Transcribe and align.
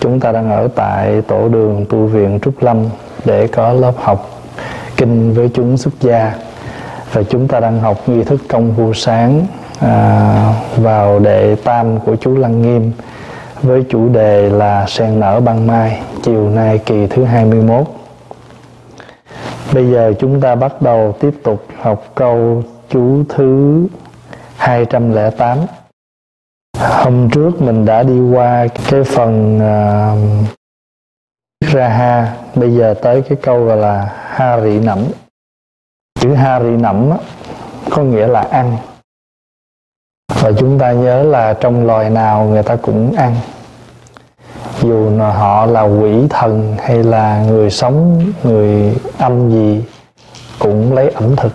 chúng 0.00 0.20
ta 0.20 0.32
đang 0.32 0.50
ở 0.50 0.68
tại 0.74 1.22
tổ 1.22 1.48
đường 1.48 1.84
tu 1.88 2.06
viện 2.06 2.38
Trúc 2.42 2.62
Lâm 2.62 2.84
để 3.24 3.46
có 3.46 3.72
lớp 3.72 3.92
học 3.96 4.30
kinh 4.96 5.34
với 5.34 5.50
chúng 5.54 5.76
xuất 5.76 5.94
gia. 6.00 6.34
Và 7.12 7.22
chúng 7.22 7.48
ta 7.48 7.60
đang 7.60 7.80
học 7.80 8.08
nghi 8.08 8.24
thức 8.24 8.40
công 8.48 8.74
phu 8.76 8.94
sáng 8.94 9.46
à, 9.80 10.54
vào 10.76 11.18
đệ 11.18 11.56
tam 11.64 12.00
của 12.00 12.16
chú 12.16 12.36
Lăng 12.36 12.62
Nghiêm 12.62 12.92
với 13.62 13.84
chủ 13.88 14.08
đề 14.08 14.50
là 14.50 14.86
sen 14.88 15.20
nở 15.20 15.40
ban 15.40 15.66
mai 15.66 16.00
chiều 16.22 16.50
nay 16.50 16.78
kỳ 16.78 17.06
thứ 17.06 17.24
21 17.24 17.86
Bây 19.72 19.90
giờ 19.90 20.12
chúng 20.18 20.40
ta 20.40 20.54
bắt 20.54 20.82
đầu 20.82 21.16
tiếp 21.20 21.34
tục 21.42 21.66
học 21.80 22.04
câu 22.14 22.62
chú 22.90 23.24
thứ 23.28 23.82
208 24.56 25.58
Hôm 26.78 27.30
trước 27.30 27.62
mình 27.62 27.84
đã 27.84 28.02
đi 28.02 28.20
qua 28.20 28.66
cái 28.90 29.04
phần 29.04 29.56
uh, 29.56 30.48
ra 31.72 31.88
ha. 31.88 32.36
Bây 32.54 32.74
giờ 32.74 32.94
tới 33.02 33.22
cái 33.22 33.38
câu 33.42 33.64
gọi 33.64 33.76
là 33.76 34.12
ha 34.26 34.60
rị 34.60 34.78
nẩm. 34.78 35.04
Chữ 36.20 36.34
ha 36.34 36.60
rị 36.60 36.70
nẩm 36.70 37.10
có 37.90 38.02
nghĩa 38.02 38.26
là 38.26 38.40
ăn. 38.40 38.76
Và 40.40 40.52
chúng 40.58 40.78
ta 40.78 40.92
nhớ 40.92 41.22
là 41.22 41.54
trong 41.60 41.86
loài 41.86 42.10
nào 42.10 42.44
người 42.44 42.62
ta 42.62 42.76
cũng 42.76 43.12
ăn. 43.16 43.34
Dù 44.82 45.10
là 45.18 45.32
họ 45.32 45.66
là 45.66 45.82
quỷ 45.82 46.26
thần 46.30 46.76
hay 46.78 47.04
là 47.04 47.42
người 47.42 47.70
sống 47.70 48.32
người 48.42 48.96
âm 49.18 49.50
gì 49.50 49.84
cũng 50.58 50.92
lấy 50.92 51.10
ẩm 51.10 51.36
thực 51.36 51.52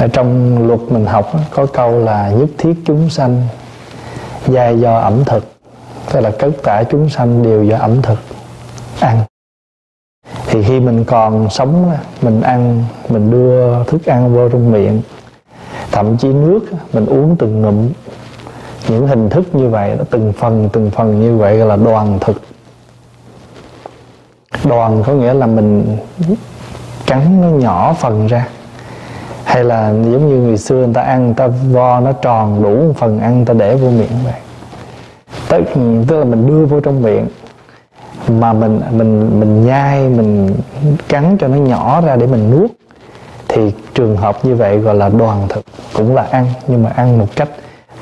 ở 0.00 0.08
trong 0.08 0.58
luật 0.68 0.80
mình 0.88 1.06
học 1.06 1.32
có 1.50 1.66
câu 1.66 1.98
là 1.98 2.30
nhất 2.30 2.48
thiết 2.58 2.74
chúng 2.84 3.10
sanh 3.10 3.42
giai 4.46 4.80
do 4.80 4.98
ẩm 4.98 5.24
thực. 5.24 5.44
Tức 6.12 6.20
là 6.20 6.30
tất 6.38 6.50
cả 6.62 6.84
chúng 6.90 7.08
sanh 7.08 7.42
đều 7.42 7.64
do 7.64 7.76
ẩm 7.76 8.02
thực 8.02 8.18
ăn. 9.00 9.20
Thì 10.46 10.62
khi 10.62 10.80
mình 10.80 11.04
còn 11.04 11.50
sống 11.50 11.92
mình 12.22 12.40
ăn, 12.40 12.84
mình 13.08 13.30
đưa 13.30 13.84
thức 13.84 14.06
ăn 14.06 14.34
vô 14.34 14.48
trong 14.48 14.72
miệng, 14.72 15.02
thậm 15.92 16.16
chí 16.16 16.28
nước 16.28 16.60
mình 16.92 17.06
uống 17.06 17.36
từng 17.36 17.62
ngụm. 17.62 17.88
Những 18.88 19.06
hình 19.06 19.30
thức 19.30 19.54
như 19.54 19.68
vậy 19.68 19.94
nó 19.98 20.04
từng 20.10 20.32
phần 20.32 20.68
từng 20.72 20.90
phần 20.90 21.20
như 21.20 21.36
vậy 21.36 21.58
gọi 21.58 21.68
là 21.68 21.76
đoàn 21.76 22.18
thực. 22.20 22.42
Đoàn 24.64 25.02
có 25.06 25.12
nghĩa 25.12 25.34
là 25.34 25.46
mình 25.46 25.96
cắn 27.06 27.40
nó 27.40 27.48
nhỏ 27.48 27.92
phần 27.92 28.26
ra 28.26 28.48
hay 29.50 29.64
là 29.64 29.88
giống 29.88 30.28
như 30.28 30.36
người 30.36 30.58
xưa 30.58 30.74
người 30.74 30.94
ta 30.94 31.02
ăn 31.02 31.24
người 31.24 31.34
ta 31.34 31.46
vo 31.46 32.00
nó 32.00 32.12
tròn 32.12 32.62
đủ 32.62 32.76
một 32.76 32.92
phần 32.96 33.20
ăn 33.20 33.36
người 33.36 33.46
ta 33.46 33.54
để 33.54 33.76
vô 33.76 33.90
miệng 33.90 34.24
vậy 34.24 34.32
tức, 35.48 35.60
tức 36.08 36.18
là 36.18 36.24
mình 36.24 36.46
đưa 36.46 36.66
vô 36.66 36.80
trong 36.80 37.02
miệng. 37.02 37.28
Mà 38.28 38.52
mình 38.52 38.80
mình 38.90 39.40
mình 39.40 39.66
nhai 39.66 40.08
mình 40.08 40.56
cắn 41.08 41.36
cho 41.40 41.48
nó 41.48 41.56
nhỏ 41.56 42.00
ra 42.00 42.16
để 42.16 42.26
mình 42.26 42.50
nuốt. 42.50 42.70
Thì 43.48 43.72
trường 43.94 44.16
hợp 44.16 44.44
như 44.44 44.54
vậy 44.54 44.78
gọi 44.78 44.94
là 44.94 45.08
đoàn 45.08 45.46
thực 45.48 45.64
cũng 45.94 46.14
là 46.14 46.26
ăn 46.30 46.46
nhưng 46.66 46.82
mà 46.82 46.90
ăn 46.96 47.18
một 47.18 47.26
cách 47.36 47.48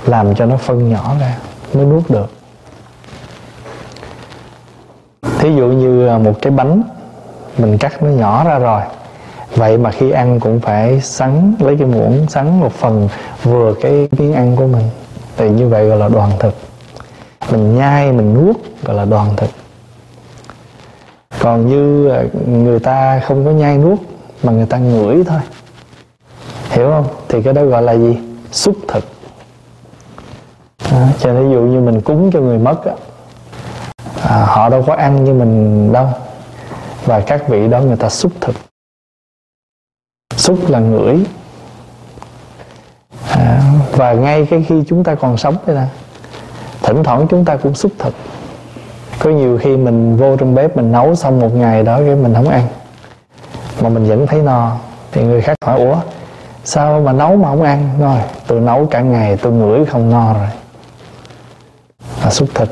làm 0.06 0.34
cho 0.34 0.46
nó 0.46 0.56
phân 0.56 0.88
nhỏ 0.88 1.14
ra 1.20 1.36
mới 1.74 1.84
nuốt 1.84 2.10
được. 2.10 2.30
Thí 5.38 5.54
dụ 5.56 5.66
như 5.66 6.18
một 6.18 6.34
cái 6.42 6.50
bánh 6.50 6.82
mình 7.58 7.78
cắt 7.78 8.02
nó 8.02 8.10
nhỏ 8.10 8.44
ra 8.44 8.58
rồi 8.58 8.82
vậy 9.56 9.78
mà 9.78 9.90
khi 9.90 10.10
ăn 10.10 10.40
cũng 10.40 10.60
phải 10.60 11.00
sắn 11.00 11.54
lấy 11.58 11.76
cái 11.78 11.86
muỗng 11.86 12.26
sắn 12.28 12.60
một 12.60 12.72
phần 12.72 13.08
vừa 13.42 13.74
cái 13.80 14.08
miếng 14.18 14.34
ăn 14.34 14.56
của 14.56 14.66
mình. 14.66 14.84
Thì 15.36 15.50
như 15.50 15.68
vậy 15.68 15.88
gọi 15.88 15.98
là 15.98 16.08
đoàn 16.08 16.30
thực. 16.38 16.54
Mình 17.50 17.78
nhai 17.78 18.12
mình 18.12 18.34
nuốt 18.34 18.56
gọi 18.84 18.96
là 18.96 19.04
đoàn 19.04 19.28
thực. 19.36 19.50
Còn 21.40 21.66
như 21.66 22.08
ờ, 22.08 22.24
người 22.46 22.80
ta 22.80 23.20
không 23.26 23.44
có 23.44 23.50
nhai 23.50 23.78
nuốt 23.78 23.98
mà 24.42 24.52
người 24.52 24.66
ta 24.66 24.78
ngửi 24.78 25.24
thôi. 25.24 25.40
Hiểu 26.70 26.90
không? 26.90 27.06
Thì 27.28 27.42
cái 27.42 27.52
đó 27.52 27.64
gọi 27.64 27.82
là 27.82 27.92
gì? 27.92 28.18
Xúc 28.52 28.76
thực. 28.88 29.04
À, 30.90 31.08
cho 31.20 31.34
ví 31.34 31.50
dụ 31.52 31.60
như 31.60 31.80
mình 31.80 32.00
cúng 32.00 32.30
cho 32.32 32.40
người 32.40 32.58
mất 32.58 32.84
á, 32.84 32.92
à, 34.22 34.44
họ 34.44 34.68
đâu 34.68 34.84
có 34.86 34.94
ăn 34.94 35.24
như 35.24 35.34
mình 35.34 35.92
đâu. 35.92 36.08
Và 37.04 37.20
các 37.20 37.48
vị 37.48 37.68
đó 37.68 37.80
người 37.80 37.96
ta 37.96 38.08
xúc 38.08 38.32
thực 38.40 38.54
xúc 40.48 40.70
là 40.70 40.78
ngửi. 40.78 41.24
À, 43.30 43.62
và 43.92 44.12
ngay 44.12 44.46
cái 44.50 44.64
khi 44.68 44.82
chúng 44.88 45.04
ta 45.04 45.14
còn 45.14 45.36
sống 45.36 45.56
đây 45.66 45.76
nè 45.76 45.86
thỉnh 46.82 47.04
thoảng 47.04 47.26
chúng 47.30 47.44
ta 47.44 47.56
cũng 47.56 47.74
xúc 47.74 47.92
thực. 47.98 48.14
Có 49.18 49.30
nhiều 49.30 49.58
khi 49.58 49.76
mình 49.76 50.16
vô 50.16 50.36
trong 50.36 50.54
bếp 50.54 50.76
mình 50.76 50.92
nấu 50.92 51.14
xong 51.14 51.40
một 51.40 51.54
ngày 51.54 51.82
đó 51.82 51.98
cái 52.06 52.14
mình 52.14 52.34
không 52.34 52.48
ăn 52.48 52.66
mà 53.80 53.88
mình 53.88 54.08
vẫn 54.08 54.26
thấy 54.26 54.42
no. 54.42 54.76
Thì 55.12 55.22
người 55.22 55.40
khác 55.40 55.56
hỏi 55.64 55.80
ủa 55.80 55.96
sao 56.64 57.00
mà 57.00 57.12
nấu 57.12 57.36
mà 57.36 57.48
không 57.48 57.62
ăn? 57.62 57.90
Rồi 58.00 58.20
tôi 58.46 58.60
nấu 58.60 58.86
cả 58.86 59.00
ngày 59.00 59.36
tôi 59.36 59.52
ngửi 59.52 59.84
không 59.84 60.10
no 60.10 60.34
rồi. 60.34 60.48
Là 62.24 62.30
xúc 62.30 62.48
thực. 62.54 62.68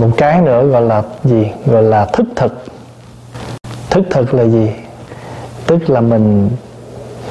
Một 0.00 0.10
cái 0.16 0.40
nữa 0.40 0.66
gọi 0.66 0.82
là 0.82 1.02
gì? 1.24 1.52
Gọi 1.66 1.82
là 1.82 2.04
thức 2.04 2.26
thực. 2.36 2.64
Thức 3.90 4.04
thực 4.10 4.34
là 4.34 4.44
gì? 4.44 4.70
Tức 5.70 5.90
là 5.90 6.00
mình 6.00 6.50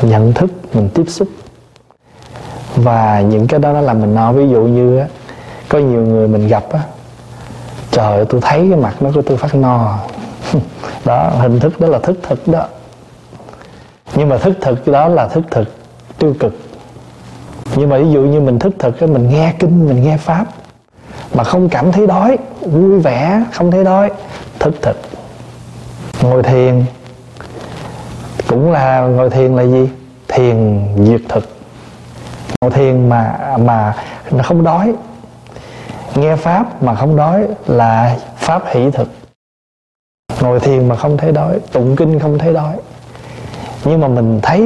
nhận 0.01 0.33
thức 0.33 0.51
mình 0.73 0.89
tiếp 0.93 1.03
xúc. 1.07 1.27
Và 2.75 3.21
những 3.21 3.47
cái 3.47 3.59
đó 3.59 3.73
nó 3.73 3.81
làm 3.81 4.01
mình 4.01 4.15
no 4.15 4.31
ví 4.31 4.49
dụ 4.49 4.61
như 4.61 4.97
á, 4.97 5.07
có 5.69 5.79
nhiều 5.79 6.01
người 6.01 6.27
mình 6.27 6.47
gặp 6.47 6.71
á 6.71 6.79
trời 7.91 8.25
tôi 8.25 8.41
thấy 8.41 8.67
cái 8.69 8.79
mặt 8.79 9.01
nó 9.01 9.11
của 9.15 9.21
tôi 9.21 9.37
phát 9.37 9.55
no. 9.55 9.99
Đó 11.05 11.29
hình 11.29 11.59
thức 11.59 11.81
đó 11.81 11.87
là 11.87 11.99
thức 11.99 12.19
thực 12.23 12.47
đó. 12.47 12.65
Nhưng 14.15 14.29
mà 14.29 14.37
thức 14.37 14.57
thực 14.61 14.87
đó 14.87 15.07
là 15.07 15.27
thức 15.27 15.43
thực 15.51 15.67
tiêu 16.19 16.35
cực. 16.39 16.53
Nhưng 17.75 17.89
mà 17.89 17.97
ví 17.97 18.11
dụ 18.11 18.21
như 18.21 18.39
mình 18.39 18.59
thức 18.59 18.73
thực 18.79 18.99
cái 18.99 19.09
mình 19.09 19.29
nghe 19.29 19.53
kinh 19.59 19.87
mình 19.87 20.03
nghe 20.03 20.17
pháp 20.17 20.45
mà 21.33 21.43
không 21.43 21.69
cảm 21.69 21.91
thấy 21.91 22.07
đói 22.07 22.37
vui 22.61 22.99
vẻ 22.99 23.43
không 23.53 23.71
thấy 23.71 23.83
đói 23.83 24.09
thức 24.59 24.75
thực. 24.81 24.97
Ngồi 26.21 26.43
thiền 26.43 26.85
cũng 28.49 28.71
là 28.71 29.01
ngồi 29.01 29.29
thiền 29.29 29.55
là 29.55 29.63
gì? 29.63 29.89
Thiền 30.27 30.79
diệt 31.05 31.21
thực. 31.29 31.49
Ngồi 32.61 32.71
thiền 32.71 33.09
mà 33.09 33.37
mà 33.59 33.95
nó 34.31 34.43
không 34.43 34.63
đói. 34.63 34.93
Nghe 36.15 36.35
pháp 36.35 36.83
mà 36.83 36.95
không 36.95 37.15
đói 37.15 37.47
là 37.67 38.17
pháp 38.37 38.63
hỷ 38.67 38.91
thực. 38.91 39.09
Ngồi 40.41 40.59
thiền 40.59 40.87
mà 40.87 40.95
không 40.95 41.17
thấy 41.17 41.31
đói, 41.31 41.59
tụng 41.71 41.95
kinh 41.95 42.19
không 42.19 42.37
thấy 42.37 42.53
đói. 42.53 42.75
Nhưng 43.85 43.99
mà 44.01 44.07
mình 44.07 44.39
thấy 44.43 44.61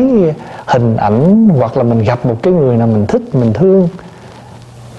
hình 0.66 0.98
ảnh 0.98 1.50
hoặc 1.58 1.78
là 1.78 1.84
mình 1.84 2.04
gặp 2.04 2.26
một 2.26 2.36
cái 2.44 2.54
người 2.54 2.78
nào 2.78 2.88
mình 2.88 3.06
thích, 3.08 3.22
mình 3.36 3.54
thương, 3.54 3.90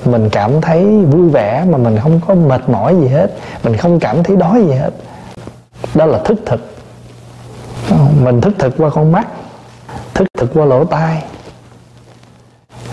mình 0.05 0.29
cảm 0.31 0.61
thấy 0.61 0.85
vui 1.05 1.31
vẻ 1.31 1.65
mà 1.69 1.79
mình 1.79 1.99
không 2.03 2.21
có 2.27 2.35
mệt 2.35 2.69
mỏi 2.69 2.97
gì 3.01 3.09
hết, 3.09 3.31
mình 3.63 3.77
không 3.77 4.01
cảm 4.01 4.23
thấy 4.23 4.37
đói 4.37 4.65
gì 4.65 4.73
hết. 4.73 4.91
Đó 5.95 6.07
là 6.07 6.19
thức 6.19 6.39
thực 6.47 6.74
mình 8.23 8.41
thức 8.41 8.55
thực 8.59 8.75
qua 8.79 8.91
con 8.91 9.13
mắt 9.13 9.27
thức 10.15 10.29
thực 10.39 10.51
qua 10.55 10.65
lỗ 10.65 10.85
tai. 10.85 11.23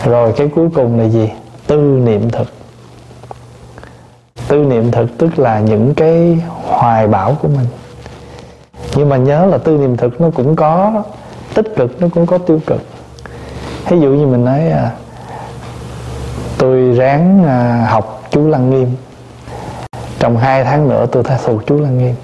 Rồi 0.06 0.34
cái 0.38 0.50
cuối 0.56 0.70
cùng 0.76 1.00
là 1.00 1.06
gì? 1.06 1.30
Tư 1.68 1.78
niệm 1.78 2.30
thực. 2.30 2.48
Tư 4.48 4.58
niệm 4.58 4.92
thực 4.92 5.18
tức 5.18 5.40
là 5.40 5.60
những 5.60 5.94
cái 5.94 6.42
hoài 6.64 7.08
bão 7.08 7.38
của 7.42 7.48
mình. 7.48 7.68
Nhưng 8.96 9.10
mà 9.10 9.18
nhớ 9.18 9.46
là 9.46 9.58
tư 9.58 9.78
niệm 9.78 9.98
thực 9.98 10.22
nó 10.22 10.30
cũng 10.36 10.56
có 10.56 11.04
tích 11.54 11.76
cực 11.76 12.02
nó 12.02 12.08
cũng 12.14 12.26
có 12.26 12.38
tiêu 12.38 12.60
cực. 12.68 12.82
Ví 13.90 14.00
dụ 14.00 14.10
như 14.10 14.26
mình 14.26 14.46
nói 14.46 14.70
à, 14.70 14.92
tôi 16.58 16.92
ráng 16.92 17.46
à, 17.46 17.88
học 17.90 18.24
chú 18.32 18.48
lăng 18.48 18.70
nghiêm. 18.70 18.96
Trong 20.20 20.38
hai 20.38 20.64
tháng 20.64 20.90
nữa 20.90 21.06
tôi 21.12 21.24
sẽ 21.24 21.38
thuộc 21.46 21.66
chú 21.68 21.80
lăng 21.80 21.98
nghiêm 21.98 22.16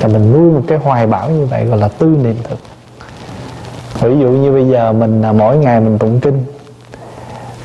là 0.00 0.08
mình 0.08 0.32
nuôi 0.32 0.52
một 0.52 0.62
cái 0.66 0.78
hoài 0.78 1.06
bão 1.06 1.30
như 1.30 1.46
vậy 1.46 1.64
gọi 1.64 1.78
là 1.78 1.88
tư 1.88 2.06
niệm 2.06 2.36
thực. 2.44 2.58
Ví 4.00 4.20
dụ 4.20 4.28
như 4.28 4.52
bây 4.52 4.68
giờ 4.68 4.92
mình 4.92 5.22
à, 5.22 5.32
mỗi 5.32 5.56
ngày 5.56 5.80
mình 5.80 5.98
tụng 5.98 6.20
kinh. 6.20 6.44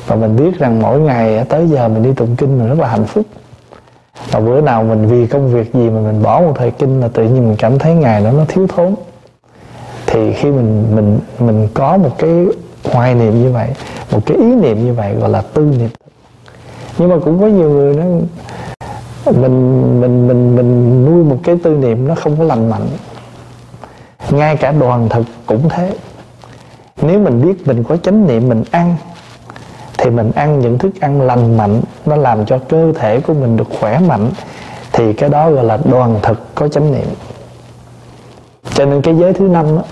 Và 0.06 0.16
mình 0.16 0.36
biết 0.36 0.58
rằng 0.58 0.82
mỗi 0.82 1.00
ngày 1.00 1.38
à, 1.38 1.44
tới 1.48 1.68
giờ 1.68 1.88
mình 1.88 2.02
đi 2.02 2.12
tụng 2.12 2.36
kinh 2.36 2.58
mình 2.58 2.68
rất 2.68 2.78
là 2.78 2.88
hạnh 2.88 3.04
phúc. 3.04 3.26
Và 4.30 4.40
bữa 4.40 4.60
nào 4.60 4.82
mình 4.82 5.06
vì 5.06 5.26
công 5.26 5.48
việc 5.48 5.74
gì 5.74 5.90
mà 5.90 6.00
mình 6.00 6.22
bỏ 6.22 6.40
một 6.40 6.52
thời 6.56 6.70
kinh 6.70 7.00
là 7.00 7.08
tự 7.08 7.24
nhiên 7.24 7.48
mình 7.48 7.56
cảm 7.58 7.78
thấy 7.78 7.94
ngày 7.94 8.24
đó 8.24 8.30
nó 8.32 8.44
thiếu 8.48 8.66
thốn. 8.66 8.94
Thì 10.06 10.32
khi 10.32 10.50
mình 10.50 10.84
mình 10.94 11.18
mình 11.38 11.68
có 11.74 11.96
một 11.96 12.14
cái 12.18 12.46
hoài 12.84 13.14
niệm 13.14 13.42
như 13.42 13.52
vậy, 13.52 13.68
một 14.12 14.20
cái 14.26 14.36
ý 14.36 14.54
niệm 14.54 14.86
như 14.86 14.92
vậy 14.92 15.14
gọi 15.14 15.28
là 15.28 15.40
tư 15.40 15.62
niệm 15.78 15.90
nhưng 16.98 17.08
mà 17.08 17.16
cũng 17.24 17.40
có 17.40 17.46
nhiều 17.46 17.70
người 17.70 17.94
nó 17.96 18.04
mình 19.32 20.00
mình 20.00 20.28
mình 20.28 20.56
mình 20.56 21.04
nuôi 21.06 21.24
một 21.24 21.38
cái 21.42 21.56
tư 21.62 21.70
niệm 21.70 22.08
nó 22.08 22.14
không 22.14 22.36
có 22.36 22.44
lành 22.44 22.70
mạnh. 22.70 22.88
Ngay 24.30 24.56
cả 24.56 24.72
đoàn 24.72 25.08
thực 25.08 25.26
cũng 25.46 25.68
thế. 25.68 25.94
Nếu 27.02 27.18
mình 27.18 27.42
biết 27.46 27.66
mình 27.66 27.84
có 27.84 27.96
chánh 27.96 28.26
niệm 28.26 28.48
mình 28.48 28.64
ăn 28.70 28.96
thì 29.98 30.10
mình 30.10 30.32
ăn 30.32 30.60
những 30.60 30.78
thức 30.78 31.00
ăn 31.00 31.20
lành 31.20 31.56
mạnh 31.56 31.82
nó 32.06 32.16
làm 32.16 32.46
cho 32.46 32.58
cơ 32.68 32.92
thể 32.92 33.20
của 33.20 33.34
mình 33.34 33.56
được 33.56 33.68
khỏe 33.80 33.98
mạnh 33.98 34.30
thì 34.92 35.12
cái 35.12 35.28
đó 35.28 35.50
gọi 35.50 35.64
là 35.64 35.78
đoàn 35.84 36.18
thực 36.22 36.54
có 36.54 36.68
chánh 36.68 36.92
niệm. 36.92 37.08
Cho 38.74 38.86
nên 38.86 39.02
cái 39.02 39.16
giới 39.16 39.32
thứ 39.32 39.48
năm 39.48 39.76
đó, 39.76 39.82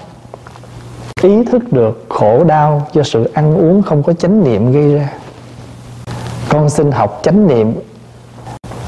ý 1.22 1.44
thức 1.44 1.72
được 1.72 2.06
khổ 2.08 2.44
đau 2.44 2.86
do 2.92 3.02
sự 3.02 3.30
ăn 3.34 3.54
uống 3.54 3.82
không 3.82 4.02
có 4.02 4.12
chánh 4.12 4.44
niệm 4.44 4.72
gây 4.72 4.94
ra. 4.94 5.08
Con 6.48 6.70
xin 6.70 6.90
học 6.90 7.20
chánh 7.22 7.46
niệm 7.46 7.74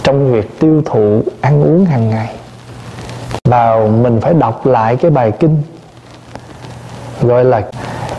trong 0.07 0.33
việc 0.33 0.61
tiêu 0.61 0.83
thụ, 0.85 1.23
ăn 1.41 1.63
uống 1.63 1.85
hàng 1.85 2.11
ngày. 2.11 2.35
Và 3.45 3.87
mình 4.03 4.21
phải 4.21 4.35
đọc 4.35 4.67
lại 4.67 4.97
cái 4.97 5.11
bài 5.11 5.33
kinh, 5.41 5.63
gọi 7.23 7.45
là 7.45 7.63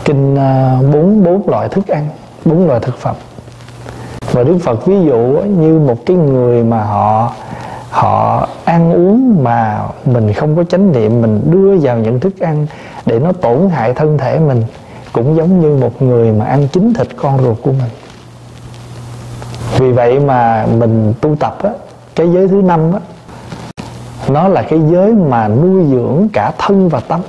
kinh 0.04 0.36
à, 0.36 0.78
bốn 0.92 1.24
bốn 1.24 1.48
loại 1.48 1.68
thức 1.68 1.88
ăn, 1.88 2.08
bốn 2.44 2.66
loại 2.66 2.80
thực 2.80 2.98
phẩm. 2.98 3.16
Và 4.32 4.42
Đức 4.42 4.58
Phật 4.62 4.86
ví 4.86 5.04
dụ 5.04 5.42
như 5.58 5.78
một 5.78 6.06
cái 6.06 6.16
người 6.16 6.64
mà 6.64 6.84
họ 6.84 7.32
họ 7.90 8.48
ăn 8.64 8.92
uống 8.92 9.44
mà 9.44 9.80
mình 10.04 10.32
không 10.32 10.56
có 10.56 10.64
chánh 10.64 10.92
niệm, 10.92 11.22
mình 11.22 11.40
đưa 11.50 11.76
vào 11.76 11.98
những 11.98 12.20
thức 12.20 12.40
ăn 12.40 12.66
để 13.06 13.18
nó 13.18 13.32
tổn 13.32 13.68
hại 13.70 13.94
thân 13.94 14.18
thể 14.18 14.38
mình, 14.38 14.62
cũng 15.12 15.36
giống 15.36 15.60
như 15.60 15.76
một 15.82 16.02
người 16.02 16.32
mà 16.32 16.44
ăn 16.44 16.68
chính 16.72 16.94
thịt 16.94 17.08
con 17.16 17.38
ruột 17.38 17.56
của 17.62 17.72
mình 17.72 17.90
vì 19.78 19.92
vậy 19.92 20.20
mà 20.20 20.66
mình 20.78 21.14
tu 21.20 21.36
tập 21.36 21.58
á, 21.62 21.70
cái 22.14 22.32
giới 22.32 22.48
thứ 22.48 22.62
năm 22.62 22.92
á, 22.92 23.00
nó 24.28 24.48
là 24.48 24.62
cái 24.62 24.80
giới 24.92 25.12
mà 25.12 25.48
nuôi 25.48 25.84
dưỡng 25.90 26.28
cả 26.32 26.52
thân 26.58 26.88
và 26.88 27.00
tâm. 27.00 27.20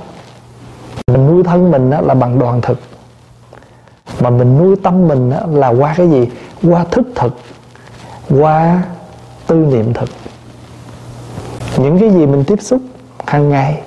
Mình 1.06 1.26
nuôi 1.26 1.42
thân 1.42 1.70
mình 1.70 1.90
á, 1.90 2.00
là 2.00 2.14
bằng 2.14 2.38
đoàn 2.38 2.60
thực. 2.60 2.80
Mà 4.20 4.30
mình 4.30 4.58
nuôi 4.58 4.76
tâm 4.82 5.08
mình 5.08 5.30
á, 5.30 5.40
là 5.52 5.68
qua 5.68 5.94
cái 5.96 6.10
gì? 6.10 6.28
Qua 6.62 6.84
thức 6.90 7.06
thực 7.14 7.36
qua 8.30 8.82
tư 9.46 9.56
niệm 9.56 9.92
thực. 9.92 10.08
Những 11.76 11.98
cái 11.98 12.10
gì 12.10 12.26
mình 12.26 12.44
tiếp 12.44 12.58
xúc 12.62 12.80
hàng 13.26 13.48
ngày 13.48 13.80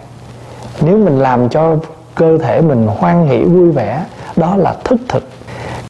nếu 0.81 0.97
mình 0.97 1.19
làm 1.19 1.49
cho 1.49 1.75
cơ 2.15 2.37
thể 2.37 2.61
mình 2.61 2.87
hoan 2.87 3.27
hỷ 3.27 3.43
vui 3.43 3.71
vẻ 3.71 4.05
đó 4.35 4.55
là 4.55 4.75
thức 4.83 4.99
thực 5.09 5.23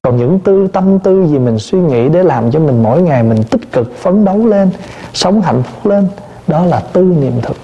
còn 0.08 0.18
những 0.18 0.40
tư 0.40 0.68
tâm 0.74 1.00
tư 1.00 1.26
gì 1.28 1.40
mình 1.40 1.60
suy 1.60 1.80
nghĩ 1.80 2.10
để 2.10 2.24
làm 2.24 2.52
cho 2.52 2.60
mình 2.60 2.84
mỗi 2.84 3.02
ngày 3.02 3.24
mình 3.24 3.44
tích 3.44 3.72
cực 3.72 3.98
phấn 3.98 4.26
đấu 4.26 4.48
lên, 4.48 4.70
sống 5.14 5.42
hạnh 5.42 5.64
phúc 5.64 5.92
lên, 5.92 6.08
đó 6.48 6.66
là 6.66 6.80
tư 6.80 7.02
niệm 7.02 7.34
thực. 7.42 7.58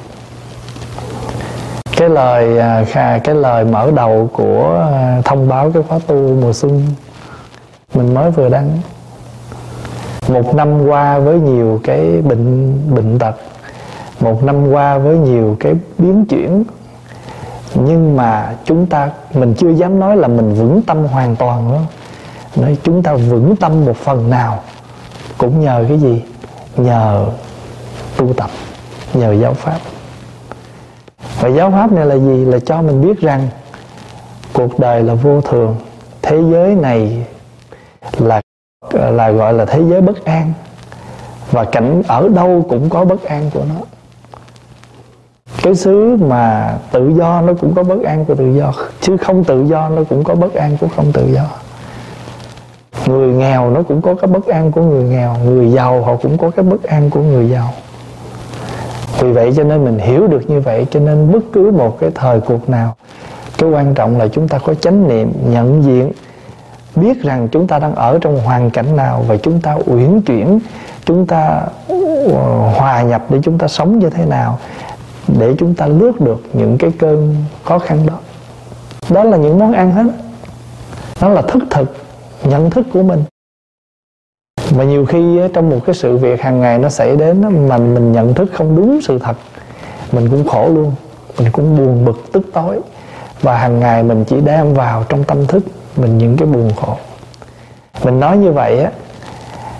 Cái 1.98 2.10
lời 2.10 2.60
à, 2.94 3.20
cái 3.24 3.36
lời 3.36 3.66
mở 3.66 3.92
đầu 3.96 4.30
của 4.34 4.88
à, 4.92 5.22
thông 5.26 5.50
báo 5.50 5.72
cái 5.72 5.84
khóa 5.88 6.00
tu 6.08 6.16
mùa 6.16 6.54
xuân 6.54 6.82
mình 7.94 8.14
mới 8.14 8.32
vừa 8.32 8.50
đăng. 8.50 8.70
Một 10.28 10.56
năm 10.56 10.88
qua 10.88 11.20
với 11.20 11.40
nhiều 11.40 11.80
cái 11.84 12.22
bệnh 12.22 12.74
bệnh 12.96 13.20
tật, 13.20 13.36
một 14.20 14.44
năm 14.44 14.72
qua 14.72 14.98
với 14.98 15.18
nhiều 15.18 15.58
cái 15.60 15.74
biến 15.98 16.26
chuyển, 16.26 16.64
nhưng 17.74 18.18
mà 18.18 18.54
chúng 18.66 18.86
ta, 18.86 19.10
mình 19.34 19.54
chưa 19.58 19.70
dám 19.70 20.00
nói 20.00 20.18
là 20.18 20.28
mình 20.28 20.54
vững 20.54 20.82
tâm 20.82 21.06
hoàn 21.06 21.36
toàn 21.36 21.72
đó 21.72 21.80
nói 22.56 22.78
chúng 22.84 23.04
ta 23.04 23.14
vững 23.14 23.56
tâm 23.56 23.86
một 23.86 23.98
phần 23.98 24.30
nào, 24.30 24.60
cũng 25.38 25.62
nhờ 25.62 25.86
cái 25.88 26.00
gì? 26.00 26.24
Nhờ 26.78 27.26
tu 28.18 28.34
tập, 28.34 28.50
nhờ 29.14 29.34
giáo 29.34 29.54
pháp. 29.54 29.80
Và 31.42 31.50
giáo 31.50 31.72
pháp 31.72 31.92
này 31.92 32.06
là 32.06 32.16
gì? 32.16 32.46
Là 32.46 32.60
cho 32.60 32.82
mình 32.82 33.02
biết 33.02 33.22
rằng 33.22 33.48
cuộc 34.54 34.80
đời 34.80 35.04
là 35.04 35.14
vô 35.14 35.42
thường, 35.42 35.76
thế 36.22 36.42
giới 36.52 36.76
này 36.76 37.26
là 38.20 38.42
là 38.92 39.32
gọi 39.32 39.54
là 39.54 39.66
thế 39.66 39.82
giới 39.90 40.02
bất 40.02 40.26
an, 40.26 40.54
và 41.52 41.64
cảnh 41.64 42.02
ở 42.08 42.30
đâu 42.36 42.66
cũng 42.70 42.90
có 42.90 43.06
bất 43.06 43.24
an 43.24 43.50
của 43.54 43.64
nó. 43.70 43.76
Cái 45.62 45.76
xứ 45.76 46.18
mà 46.20 46.74
tự 46.92 47.10
do 47.18 47.42
nó 47.42 47.54
cũng 47.62 47.76
có 47.76 47.84
bất 47.84 48.04
an 48.04 48.26
của 48.26 48.36
tự 48.36 48.54
do, 48.58 48.74
chứ 49.02 49.18
không 49.18 49.44
tự 49.44 49.66
do 49.66 49.90
nó 49.90 50.04
cũng 50.10 50.24
có 50.24 50.36
bất 50.36 50.54
an 50.54 50.78
của 50.82 50.88
không 50.96 51.12
tự 51.12 51.34
do 51.34 51.44
người 53.10 53.34
nghèo 53.34 53.70
nó 53.70 53.84
cũng 53.84 54.02
có 54.02 54.16
cái 54.16 54.28
bất 54.28 54.48
an 54.48 54.72
của 54.72 54.82
người 54.82 55.04
nghèo, 55.04 55.36
người 55.46 55.72
giàu 55.72 56.04
họ 56.04 56.16
cũng 56.16 56.38
có 56.38 56.50
cái 56.50 56.66
bất 56.66 56.84
an 56.84 57.10
của 57.10 57.22
người 57.22 57.50
giàu. 57.50 57.74
Vì 59.20 59.32
vậy 59.32 59.54
cho 59.58 59.64
nên 59.64 59.86
mình 59.86 59.98
hiểu 59.98 60.28
được 60.28 60.50
như 60.50 60.60
vậy, 60.60 60.86
cho 60.92 61.00
nên 61.00 61.32
bất 61.32 61.40
cứ 61.54 61.72
một 61.72 61.98
cái 62.00 62.10
thời 62.16 62.40
cuộc 62.40 62.70
nào, 62.70 62.96
cái 63.58 63.70
quan 63.70 63.94
trọng 63.94 64.18
là 64.18 64.28
chúng 64.28 64.48
ta 64.48 64.58
có 64.58 64.74
chánh 64.74 65.08
niệm, 65.08 65.32
nhận 65.50 65.84
diện, 65.84 66.12
biết 66.96 67.24
rằng 67.24 67.48
chúng 67.52 67.68
ta 67.68 67.80
đang 67.80 67.96
ở 67.96 68.18
trong 68.22 68.40
hoàn 68.40 68.70
cảnh 68.70 68.96
nào 68.96 69.26
và 69.28 69.38
chúng 69.38 69.62
ta 69.62 69.78
uyển 69.86 70.22
chuyển, 70.22 70.60
chúng 71.06 71.28
ta 71.28 71.62
ờ, 71.88 72.58
hòa 72.76 73.02
nhập 73.02 73.26
để 73.30 73.40
chúng 73.44 73.58
ta 73.58 73.68
sống 73.68 74.00
như 74.00 74.10
thế 74.10 74.26
nào, 74.26 74.60
để 75.28 75.56
chúng 75.58 75.76
ta 75.76 75.88
lướt 75.88 76.22
được 76.22 76.44
những 76.54 76.78
cái 76.78 76.92
cơn 77.00 77.36
khó 77.64 77.80
khăn 77.80 78.06
đó. 78.06 78.20
Đó 79.10 79.24
là 79.24 79.38
những 79.38 79.60
món 79.60 79.74
ăn 79.74 79.92
hết. 79.92 80.06
Đó 81.22 81.30
là 81.30 81.42
thức 81.42 81.64
thực 81.70 82.09
nhận 82.44 82.70
thức 82.70 82.86
của 82.94 83.04
mình. 83.04 83.24
Mà 84.76 84.84
nhiều 84.84 85.06
khi 85.06 85.40
trong 85.54 85.70
một 85.70 85.80
cái 85.86 85.96
sự 85.96 86.18
việc 86.18 86.42
hàng 86.42 86.60
ngày 86.60 86.80
nó 86.80 86.90
xảy 86.90 87.16
đến 87.16 87.68
mà 87.70 87.78
mình 87.78 88.12
nhận 88.12 88.34
thức 88.34 88.50
không 88.54 88.76
đúng 88.76 89.00
sự 89.02 89.20
thật, 89.20 89.38
mình 90.12 90.30
cũng 90.30 90.48
khổ 90.48 90.70
luôn, 90.70 90.96
mình 91.40 91.52
cũng 91.52 91.78
buồn 91.78 92.06
bực, 92.06 92.32
tức 92.32 92.46
tối. 92.54 92.80
Và 93.42 93.58
hàng 93.58 93.80
ngày 93.80 94.04
mình 94.04 94.26
chỉ 94.28 94.42
đem 94.42 94.74
vào 94.74 95.04
trong 95.10 95.24
tâm 95.24 95.48
thức 95.48 95.64
mình 95.96 96.18
những 96.18 96.38
cái 96.38 96.48
buồn 96.48 96.72
khổ. 96.76 96.96
Mình 98.04 98.20
nói 98.20 98.38
như 98.38 98.52
vậy 98.52 98.84
á, 98.84 98.92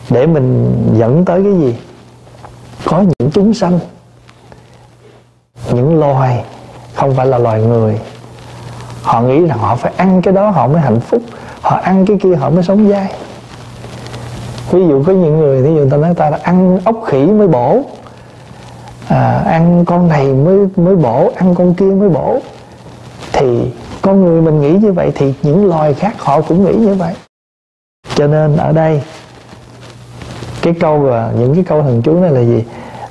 để 0.10 0.28
mình 0.28 0.76
dẫn 0.98 1.26
tới 1.26 1.44
cái 1.44 1.54
gì? 1.54 1.76
Có 2.86 3.02
những 3.02 3.32
chúng 3.32 3.54
sanh, 3.54 3.80
những 5.74 6.00
loài, 6.00 6.44
không 6.96 7.16
phải 7.16 7.26
là 7.26 7.38
loài 7.38 7.62
người 7.62 8.00
họ 9.02 9.22
nghĩ 9.22 9.46
rằng 9.46 9.58
họ 9.58 9.76
phải 9.76 9.92
ăn 9.98 10.22
cái 10.22 10.34
đó 10.34 10.50
họ 10.50 10.68
mới 10.68 10.82
hạnh 10.82 11.00
phúc 11.00 11.22
họ 11.62 11.80
ăn 11.84 12.06
cái 12.06 12.18
kia 12.24 12.36
họ 12.36 12.50
mới 12.50 12.64
sống 12.64 12.90
dai. 12.90 13.12
Ví 14.72 14.88
dụ 14.88 15.04
có 15.04 15.14
những 15.14 15.40
người 15.40 15.62
ví 15.62 15.70
dụ 15.70 15.76
người 15.76 15.90
ta 15.90 15.98
nói 15.98 16.14
ta 16.16 16.30
là 16.30 16.40
ăn 16.44 16.80
ốc 16.86 16.96
khỉ 17.06 17.26
mới 17.26 17.48
bổ 17.48 17.82
à, 19.08 19.44
ăn 19.46 19.86
con 19.86 20.08
này 20.08 20.34
mới 20.34 20.68
mới 20.76 20.96
bổ 20.96 21.32
ăn 21.36 21.56
con 21.56 21.74
kia 21.74 21.86
mới 21.86 22.10
bổ. 22.10 22.40
Thì 23.34 23.72
con 24.02 24.26
người 24.26 24.42
mình 24.42 24.62
nghĩ 24.62 24.72
như 24.72 24.92
vậy 24.92 25.12
thì 25.16 25.34
những 25.44 25.66
loài 25.66 25.94
khác 25.94 26.14
họ 26.18 26.42
cũng 26.42 26.66
nghĩ 26.66 26.74
như 26.74 26.94
vậy. 26.94 27.14
Cho 28.16 28.28
nên 28.28 28.58
ở 28.58 28.72
đây 28.72 29.02
cái 30.62 30.74
câu 30.80 31.00
và 31.00 31.32
những 31.40 31.56
cái 31.56 31.64
câu 31.64 31.82
thần 31.82 32.02
chú 32.02 32.20
này 32.20 32.32
là 32.32 32.42
gì? 32.42 32.64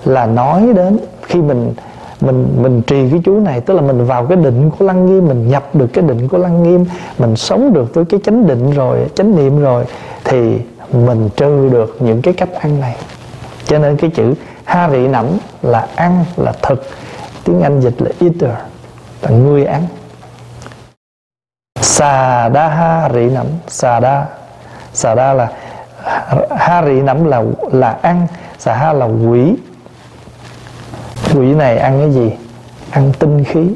Là 0.04 0.26
nói 0.26 0.68
đến 0.74 0.98
khi 1.22 1.40
mình 1.40 1.74
mình 2.20 2.62
mình 2.62 2.82
trì 2.82 3.10
cái 3.10 3.20
chú 3.24 3.40
này, 3.40 3.60
tức 3.60 3.74
là 3.74 3.80
mình 3.80 4.04
vào 4.04 4.26
cái 4.26 4.36
định 4.36 4.70
của 4.78 4.84
lăng 4.84 5.06
nghiêm, 5.06 5.28
mình 5.28 5.48
nhập 5.48 5.74
được 5.74 5.86
cái 5.86 6.04
định 6.04 6.28
của 6.28 6.38
lăng 6.38 6.62
nghiêm, 6.62 6.86
mình 7.18 7.36
sống 7.36 7.72
được 7.72 7.94
với 7.94 8.04
cái 8.04 8.20
chánh 8.24 8.46
định 8.46 8.70
rồi, 8.70 8.98
chánh 9.14 9.36
niệm 9.36 9.60
rồi, 9.60 9.84
thì 10.24 10.58
mình 10.92 11.28
trừ 11.36 11.68
được 11.72 11.96
những 12.00 12.22
cái 12.22 12.34
cách 12.34 12.52
ăn 12.52 12.80
này. 12.80 12.96
Cho 13.64 13.78
nên 13.78 13.96
cái 13.96 14.10
chữ 14.10 14.34
ha 14.64 14.88
vị 14.88 15.08
nẩm 15.08 15.26
là 15.62 15.86
ăn, 15.94 16.24
là 16.36 16.52
thực. 16.62 16.82
Tiếng 17.44 17.60
anh 17.60 17.80
dịch 17.80 18.02
là 18.02 18.10
eater, 18.20 18.58
là 19.22 19.30
người 19.30 19.64
ăn. 19.64 19.82
Xà 21.80 22.48
đa 22.48 22.68
ha 22.68 23.10
rị 23.14 23.20
nẩm, 23.20 23.46
xà 23.68 24.00
đa 24.00 24.26
xà 24.92 25.14
đa 25.14 25.32
là, 25.32 25.52
ha 26.56 26.82
rị 26.86 27.00
nẩm 27.00 27.24
là 27.24 27.42
là 27.72 27.98
ăn, 28.02 28.26
xà 28.58 28.74
ha 28.74 28.92
là 28.92 29.06
quỷ 29.06 29.54
quỷ 31.34 31.54
này 31.54 31.78
ăn 31.78 32.00
cái 32.00 32.10
gì? 32.10 32.32
Ăn 32.90 33.12
tinh 33.18 33.44
khí. 33.44 33.70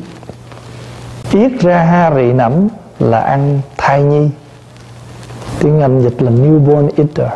Yết 1.32 1.52
ra 1.61 1.85
ha 1.85 2.14
rị 2.14 2.32
nẫm 2.32 2.68
là 2.99 3.21
ăn 3.21 3.61
thai 3.76 4.02
nhi. 4.02 4.28
Tiếng 5.61 5.80
anh 5.80 6.02
dịch 6.02 6.23
là 6.23 6.30
newborn 6.30 6.88
eater. 6.97 7.32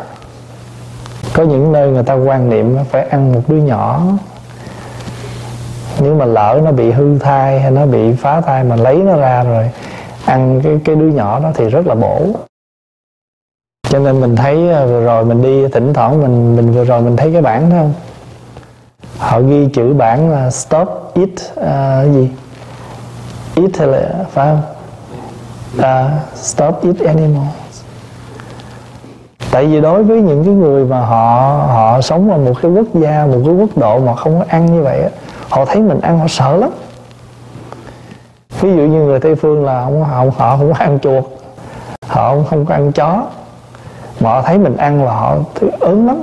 Có 1.33 1.43
những 1.43 1.71
nơi 1.71 1.91
người 1.91 2.03
ta 2.03 2.13
quan 2.13 2.49
niệm 2.49 2.77
phải 2.91 3.07
ăn 3.07 3.31
một 3.31 3.41
đứa 3.47 3.57
nhỏ. 3.57 4.01
Nếu 5.99 6.15
mà 6.15 6.25
lỡ 6.25 6.61
nó 6.63 6.71
bị 6.71 6.91
hư 6.91 7.19
thai 7.19 7.59
hay 7.59 7.71
nó 7.71 7.85
bị 7.85 8.13
phá 8.13 8.41
thai 8.41 8.63
mà 8.63 8.75
lấy 8.75 8.95
nó 8.95 9.15
ra 9.15 9.43
rồi 9.43 9.71
ăn 10.25 10.61
cái 10.63 10.79
cái 10.85 10.95
đứa 10.95 11.07
nhỏ 11.07 11.39
đó 11.39 11.51
thì 11.55 11.69
rất 11.69 11.87
là 11.87 11.95
bổ. 11.95 12.21
Cho 13.89 13.99
nên 13.99 14.21
mình 14.21 14.35
thấy 14.35 14.71
à, 14.71 14.85
vừa 14.85 15.03
rồi 15.05 15.25
mình 15.25 15.41
đi 15.41 15.67
thỉnh 15.67 15.93
thoảng 15.93 16.21
mình 16.21 16.55
mình 16.55 16.71
vừa 16.71 16.85
rồi 16.85 17.01
mình 17.01 17.17
thấy 17.17 17.33
cái 17.33 17.41
bản 17.41 17.69
đó 17.69 17.75
không? 17.75 17.93
Họ 19.17 19.41
ghi 19.41 19.67
chữ 19.73 19.93
bản 19.93 20.31
là 20.31 20.49
stop 20.49 21.11
eat 21.15 21.29
uh, 21.29 21.65
à, 21.65 22.03
gì? 22.03 22.29
Eat 23.55 23.77
hay 23.77 23.87
là 23.87 24.09
phải 24.31 24.47
không? 24.47 24.61
Uh, 25.79 26.11
stop 26.35 26.83
eat 26.83 26.99
animals 26.99 27.47
tại 29.57 29.65
vì 29.65 29.81
đối 29.81 30.03
với 30.03 30.21
những 30.21 30.43
cái 30.45 30.53
người 30.53 30.85
mà 30.85 30.99
họ 30.99 31.65
họ 31.67 32.01
sống 32.01 32.31
ở 32.31 32.37
một 32.37 32.53
cái 32.61 32.71
quốc 32.71 32.85
gia 32.93 33.25
một 33.25 33.41
cái 33.45 33.53
quốc 33.53 33.77
độ 33.77 33.99
mà 33.99 34.15
không 34.15 34.39
có 34.39 34.45
ăn 34.47 34.65
như 34.65 34.81
vậy 34.83 35.03
họ 35.49 35.65
thấy 35.65 35.81
mình 35.81 35.99
ăn 36.01 36.19
họ 36.19 36.27
sợ 36.27 36.57
lắm. 36.57 36.69
Ví 38.61 38.69
dụ 38.69 38.81
như 38.81 38.99
người 38.99 39.19
tây 39.19 39.35
phương 39.35 39.65
là 39.65 39.83
không 39.83 40.03
họ 40.03 40.25
họ 40.37 40.57
không 40.57 40.73
có 40.73 40.79
ăn 40.79 40.99
chuột 40.99 41.23
họ 42.07 42.29
không, 42.29 42.45
không 42.45 42.65
có 42.65 42.73
ăn 42.73 42.91
chó 42.91 43.23
mà 44.19 44.29
họ 44.29 44.41
thấy 44.41 44.57
mình 44.57 44.77
ăn 44.77 45.03
là 45.03 45.11
họ 45.13 45.37
ớn 45.79 46.07
lắm 46.07 46.17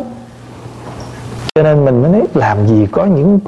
cho 1.59 1.63
nên 1.63 1.85
mình 1.85 2.03
mới 2.03 2.11
nói, 2.11 2.23
làm 2.35 2.67
gì 2.67 2.87
có 2.93 3.05
những 3.05 3.41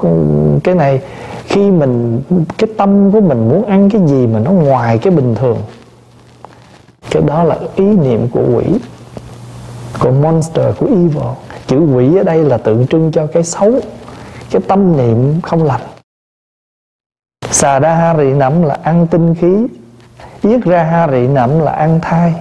cái 0.63 0.75
này, 0.75 1.01
khi 1.43 1.71
mình, 1.71 2.21
cái 2.57 2.69
tâm 2.77 3.11
của 3.11 3.21
mình 3.21 3.49
muốn 3.49 3.65
ăn 3.65 3.89
cái 3.89 4.01
gì 4.07 4.27
mà 4.27 4.39
nó 4.39 4.51
ngoài 4.51 4.97
cái 4.97 5.13
bình 5.13 5.35
thường. 5.35 5.57
Cái 7.11 7.23
đó 7.23 7.43
là 7.43 7.57
ý 7.75 7.85
niệm 7.85 8.27
của 8.31 8.43
quỷ, 8.55 8.63
của 9.99 10.11
monster, 10.11 10.77
của 10.77 10.85
evil. 10.85 11.33
Chữ 11.67 11.79
quỷ 11.79 12.17
ở 12.17 12.23
đây 12.23 12.43
là 12.43 12.57
tượng 12.57 12.87
trưng 12.87 13.11
cho 13.11 13.27
cái 13.27 13.43
xấu, 13.43 13.71
cái 14.51 14.61
tâm 14.67 14.97
niệm 14.97 15.41
không 15.41 15.63
lành. 15.63 15.81
Xà 17.51 17.79
đa 17.79 17.95
ha 17.95 18.17
rị 18.17 18.33
nẫm 18.33 18.63
là 18.63 18.77
ăn 18.83 19.07
tinh 19.07 19.35
khí, 19.35 19.67
yết 20.41 20.63
ra 20.63 20.83
ha 20.83 21.07
rị 21.07 21.27
nẫm 21.27 21.59
là 21.59 21.71
ăn 21.71 21.99
thai, 22.01 22.33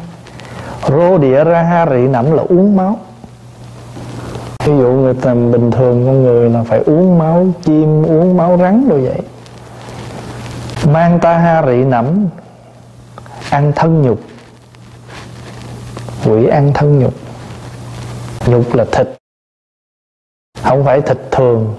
rô 0.88 1.18
địa 1.18 1.44
ra 1.44 1.62
ha 1.62 1.87
rị 1.87 2.08
nẫm 2.08 2.32
là 2.32 2.42
uống 2.49 2.76
máu 2.76 2.99
ví 4.66 4.73
dụ 4.78 4.92
người 4.92 5.14
ta 5.14 5.35
bình 5.35 5.70
thường, 5.70 6.06
con 6.06 6.23
người 6.23 6.50
là 6.50 6.62
phải 6.62 6.78
uống 6.87 7.18
máu 7.18 7.46
chim 7.62 8.06
uống 8.06 8.37
máu 8.37 8.58
rắn 8.58 8.88
rồi 8.88 9.00
vậy. 9.00 9.20
Mang 10.92 11.18
ta 11.20 11.38
ha 11.38 11.62
rị 11.66 11.85
nẫm 11.85 12.26
ăn 13.50 13.73
thân 13.76 14.02
nhục. 14.02 14.20
Quỷ 16.25 16.46
ăn 16.46 16.73
thân 16.75 16.99
nhục. 16.99 17.14
Nhục 18.46 18.75
là 18.75 18.85
thịt. 18.92 19.08
Không 20.62 20.85
phải 20.85 21.00
thịt 21.00 21.18
thường. 21.30 21.75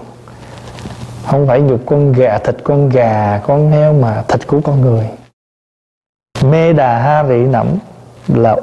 Không 1.26 1.48
phải 1.48 1.62
nhục 1.62 1.80
con 1.86 2.12
gà, 2.12 2.38
thịt 2.38 2.56
con 2.64 2.90
gà, 2.90 3.42
con 3.44 3.72
heo 3.72 3.94
mà 3.94 4.24
thịt 4.28 4.48
của 4.48 4.62
con 4.64 4.82
người. 4.82 5.10
Mê 6.44 6.74
đà 6.74 7.00
ha 7.00 7.24
rị 7.24 7.36
nẫm 7.36 7.68
là 8.28 8.56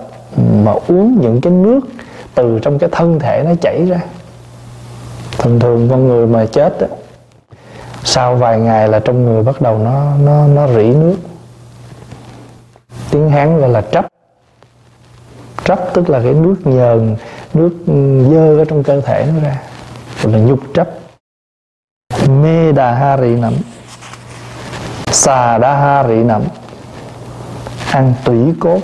mà 0.64 0.72
uống 0.88 1.18
những 1.20 1.40
cái 1.40 1.52
nước 1.52 1.80
từ 2.34 2.58
trong 2.62 2.78
cái 2.78 2.90
thân 2.92 3.18
thể 3.18 3.42
nó 3.46 3.54
chảy 3.60 3.86
ra 3.86 4.00
thường 5.44 5.60
thường 5.60 5.88
con 5.90 6.08
người 6.08 6.26
mà 6.26 6.46
chết 6.46 6.80
đó, 6.80 6.86
sau 8.04 8.34
vài 8.34 8.58
ngày 8.58 8.88
là 8.88 8.98
trong 8.98 9.24
người 9.24 9.42
bắt 9.42 9.60
đầu 9.60 9.78
nó 9.78 10.16
nó 10.24 10.46
nó 10.46 10.66
rỉ 10.66 10.84
nước. 10.84 11.16
Tiếng 13.10 13.30
hán 13.30 13.60
gọi 13.60 13.68
là 13.68 13.80
trấp 13.80 14.06
trấp 15.64 15.94
tức 15.94 16.10
là 16.10 16.20
cái 16.22 16.32
nước 16.32 16.54
nhờn 16.64 17.16
nước 17.54 17.70
dơ 18.30 18.58
ở 18.58 18.64
trong 18.64 18.82
cơ 18.82 19.00
thể 19.00 19.26
nó 19.34 19.42
ra 19.42 19.62
gọi 20.22 20.32
là 20.32 20.38
nhục 20.38 20.60
trấp 20.74 20.88
mê 22.28 22.72
đà 22.72 22.94
ha 22.94 23.16
rị 23.16 23.28
nằm 23.28 23.54
xà 25.06 25.58
đa 25.58 25.76
ha 25.76 26.08
rị 26.08 26.14
nằm 26.14 26.42
ăn 27.90 28.14
tủy 28.24 28.54
cốt 28.60 28.80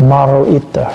marrow 0.00 0.52
eater 0.52 0.94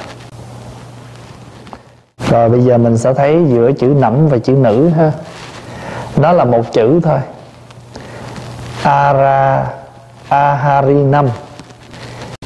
rồi 2.30 2.50
bây 2.50 2.62
giờ 2.62 2.78
mình 2.78 2.98
sẽ 2.98 3.14
thấy 3.14 3.46
giữa 3.48 3.72
chữ 3.72 3.88
nẫm 3.88 4.28
và 4.28 4.38
chữ 4.38 4.54
nữ 4.54 4.90
ha. 4.90 5.12
Nó 6.18 6.32
là 6.32 6.46
một 6.46 6.74
chữ 6.74 7.00
thôi. 7.04 7.20
Ara 8.84 9.66
aharinam. 10.30 11.28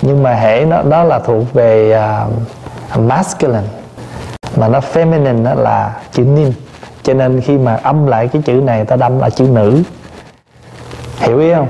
Nhưng 0.01 0.23
mà 0.23 0.33
hệ 0.33 0.65
nó 0.65 0.81
đó 0.81 1.03
là 1.03 1.19
thuộc 1.19 1.53
về 1.53 1.99
uh, 2.93 2.99
masculine. 2.99 3.67
Mà 4.55 4.67
nó 4.67 4.79
feminine 4.93 5.43
đó 5.43 5.53
là 5.53 5.93
chữ 6.11 6.23
nim 6.23 6.53
cho 7.03 7.13
nên 7.13 7.41
khi 7.41 7.57
mà 7.57 7.75
âm 7.75 8.07
lại 8.07 8.27
cái 8.27 8.41
chữ 8.41 8.53
này 8.53 8.85
ta 8.85 8.95
đâm 8.95 9.19
là 9.19 9.29
chữ 9.29 9.45
nữ. 9.45 9.83
Hiểu 11.19 11.39
ý 11.39 11.53
không? 11.53 11.67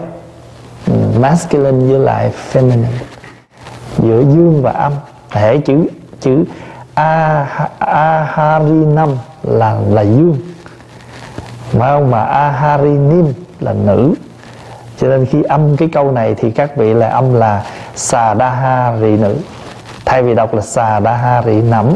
Ừ, 0.87 0.93
masculine 1.19 1.91
với 1.91 1.99
lại 1.99 2.31
feminine. 2.53 2.83
Giữa 3.97 4.19
dương 4.19 4.61
và 4.61 4.71
âm. 4.71 4.93
Hệ 5.29 5.57
chữ 5.57 5.85
chữ 6.21 6.43
a 6.93 7.45
aharinam 7.79 9.09
là 9.43 9.77
là 9.89 10.01
dương 10.01 10.37
mà 11.73 11.87
không? 11.87 12.11
Mà 12.11 12.23
aharinim 12.23 13.33
là 13.59 13.73
nữ. 13.73 14.13
Cho 14.97 15.07
nên 15.07 15.25
khi 15.25 15.43
âm 15.43 15.77
cái 15.77 15.89
câu 15.93 16.11
này 16.11 16.35
thì 16.37 16.51
các 16.51 16.77
vị 16.77 16.93
là 16.93 17.09
âm 17.09 17.33
là 17.33 17.63
xà 17.95 18.33
đa 18.33 18.49
ha 18.49 18.97
rị 19.01 19.17
nữ 19.17 19.35
thay 20.05 20.23
vì 20.23 20.35
đọc 20.35 20.53
là 20.53 20.61
xà 20.61 20.99
đa 20.99 21.13
ha 21.13 21.41
rị 21.45 21.61
nẫm 21.61 21.95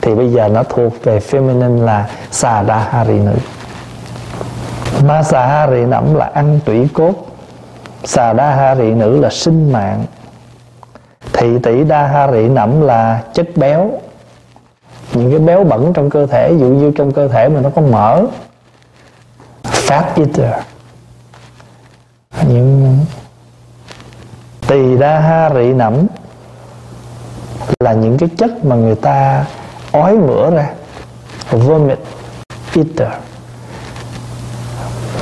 thì 0.00 0.14
bây 0.14 0.32
giờ 0.32 0.48
nó 0.48 0.62
thuộc 0.62 1.04
về 1.04 1.18
feminine 1.18 1.84
là 1.84 2.08
xà 2.30 2.62
đa 2.62 2.78
ha 2.78 3.04
rị 3.04 3.12
nữ 3.18 3.34
ma 5.06 5.22
xà 5.22 5.46
ha 5.46 5.66
rị 5.70 5.84
nẫm 5.84 6.14
là 6.14 6.30
ăn 6.34 6.60
tủy 6.64 6.88
cốt. 6.94 7.12
Xà 8.04 8.32
đa 8.32 8.50
ha 8.50 8.74
rị 8.74 8.90
nữ 8.90 9.20
là 9.20 9.30
sinh 9.30 9.72
mạng. 9.72 10.04
Thị 11.32 11.58
tỷ 11.62 11.84
đa 11.84 12.06
ha 12.06 12.32
rị 12.32 12.48
nẫm 12.48 12.80
là 12.80 13.20
chất 13.34 13.46
béo 13.56 13.90
những 15.14 15.30
cái 15.30 15.38
béo 15.38 15.64
bẩn 15.64 15.92
trong 15.92 16.10
cơ 16.10 16.26
thể 16.26 16.52
dụ 16.60 16.66
như 16.66 16.92
trong 16.96 17.12
cơ 17.12 17.28
thể 17.28 17.48
mà 17.48 17.60
nó 17.60 17.70
có 17.70 17.82
mỡ, 17.82 18.22
fat 19.62 20.02
eater. 20.16 20.54
Những 22.48 22.98
tỳ 24.66 24.98
đa 24.98 25.20
ha 25.20 25.50
rị 25.54 25.72
nẫm 25.72 26.06
là 27.80 27.92
những 27.92 28.18
cái 28.18 28.28
chất 28.36 28.64
mà 28.64 28.76
người 28.76 28.94
ta 28.94 29.44
ói 29.92 30.16
mửa 30.16 30.50
ra, 30.50 30.70
vomit 31.50 31.98
eater. 32.74 33.08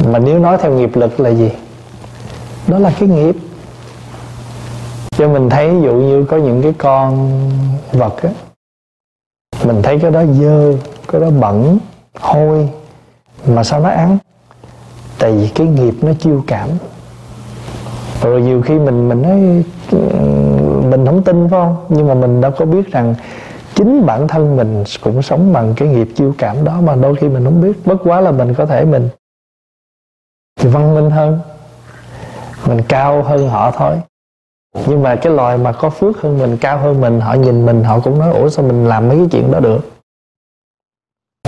Mà 0.07 0.19
nếu 0.19 0.39
nói 0.39 0.59
theo 0.63 0.73
nghiệp 0.73 0.97
lực 0.97 1.21
là 1.21 1.31
gì? 1.31 1.51
Đó 2.67 2.79
là 2.79 2.93
cái 3.01 3.09
nghiệp. 3.09 3.37
Cho 5.11 5.29
mình 5.29 5.51
thấy, 5.51 5.71
ví 5.71 5.81
dụ 5.83 5.95
như 5.95 6.25
có 6.25 6.37
những 6.37 6.63
cái 6.63 6.73
con 6.79 7.31
vật 7.93 8.23
á 8.23 8.31
mình 9.65 9.83
thấy 9.83 9.99
cái 9.99 10.11
đó 10.11 10.25
dơ, 10.41 10.73
cái 11.09 11.21
đó 11.21 11.31
bẩn, 11.31 11.79
hôi, 12.21 12.69
mà 13.47 13.65
sao 13.65 13.81
nó 13.81 13.89
ăn? 13.89 14.19
Tại 15.19 15.33
vì 15.33 15.49
cái 15.49 15.67
nghiệp 15.67 15.95
nó 16.03 16.13
chiêu 16.19 16.45
cảm. 16.47 16.69
Rồi 18.23 18.43
nhiều 18.43 18.63
khi 18.63 18.79
mình 18.79 19.09
mình 19.09 19.23
nói 19.23 19.65
ừ, 19.91 19.99
mình 20.91 21.07
không 21.07 21.23
tin 21.23 21.49
phải 21.51 21.61
không? 21.61 21.77
Nhưng 21.89 22.09
mà 22.09 22.15
mình 22.15 22.41
đâu 22.41 22.51
có 22.51 22.65
biết 22.65 22.93
rằng 22.93 23.15
chính 23.75 24.07
bản 24.07 24.29
thân 24.29 24.57
mình 24.57 24.85
cũng 25.03 25.23
sống 25.23 25.53
bằng 25.53 25.75
cái 25.77 25.89
nghiệp 25.89 26.09
chiêu 26.15 26.35
cảm 26.39 26.65
đó 26.65 26.81
mà 26.81 26.95
đôi 26.97 27.17
khi 27.17 27.29
mình 27.29 27.45
không 27.45 27.61
biết. 27.61 27.87
Bất 27.87 27.97
quá 28.05 28.21
là 28.21 28.31
mình 28.31 28.55
có 28.55 28.67
thể 28.67 28.85
mình 28.85 29.09
thì 30.61 30.69
văn 30.69 30.95
minh 30.95 31.11
hơn, 31.11 31.41
mình 32.67 32.83
cao 32.89 33.23
hơn 33.23 33.49
họ 33.49 33.71
thôi 33.71 34.01
nhưng 34.87 35.03
mà 35.03 35.17
cái 35.17 35.33
loài 35.33 35.59
mà 35.59 35.73
có 35.73 35.91
phước 35.91 36.21
hơn 36.21 36.39
mình, 36.39 36.57
cao 36.57 36.79
hơn 36.79 37.01
mình, 37.01 37.21
họ 37.21 37.35
nhìn 37.35 37.67
mình, 37.67 37.85
họ 37.85 38.01
cũng 38.01 38.19
nói, 38.19 38.31
ủa, 38.31 38.49
sao 38.49 38.65
mình 38.65 38.87
làm 38.87 39.09
mấy 39.09 39.17
cái 39.17 39.27
chuyện 39.31 39.53
đó 39.53 39.61
được? 39.61 39.91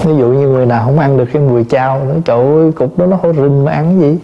Ví 0.02 0.16
dụ 0.16 0.26
như 0.26 0.48
người 0.48 0.66
nào 0.66 0.84
không 0.84 0.98
ăn 0.98 1.16
được 1.18 1.28
cái 1.32 1.42
mùi 1.42 1.64
chao, 1.64 2.04
nói, 2.04 2.16
trời 2.24 2.38
ơi, 2.38 2.72
cục 2.72 2.98
đó 2.98 3.06
nó 3.06 3.16
hôi 3.22 3.34
rình 3.34 3.64
mà 3.64 3.72
ăn 3.72 3.84
cái 3.84 4.10
gì? 4.10 4.18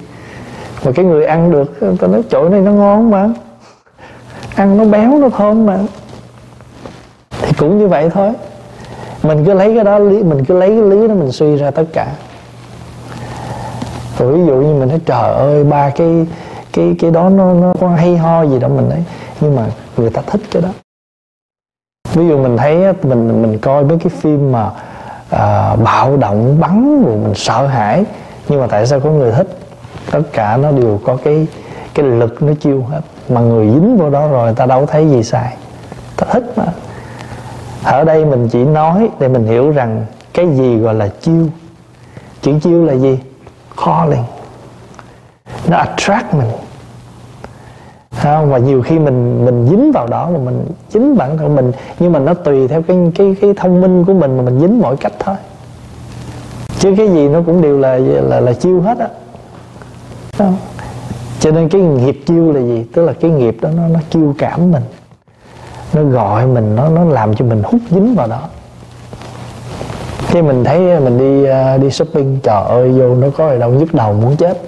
Mà 0.85 0.93
cái 0.95 1.05
người 1.05 1.25
ăn 1.25 1.50
được 1.50 1.81
ta 2.00 2.07
nói 2.07 2.23
chỗ 2.31 2.49
này 2.49 2.61
nó 2.61 2.71
ngon 2.73 3.11
mà. 3.11 3.28
Ăn 4.55 4.76
nó 4.76 4.85
béo, 4.85 5.19
nó 5.19 5.28
thơm 5.28 5.67
mà. 5.67 5.78
Thì 7.40 7.52
cũng 7.59 7.78
như 7.78 7.88
vậy 7.88 8.11
thôi. 8.14 8.33
Mình 9.23 9.45
cứ 9.45 9.55
lấy 9.55 9.75
cái 9.75 9.85
đó, 9.85 9.99
lý, 9.99 10.23
mình 10.23 10.45
cứ 10.45 10.59
lấy 10.59 10.69
cái 10.69 10.83
lý 10.83 11.09
đó, 11.09 11.14
mình 11.14 11.33
suy 11.33 11.57
ra 11.57 11.71
tất 11.71 11.85
cả. 11.93 12.12
Rồi 14.19 14.33
ví 14.33 14.47
dụ 14.47 14.55
như 14.55 14.75
mình 14.75 14.88
nói, 14.88 15.00
trời 15.07 15.33
ơi, 15.35 15.64
ba 15.64 15.90
cái 15.90 16.26
cái 16.79 16.97
cái 16.99 17.11
đó 17.11 17.29
nó 17.29 17.55
nó 17.55 17.73
có 17.81 17.89
hay 17.89 18.17
ho 18.17 18.43
gì 18.43 18.59
đâu 18.59 18.71
mình 18.71 18.91
ấy. 18.91 19.05
Nhưng 19.41 19.57
mà 19.57 19.67
người 19.97 20.11
ta 20.11 20.23
thích 20.27 20.41
cái 20.51 20.63
đó. 20.63 20.69
Ví 22.13 22.29
dụ 22.29 22.39
mình 22.39 22.57
thấy 22.57 22.93
mình 23.03 23.43
mình 23.43 23.59
coi 23.59 23.85
mấy 23.85 23.99
cái 23.99 24.09
phim 24.09 24.53
mà 24.53 24.71
à, 25.31 25.77
bạo 25.77 26.17
động 26.17 26.61
bắn 26.61 27.05
rồi 27.05 27.17
mình 27.17 27.35
sợ 27.35 27.67
hãi. 27.67 28.05
Nhưng 28.49 28.61
mà 28.61 28.67
tại 28.67 28.87
sao 28.87 29.01
có 29.01 29.11
người 29.11 29.33
thích? 29.33 29.59
Tất 30.11 30.23
cả 30.33 30.57
nó 30.57 30.71
đều 30.71 31.01
có 31.05 31.17
cái 31.25 31.47
cái 31.95 32.07
lực 32.07 32.43
nó 32.43 32.53
chiêu 32.61 32.83
hết. 32.91 33.01
Mà 33.29 33.41
người 33.41 33.67
dính 33.67 33.97
vô 33.97 34.11
đó 34.11 34.29
rồi 34.29 34.55
ta 34.55 34.67
đâu 34.67 34.87
thấy 34.87 35.11
gì 35.11 35.23
sai. 35.23 35.57
Ta 36.17 36.27
thích 36.33 36.45
mà. 36.57 36.67
Ở 37.85 38.05
đây 38.05 38.25
mình 38.25 38.49
chỉ 38.49 38.65
nói 38.65 39.09
để 39.19 39.29
mình 39.29 39.47
hiểu 39.47 39.71
rằng 39.71 40.07
cái 40.35 40.49
gì 40.57 40.79
gọi 40.79 40.95
là 40.95 41.09
chiêu. 41.21 41.47
Chữ 42.43 42.59
chiêu 42.63 42.85
là 42.85 42.95
gì? 42.95 43.19
Calling. 43.85 44.25
Nó 45.69 45.77
attract 45.77 46.35
mình 46.35 46.49
không? 48.23 48.51
và 48.51 48.59
nhiều 48.59 48.83
khi 48.83 48.99
mình 48.99 49.45
mình 49.45 49.67
dính 49.71 49.93
vào 49.93 50.07
đó 50.07 50.31
mà 50.31 50.39
mình 50.39 50.67
chính 50.91 51.17
bản 51.17 51.39
thân 51.39 51.57
mình 51.57 51.73
nhưng 51.99 52.13
mà 52.13 52.19
nó 52.19 52.35
tùy 52.35 52.69
theo 52.69 52.83
cái 52.83 52.97
cái 53.15 53.37
cái 53.41 53.55
thông 53.57 53.81
minh 53.81 54.05
của 54.05 54.13
mình 54.13 54.37
mà 54.37 54.43
mình 54.43 54.61
dính 54.61 54.81
mọi 54.81 54.97
cách 54.97 55.13
thôi. 55.19 55.37
Chứ 56.79 56.95
cái 56.97 57.09
gì 57.09 57.29
nó 57.29 57.43
cũng 57.47 57.63
đều 57.63 57.79
là 57.79 57.99
là 57.99 58.41
là 58.41 58.53
chiêu 58.53 58.81
hết 58.81 58.99
á. 58.99 59.09
Cho 61.41 61.51
nên 61.51 61.69
cái 61.69 61.81
nghiệp 61.81 62.21
chiêu 62.27 62.53
là 62.53 62.61
gì? 62.61 62.85
Tức 62.95 63.03
là 63.03 63.13
cái 63.13 63.31
nghiệp 63.31 63.57
đó 63.61 63.69
nó 63.77 63.89
nó 63.89 64.01
chiêu 64.11 64.35
cảm 64.39 64.73
mình. 64.73 64.83
Nó 65.93 66.03
gọi 66.03 66.47
mình 66.47 66.77
nó 66.77 66.89
nó 66.89 67.05
làm 67.05 67.35
cho 67.35 67.45
mình 67.45 67.63
hút 67.65 67.81
dính 67.91 68.15
vào 68.15 68.27
đó. 68.27 68.41
Khi 70.29 70.43
mình 70.43 70.65
thấy 70.65 70.91
à, 70.91 71.01
mình 71.01 71.19
đi 71.19 71.51
à, 71.51 71.77
đi 71.77 71.91
shopping 71.91 72.39
trời 72.43 72.65
ơi 72.65 72.91
vô 72.91 73.15
nó 73.15 73.29
có 73.37 73.53
gì 73.53 73.59
đâu 73.59 73.71
nhức 73.71 73.95
đầu 73.95 74.13
muốn 74.13 74.37
chết. 74.37 74.63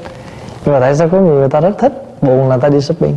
Nhưng 0.64 0.74
mà 0.74 0.80
tại 0.80 0.96
sao 0.96 1.08
có 1.08 1.20
người, 1.20 1.40
người 1.40 1.48
ta 1.48 1.60
rất 1.60 1.78
thích? 1.78 2.04
Buồn 2.22 2.48
là 2.48 2.56
ta 2.56 2.68
đi 2.68 2.80
shopping 2.80 3.14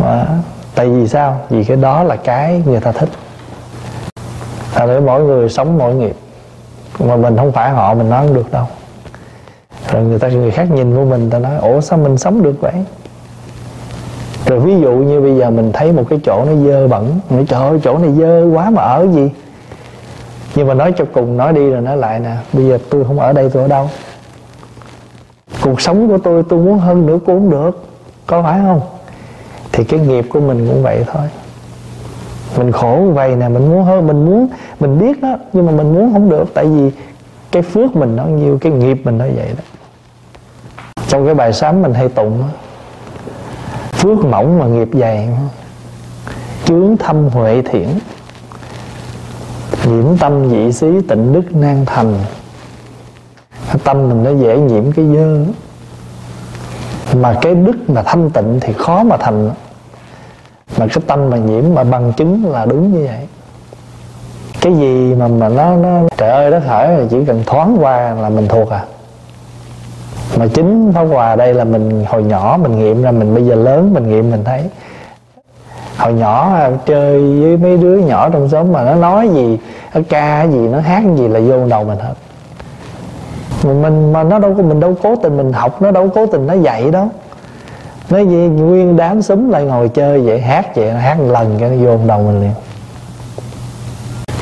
mà 0.00 0.26
tại 0.74 0.88
vì 0.88 1.08
sao? 1.08 1.40
Vì 1.50 1.64
cái 1.64 1.76
đó 1.76 2.02
là 2.02 2.16
cái 2.16 2.62
người 2.66 2.80
ta 2.80 2.92
thích. 2.92 3.08
À, 4.74 4.86
để 4.86 5.00
mỗi 5.00 5.22
người 5.22 5.48
sống 5.48 5.78
mỗi 5.78 5.94
nghiệp. 5.94 6.16
Mà 6.98 7.16
mình 7.16 7.36
không 7.36 7.52
phải 7.52 7.70
họ 7.70 7.94
mình 7.94 8.10
nói 8.10 8.26
không 8.26 8.34
được 8.34 8.52
đâu. 8.52 8.66
Rồi 9.92 10.02
người 10.02 10.18
ta 10.18 10.28
người 10.28 10.50
khác 10.50 10.70
nhìn 10.70 10.96
vô 10.96 11.04
mình 11.04 11.30
ta 11.30 11.38
nói 11.38 11.56
ủa 11.56 11.80
sao 11.80 11.98
mình 11.98 12.18
sống 12.18 12.42
được 12.42 12.60
vậy? 12.60 12.72
Rồi 14.46 14.60
ví 14.60 14.80
dụ 14.80 14.92
như 14.92 15.20
bây 15.20 15.36
giờ 15.36 15.50
mình 15.50 15.72
thấy 15.72 15.92
một 15.92 16.04
cái 16.10 16.20
chỗ 16.24 16.44
nó 16.44 16.52
dơ 16.66 16.88
bẩn 16.88 17.20
nói 17.30 17.44
trời 17.48 17.68
ơi 17.68 17.80
chỗ 17.84 17.98
này 17.98 18.10
dơ 18.18 18.44
quá 18.54 18.70
mà 18.70 18.82
ở 18.82 19.06
gì? 19.12 19.30
Nhưng 20.54 20.66
mà 20.66 20.74
nói 20.74 20.94
cho 20.96 21.04
cùng 21.12 21.36
nói 21.36 21.52
đi 21.52 21.70
rồi 21.70 21.80
nói 21.80 21.96
lại 21.96 22.20
nè 22.20 22.36
bây 22.52 22.68
giờ 22.68 22.78
tôi 22.90 23.04
không 23.04 23.18
ở 23.18 23.32
đây 23.32 23.50
tôi 23.50 23.62
ở 23.62 23.68
đâu? 23.68 23.88
Cuộc 25.62 25.80
sống 25.80 26.08
của 26.08 26.18
tôi 26.18 26.42
tôi 26.48 26.58
muốn 26.58 26.78
hơn 26.78 27.06
nữa 27.06 27.18
cũng 27.26 27.40
không 27.40 27.50
được 27.50 27.84
có 28.26 28.42
phải 28.42 28.60
không? 28.64 28.80
Thì 29.78 29.84
cái 29.84 30.00
nghiệp 30.00 30.26
của 30.28 30.40
mình 30.40 30.66
cũng 30.68 30.82
vậy 30.82 31.04
thôi. 31.12 31.22
Mình 32.56 32.72
khổ 32.72 33.10
vậy 33.14 33.36
nè 33.36 33.48
mình 33.48 33.70
muốn 33.70 33.84
hơn 33.84 34.06
mình 34.06 34.26
muốn 34.26 34.48
mình 34.80 34.98
biết 34.98 35.22
đó 35.22 35.36
nhưng 35.52 35.66
mà 35.66 35.72
mình 35.72 35.94
muốn 35.94 36.12
không 36.12 36.30
được 36.30 36.44
tại 36.54 36.64
vì 36.66 36.90
cái 37.52 37.62
phước 37.62 37.96
mình 37.96 38.16
nó 38.16 38.24
nhiều 38.24 38.58
cái 38.60 38.72
nghiệp 38.72 39.00
mình 39.04 39.18
nó 39.18 39.24
vậy 39.24 39.48
đó. 39.56 39.62
Trong 41.08 41.26
cái 41.26 41.34
bài 41.34 41.52
sám 41.52 41.82
mình 41.82 41.94
hay 41.94 42.08
tụng 42.08 42.40
đó, 42.40 42.46
phước 43.92 44.24
mỏng 44.24 44.58
mà 44.58 44.66
nghiệp 44.66 44.88
dày 44.92 45.28
chướng 46.64 46.96
thâm 46.96 47.28
huệ 47.28 47.62
thiển 47.62 47.88
nhiễm 49.86 50.16
tâm 50.16 50.50
dị 50.50 50.72
xí 50.72 50.86
tịnh 51.08 51.32
đức 51.32 51.56
nan 51.56 51.84
thành. 51.86 52.14
Tâm 53.84 54.08
mình 54.08 54.24
nó 54.24 54.30
dễ 54.30 54.58
nhiễm 54.58 54.92
cái 54.92 55.04
dơ 55.14 55.44
mà 57.14 57.38
cái 57.42 57.54
đức 57.54 57.90
mà 57.90 58.02
thanh 58.02 58.30
tịnh 58.30 58.58
thì 58.60 58.72
khó 58.72 59.02
mà 59.02 59.16
thành 59.16 59.50
mà 60.78 60.86
cái 60.86 61.02
tâm 61.06 61.30
mà 61.30 61.36
nhiễm 61.36 61.64
mà 61.74 61.84
bằng 61.84 62.12
chứng 62.12 62.52
là 62.52 62.64
đúng 62.64 62.92
như 62.92 63.06
vậy. 63.06 63.26
Cái 64.60 64.74
gì 64.74 65.14
mà 65.14 65.28
mà 65.28 65.48
nó 65.48 65.76
nó, 65.76 66.00
trời 66.16 66.30
ơi 66.30 66.50
nó 66.50 66.58
thở 66.60 66.86
là 66.98 67.04
chỉ 67.10 67.24
cần 67.24 67.42
thoáng 67.46 67.76
qua 67.80 68.14
là 68.14 68.28
mình 68.28 68.48
thuộc 68.48 68.70
à. 68.70 68.84
Mà 70.36 70.46
chính 70.46 70.92
pháp 70.94 71.04
hòa 71.04 71.36
đây 71.36 71.54
là 71.54 71.64
mình, 71.64 72.04
hồi 72.08 72.22
nhỏ 72.22 72.58
mình 72.62 72.78
nghiệm 72.78 73.02
ra, 73.02 73.10
mình 73.10 73.34
bây 73.34 73.46
giờ 73.46 73.54
lớn 73.54 73.94
mình 73.94 74.08
nghiệm 74.08 74.30
mình 74.30 74.44
thấy. 74.44 74.64
Hồi 75.96 76.12
nhỏ 76.12 76.54
à, 76.54 76.70
chơi 76.86 77.40
với 77.40 77.56
mấy 77.56 77.76
đứa 77.76 77.96
nhỏ 77.96 78.28
trong 78.28 78.48
xóm 78.48 78.72
mà 78.72 78.84
nó 78.84 78.94
nói 78.94 79.28
gì, 79.28 79.58
nó 79.94 80.00
ca 80.08 80.42
gì, 80.42 80.58
nó 80.58 80.80
hát 80.80 81.02
gì 81.16 81.28
là 81.28 81.40
vô 81.40 81.66
đầu 81.68 81.84
mình 81.84 81.98
hết. 81.98 82.14
Mà 83.64 83.72
mình, 83.72 84.12
mà 84.12 84.22
nó 84.22 84.38
đâu 84.38 84.54
có, 84.56 84.62
mình 84.62 84.80
đâu 84.80 84.94
cố 85.02 85.16
tình 85.16 85.36
mình 85.36 85.52
học, 85.52 85.82
nó 85.82 85.90
đâu 85.90 86.08
cố 86.14 86.26
tình 86.26 86.46
nó 86.46 86.54
dạy 86.54 86.90
đâu 86.90 87.08
nói 88.10 88.26
gì 88.26 88.36
nguyên 88.36 88.96
đám 88.96 89.22
súng 89.22 89.50
lại 89.50 89.64
ngồi 89.64 89.88
chơi 89.88 90.20
vậy 90.20 90.40
hát 90.40 90.76
vậy 90.76 90.90
hát 90.90 91.18
một 91.18 91.32
lần 91.32 91.56
cái 91.58 91.70
nó 91.70 91.76
vô 91.84 91.98
đầu 92.06 92.22
mình 92.22 92.40
liền. 92.40 92.52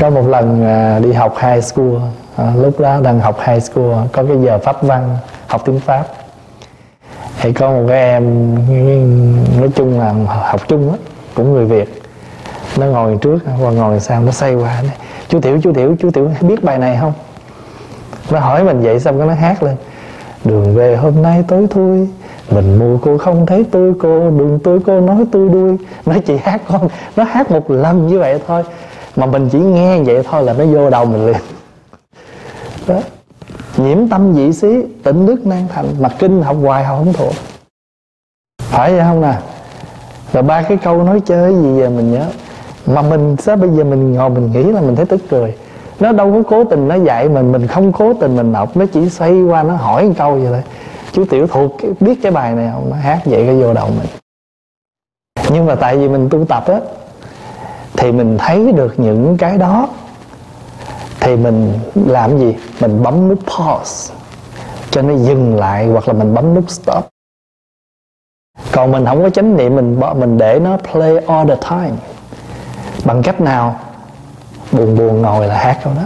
Có 0.01 0.11
một 0.11 0.29
lần 0.29 0.65
à, 0.65 0.99
đi 0.99 1.13
học 1.13 1.35
high 1.41 1.65
school 1.65 1.95
à, 2.37 2.53
lúc 2.57 2.81
đó 2.81 3.01
đang 3.01 3.21
học 3.21 3.39
high 3.45 3.63
school 3.63 3.93
có 4.13 4.23
cái 4.23 4.37
giờ 4.45 4.59
pháp 4.59 4.83
văn 4.83 5.17
học 5.47 5.63
tiếng 5.65 5.81
pháp. 5.81 6.05
Thì 7.41 7.53
có 7.53 7.71
một 7.71 7.85
cái 7.89 7.99
em 7.99 8.55
nói 9.61 9.69
chung 9.75 10.01
là 10.01 10.13
học 10.29 10.61
chung 10.69 10.93
á 10.93 10.99
cũng 11.35 11.53
người 11.53 11.65
việt. 11.65 12.03
Nó 12.77 12.87
ngồi 12.87 13.19
trước 13.21 13.39
và 13.59 13.71
ngồi 13.71 14.01
sau 14.01 14.21
nó 14.21 14.33
say 14.33 14.55
qua 14.55 14.83
nó 14.83 14.89
chú 15.29 15.41
tiểu 15.41 15.59
chú 15.63 15.73
tiểu 15.73 15.97
chú 15.99 16.11
tiểu 16.11 16.31
biết 16.41 16.65
bài 16.65 16.79
này 16.79 16.97
không? 17.01 17.13
Nó 18.31 18.39
hỏi 18.39 18.65
mình 18.65 18.81
vậy 18.83 19.01
xong 19.01 19.19
cái 19.19 19.29
nó 19.29 19.35
hát 19.35 19.63
lên. 19.63 19.77
Đường 20.45 20.75
về 20.75 20.97
hôm 20.97 21.23
nay 21.23 21.45
tối 21.49 21.67
thui 21.71 22.09
mình 22.51 22.79
mua 22.79 22.99
cô 22.99 23.19
không 23.19 23.47
thấy 23.47 23.65
tôi, 23.71 23.93
cô 23.99 24.31
đường 24.31 24.59
tôi, 24.65 24.81
cô 24.87 25.01
nói 25.01 25.25
tôi 25.33 25.49
đuôi. 25.49 25.77
Nó 26.07 26.15
chỉ 26.27 26.37
hát 26.37 26.63
con, 26.69 26.89
nó 27.17 27.25
hát 27.25 27.51
một 27.51 27.71
lần 27.71 28.07
như 28.07 28.19
vậy 28.19 28.41
thôi. 28.47 28.63
Mà 29.17 29.27
mình 29.27 29.49
chỉ 29.53 29.59
nghe 29.59 30.03
vậy 30.03 30.23
thôi 30.31 30.43
là 30.43 30.53
nó 30.53 30.65
vô 30.65 30.91
đầu 30.91 31.05
mình 31.05 31.27
liền. 31.27 31.37
Đó. 32.87 33.01
Nhiễm 33.77 34.09
tâm 34.09 34.35
dị 34.35 34.53
xí, 34.53 34.83
tỉnh 35.03 35.27
đức 35.27 35.47
nan 35.47 35.67
thành, 35.75 35.87
mà 36.01 36.09
kinh 36.09 36.43
học 36.43 36.57
hoài 36.63 36.85
họ 36.85 36.97
không 36.97 37.13
thuộc. 37.13 37.33
Phải 38.63 38.93
vậy 38.93 39.01
không 39.01 39.21
nè? 39.21 39.35
Rồi 40.33 40.43
ba 40.43 40.63
cái 40.63 40.77
câu 40.77 41.03
nói 41.03 41.21
chơi 41.27 41.55
gì 41.55 41.81
về 41.81 41.89
mình 41.89 42.13
nhớ. 42.13 42.25
Mà 42.87 43.03
mình, 43.03 43.37
sao 43.39 43.57
bây 43.57 43.71
giờ 43.71 43.85
mình 43.85 44.13
ngồi 44.13 44.31
mình 44.31 44.53
nghĩ 44.53 44.63
là 44.63 44.81
mình 44.81 44.97
thấy 44.97 45.07
tức 45.07 45.21
cười? 45.31 45.55
Nó 46.01 46.13
đâu 46.13 46.33
có 46.33 46.43
cố 46.51 46.65
tình 46.65 46.89
nó 46.89 46.95
dạy 46.95 47.29
mình 47.29 47.53
mình 47.53 47.67
không 47.67 47.93
cố 47.93 48.15
tình 48.15 48.37
mình 48.37 48.55
học. 48.55 48.77
Nó 48.77 48.85
chỉ 48.93 49.09
xoay 49.09 49.43
qua, 49.43 49.63
nó 49.63 49.75
hỏi 49.75 50.05
một 50.05 50.15
câu 50.19 50.33
vậy 50.33 50.47
thôi 50.47 50.63
chú 51.13 51.25
tiểu 51.25 51.47
thuộc 51.47 51.77
biết 52.01 52.19
cái 52.23 52.33
bài 52.33 52.53
này 52.53 52.71
không? 52.73 52.91
Nó 52.91 52.97
hát 52.97 53.21
vậy 53.25 53.47
cái 53.47 53.55
vô 53.63 53.75
đầu 53.75 53.89
mình 53.89 54.07
nhưng 55.51 55.67
mà 55.67 55.75
tại 55.75 55.99
vì 55.99 56.09
mình 56.09 56.29
tu 56.31 56.45
tập 56.45 56.65
á, 56.69 56.81
thì 57.97 58.13
mình 58.13 58.39
thấy 58.39 58.73
được 58.73 58.95
những 58.97 59.37
cái 59.39 59.59
đó. 59.59 59.89
Thì 61.21 61.37
mình 61.37 61.73
làm 61.95 62.39
gì? 62.39 62.57
Mình 62.81 63.03
bấm 63.03 63.29
nút 63.29 63.39
pause, 63.39 64.15
cho 64.91 65.03
nó 65.03 65.15
dừng 65.17 65.57
lại, 65.57 65.87
hoặc 65.87 66.09
là 66.09 66.15
mình 66.15 66.35
bấm 66.35 66.55
nút 66.55 66.71
stop. 66.71 67.09
Còn 68.73 68.93
mình 68.93 69.05
không 69.07 69.23
có 69.23 69.31
chánh 69.31 69.57
niệm, 69.57 69.77
mình 69.77 70.01
mình 70.17 70.39
để 70.39 70.59
nó 70.59 70.77
play 70.93 71.19
all 71.19 71.49
the 71.49 71.57
time. 71.71 71.97
Bằng 73.05 73.23
cách 73.23 73.41
nào? 73.41 73.81
Buồn 74.73 74.97
buồn 74.97 75.23
ngồi 75.23 75.47
là 75.47 75.59
hát 75.59 75.81
câu 75.85 75.93
đó 75.97 76.03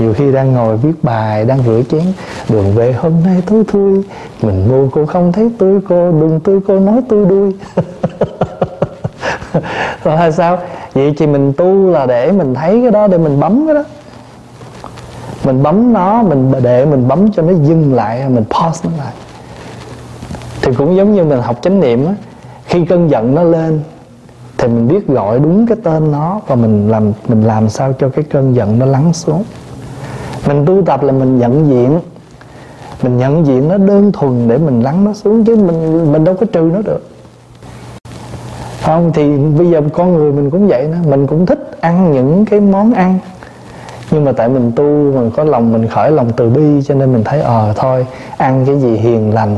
nhiều 0.00 0.14
khi 0.14 0.32
đang 0.32 0.52
ngồi 0.52 0.76
viết 0.76 1.04
bài, 1.04 1.44
đang 1.44 1.62
rửa 1.66 1.82
chén, 1.90 2.02
đường 2.48 2.74
về 2.74 2.92
hôm 2.92 3.12
nay 3.24 3.42
tôi 3.46 3.64
thui. 3.64 4.02
Mình 4.42 4.68
vô 4.68 4.88
cô 4.92 5.06
không 5.06 5.32
thấy 5.32 5.50
tôi 5.58 5.80
cô 5.88 6.10
đừng 6.10 6.40
tôi 6.44 6.60
cô 6.68 6.80
nói 6.80 7.00
tôi 7.08 7.26
đuôi. 7.26 7.52
Là 10.04 10.30
sao? 10.30 10.58
Vậy 10.94 11.14
thì 11.16 11.26
mình 11.26 11.52
tu 11.52 11.90
là 11.90 12.06
để 12.06 12.32
mình 12.32 12.54
thấy 12.54 12.80
cái 12.82 12.90
đó, 12.90 13.06
để 13.06 13.18
mình 13.18 13.40
bấm 13.40 13.66
cái 13.66 13.74
đó. 13.74 13.84
Mình 15.44 15.62
bấm 15.62 15.92
nó, 15.92 16.22
mình 16.22 16.52
để 16.62 16.84
mình 16.84 17.08
bấm 17.08 17.32
cho 17.32 17.42
nó 17.42 17.52
dừng 17.52 17.94
lại, 17.94 18.28
mình 18.28 18.44
pause 18.44 18.88
nó 18.88 19.04
lại. 19.04 19.12
Thì 20.62 20.74
cũng 20.74 20.96
giống 20.96 21.14
như 21.14 21.24
mình 21.24 21.42
học 21.42 21.56
chánh 21.62 21.80
niệm 21.80 22.06
á, 22.06 22.14
khi 22.66 22.84
cơn 22.84 23.10
giận 23.10 23.34
nó 23.34 23.42
lên, 23.42 23.80
thì 24.58 24.68
mình 24.68 24.88
biết 24.88 25.06
gọi 25.06 25.38
đúng 25.38 25.66
cái 25.66 25.76
tên 25.84 26.12
nó 26.12 26.40
và 26.46 26.54
mình 26.54 26.88
làm 26.90 27.12
mình 27.28 27.42
làm 27.42 27.68
sao 27.68 27.92
cho 27.98 28.08
cái 28.08 28.24
cơn 28.30 28.54
giận 28.54 28.78
nó 28.78 28.86
lắng 28.86 29.12
xuống 29.12 29.44
mình 30.46 30.66
tu 30.66 30.82
tập 30.86 31.02
là 31.02 31.12
mình 31.12 31.38
nhận 31.38 31.68
diện. 31.68 32.00
Mình 33.02 33.18
nhận 33.18 33.46
diện 33.46 33.68
nó 33.68 33.76
đơn 33.76 34.12
thuần 34.12 34.48
để 34.48 34.58
mình 34.58 34.82
lắng 34.82 35.04
nó 35.04 35.12
xuống 35.12 35.44
chứ 35.44 35.56
mình 35.56 36.12
mình 36.12 36.24
đâu 36.24 36.34
có 36.34 36.46
trừ 36.52 36.70
nó 36.74 36.82
được. 36.82 37.08
Không 38.82 39.12
thì 39.14 39.36
bây 39.58 39.70
giờ 39.70 39.82
con 39.92 40.14
người 40.14 40.32
mình 40.32 40.50
cũng 40.50 40.68
vậy 40.68 40.88
đó 40.92 40.98
mình 41.10 41.26
cũng 41.26 41.46
thích 41.46 41.70
ăn 41.80 42.12
những 42.12 42.44
cái 42.44 42.60
món 42.60 42.94
ăn. 42.94 43.18
Nhưng 44.10 44.24
mà 44.24 44.32
tại 44.32 44.48
mình 44.48 44.72
tu 44.76 44.84
mình 44.84 45.30
có 45.36 45.44
lòng 45.44 45.72
mình 45.72 45.86
khởi 45.86 46.10
lòng 46.10 46.30
từ 46.36 46.50
bi 46.50 46.82
cho 46.84 46.94
nên 46.94 47.12
mình 47.12 47.24
thấy 47.24 47.40
ờ 47.40 47.70
à, 47.70 47.72
thôi 47.76 48.06
ăn 48.36 48.64
cái 48.66 48.80
gì 48.80 48.96
hiền 48.96 49.34
lành. 49.34 49.56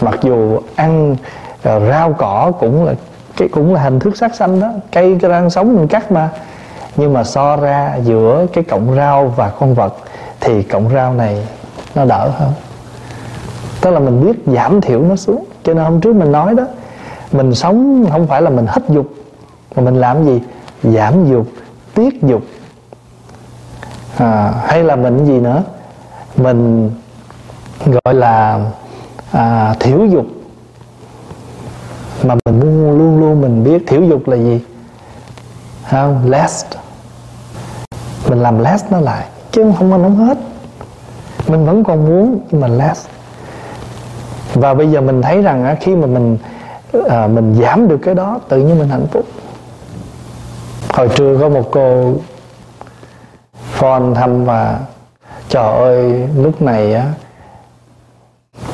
Mặc 0.00 0.18
dù 0.22 0.58
ăn 0.76 1.16
ờ, 1.62 1.88
rau 1.90 2.12
cỏ 2.12 2.52
cũng 2.60 2.84
là 2.84 2.94
cái 3.36 3.48
cũng 3.48 3.74
là 3.74 3.80
hình 3.82 3.98
thức 3.98 4.16
sát 4.16 4.34
sanh 4.34 4.60
đó. 4.60 4.68
Cây 4.92 5.18
cái 5.20 5.30
rang 5.30 5.50
sống 5.50 5.76
mình 5.76 5.88
cắt 5.88 6.12
mà 6.12 6.28
nhưng 6.98 7.12
mà 7.12 7.24
so 7.24 7.56
ra 7.56 7.96
giữa 8.04 8.46
cái 8.52 8.64
cọng 8.64 8.94
rau 8.96 9.32
và 9.36 9.50
con 9.50 9.74
vật 9.74 9.94
thì 10.40 10.62
cọng 10.62 10.90
rau 10.94 11.14
này 11.14 11.46
nó 11.94 12.04
đỡ 12.04 12.28
hơn. 12.28 12.52
Tức 13.80 13.90
là 13.90 14.00
mình 14.00 14.26
biết 14.26 14.42
giảm 14.46 14.80
thiểu 14.80 15.02
nó 15.02 15.16
xuống. 15.16 15.44
Cho 15.62 15.74
nên 15.74 15.84
hôm 15.84 16.00
trước 16.00 16.16
mình 16.16 16.32
nói 16.32 16.54
đó 16.54 16.64
mình 17.32 17.54
sống 17.54 18.06
không 18.10 18.26
phải 18.26 18.42
là 18.42 18.50
mình 18.50 18.66
hết 18.66 18.82
dục 18.88 19.06
mà 19.76 19.82
mình 19.82 19.94
làm 19.94 20.24
gì? 20.24 20.40
Giảm 20.82 21.30
dục 21.30 21.46
tiết 21.94 22.22
dục. 22.22 22.42
À, 24.18 24.52
hay 24.66 24.82
là 24.82 24.96
mình 24.96 25.26
gì 25.26 25.40
nữa? 25.40 25.62
Mình 26.36 26.90
gọi 27.86 28.14
là 28.14 28.60
à, 29.32 29.74
thiểu 29.80 30.06
dục. 30.06 30.26
Mà 32.22 32.34
mình 32.44 32.60
luôn 32.60 32.98
luôn 32.98 33.20
luôn 33.20 33.40
mình 33.40 33.64
biết 33.64 33.84
thiểu 33.86 34.02
dục 34.02 34.28
là 34.28 34.36
gì? 34.36 34.60
Không 35.90 36.30
less 36.30 36.66
mình 38.28 38.38
làm 38.38 38.58
less 38.58 38.84
nó 38.90 39.00
lại 39.00 39.26
chứ 39.52 39.72
không 39.78 39.90
có 39.90 39.98
nóng 39.98 40.16
hết. 40.16 40.38
Mình 41.46 41.66
vẫn 41.66 41.84
còn 41.84 42.06
muốn 42.06 42.40
nhưng 42.50 42.60
mà 42.60 42.68
less. 42.68 43.06
Và 44.54 44.74
bây 44.74 44.90
giờ 44.90 45.00
mình 45.00 45.22
thấy 45.22 45.42
rằng 45.42 45.76
khi 45.80 45.96
mà 45.96 46.06
mình 46.06 46.38
à, 47.08 47.26
mình 47.26 47.56
giảm 47.62 47.88
được 47.88 47.98
cái 48.02 48.14
đó 48.14 48.40
tự 48.48 48.58
nhiên 48.58 48.78
mình 48.78 48.88
hạnh 48.88 49.06
phúc. 49.10 49.24
Hồi 50.88 51.08
trưa 51.08 51.38
có 51.40 51.48
một 51.48 51.68
cô 51.72 52.14
phone 53.72 54.14
thăm 54.14 54.44
và 54.44 54.78
trời 55.48 55.72
ơi 55.72 56.28
lúc 56.36 56.62
này 56.62 56.94
á 56.94 57.04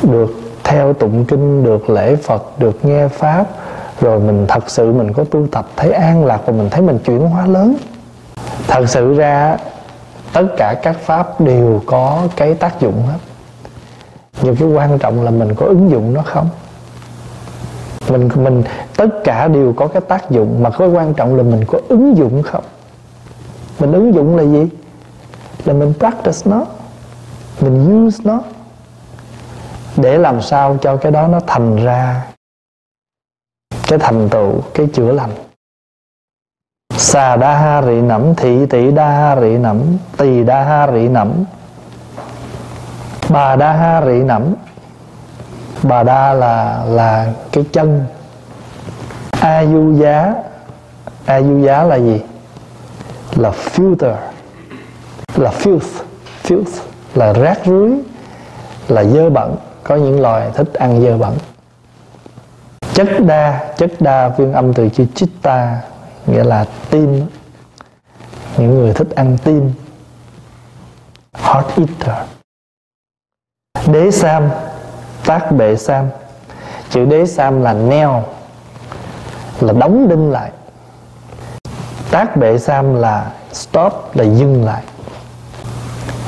được 0.03 0.35
theo 0.65 0.93
tụng 0.93 1.25
kinh 1.25 1.65
được 1.65 1.91
lễ 1.91 2.17
phật 2.17 2.59
được 2.59 2.85
nghe 2.85 3.09
pháp 3.09 3.47
rồi 4.01 4.21
mình 4.21 4.47
thật 4.49 4.71
sự 4.71 4.93
mình 4.93 5.13
có 5.13 5.25
tu 5.25 5.47
tập 5.47 5.67
thấy 5.77 5.93
an 5.93 6.25
lạc 6.25 6.41
và 6.47 6.53
mình 6.53 6.71
thấy 6.71 6.83
mình 6.83 6.99
chuyển 7.05 7.21
hóa 7.21 7.47
lớn 7.47 7.77
thật 8.67 8.85
sự 8.87 9.15
ra, 9.15 9.57
tất 10.33 10.47
cả 10.57 10.75
các 10.83 10.97
pháp 11.01 11.41
đều 11.41 11.83
có 11.87 12.29
cái 12.37 12.55
tác 12.55 12.81
dụng 12.81 13.03
hết. 13.07 13.19
Nhưng 14.43 14.57
cái 14.57 14.69
quan 14.69 14.99
trọng 14.99 15.23
là 15.23 15.31
mình 15.31 15.55
có 15.55 15.67
ứng 15.67 15.91
dụng 15.91 16.15
nó 16.15 16.23
không? 16.23 16.49
Mình 18.09 18.29
mình, 18.35 18.63
tất 18.97 19.09
cả 19.25 19.49
đều 19.49 19.73
có 19.77 19.87
cái 19.87 20.03
tác 20.09 20.31
dụng, 20.31 20.63
mà 20.63 20.71
cái 20.71 20.89
quan 20.89 21.15
trọng 21.15 21.35
là 21.35 21.43
mình 21.43 21.65
có 21.67 21.79
ứng 21.89 22.17
dụng 22.17 22.43
không? 22.43 22.65
Mình 23.79 23.93
ứng 23.93 24.15
dụng 24.15 24.37
là 24.37 24.43
gì? 24.43 24.69
Là 25.65 25.75
mình 25.75 25.95
practice 25.99 26.51
nó, 26.51 26.67
mình 27.61 28.07
use 28.07 28.23
nó, 28.25 28.41
để 29.97 30.19
làm 30.19 30.43
sao 30.43 30.79
cho 30.81 30.97
cái 30.97 31.13
đó 31.13 31.27
nó 31.27 31.41
thành 31.47 31.85
ra 31.85 32.27
cái 33.89 33.99
thành 33.99 34.29
tựu, 34.29 34.53
cái 34.75 34.87
chữa 34.93 35.13
lành 35.13 35.31
xà 36.97 37.37
đa 37.37 37.55
ha 37.55 37.83
rị 37.83 38.01
nẫm 38.01 38.35
thị 38.35 38.67
tỷ 38.67 38.91
đa 38.91 39.11
ha 39.11 39.37
rị 39.41 39.59
nẫm 39.59 39.83
tỳ 40.17 40.45
đa 40.45 40.65
ha 40.65 40.87
rị 40.93 41.09
nẫm 41.09 41.45
bà 43.29 43.57
đa 43.57 43.73
ha 43.73 44.03
rị 44.07 44.23
nẫm 44.23 44.55
bà 45.85 46.03
đa 46.03 46.33
là 46.33 46.85
là 46.89 47.33
cái 47.53 47.65
chân. 47.73 48.05
A 49.41 49.65
du 49.65 49.93
giá. 49.93 50.35
A 51.27 51.43
du 51.43 51.65
giá 51.65 51.83
là 51.83 51.97
gì? 51.97 52.23
Là 53.37 53.51
filter. 53.51 54.15
Là 55.37 55.51
filth. 55.51 56.03
Filth 56.45 56.81
là 57.15 57.33
rác 57.33 57.59
rưới, 57.65 57.91
là 58.89 59.05
dơ 59.05 59.31
bẩn. 59.31 59.57
Có 59.83 59.97
những 59.97 60.21
loài 60.21 60.51
thích 60.55 60.75
ăn 60.75 61.03
dơ 61.03 61.19
bẩn. 61.19 61.35
Chất 62.95 63.09
đa. 63.27 63.61
Chất 63.77 63.91
đa 64.01 64.31
phiên 64.39 64.53
âm 64.53 64.75
từ 64.75 64.89
chữ 64.89 65.05
chitta 65.15 65.81
nghĩa 66.27 66.45
là 66.45 66.67
tim. 66.91 67.27
Những 68.57 68.75
người 68.75 68.95
thích 68.95 69.11
ăn 69.11 69.37
tim. 69.45 69.73
Heart 71.33 71.67
eater. 71.77 72.27
Đế 73.87 74.11
sam. 74.11 74.51
Tác 75.27 75.53
bệ 75.53 75.77
sam. 75.77 76.09
Chữ 76.91 77.05
đế 77.05 77.27
sam 77.27 77.63
là 77.63 77.73
neo. 77.73 78.25
Là 79.61 79.73
đóng 79.73 80.09
đinh 80.09 80.31
lại. 80.31 80.53
Tác 82.11 82.37
bệ 82.37 82.59
sam 82.59 82.95
là 82.95 83.33
stop, 83.53 83.93
là 84.15 84.25
dừng 84.25 84.65
lại. 84.65 84.85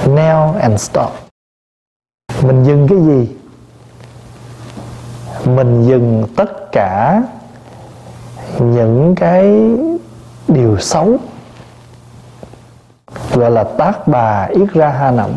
Nail 0.07 0.59
and 0.61 0.81
stop. 0.81 1.13
Mình 2.43 2.65
dừng 2.65 2.89
cái 2.89 2.99
gì? 2.99 3.37
Mình 5.45 5.85
dừng 5.85 6.25
tất 6.37 6.73
cả 6.73 7.23
những 8.59 9.15
cái 9.17 9.53
điều 10.49 10.79
xấu, 10.79 11.17
gọi 13.35 13.51
là 13.51 13.65
tác 13.65 14.09
bà 14.09 14.45
yết 14.45 14.73
ra 14.73 14.89
ha 14.89 15.11
nẩm. 15.11 15.31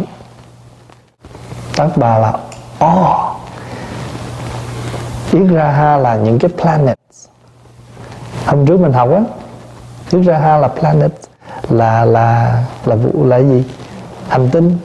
Tác 1.76 1.90
bà 1.96 2.20
là 2.20 2.34
o. 2.80 3.36
Yết 5.32 5.48
ra 5.52 5.72
ha 5.72 5.98
là 5.98 6.16
những 6.16 6.40
cái 6.40 6.52
planet 6.62 7.00
hôm 8.46 8.66
trước 8.66 8.80
mình 8.80 8.94
học 8.94 9.10
á, 9.12 9.22
yết 10.12 10.26
ra 10.26 10.38
ha 10.38 10.58
là 10.58 10.68
planet, 10.68 11.12
là 11.70 12.06
là 12.06 12.64
là 12.86 12.96
vụ, 12.96 13.26
là 13.26 13.38
gì? 13.38 13.66
Hành 14.30 14.50
tinh. 14.52 14.78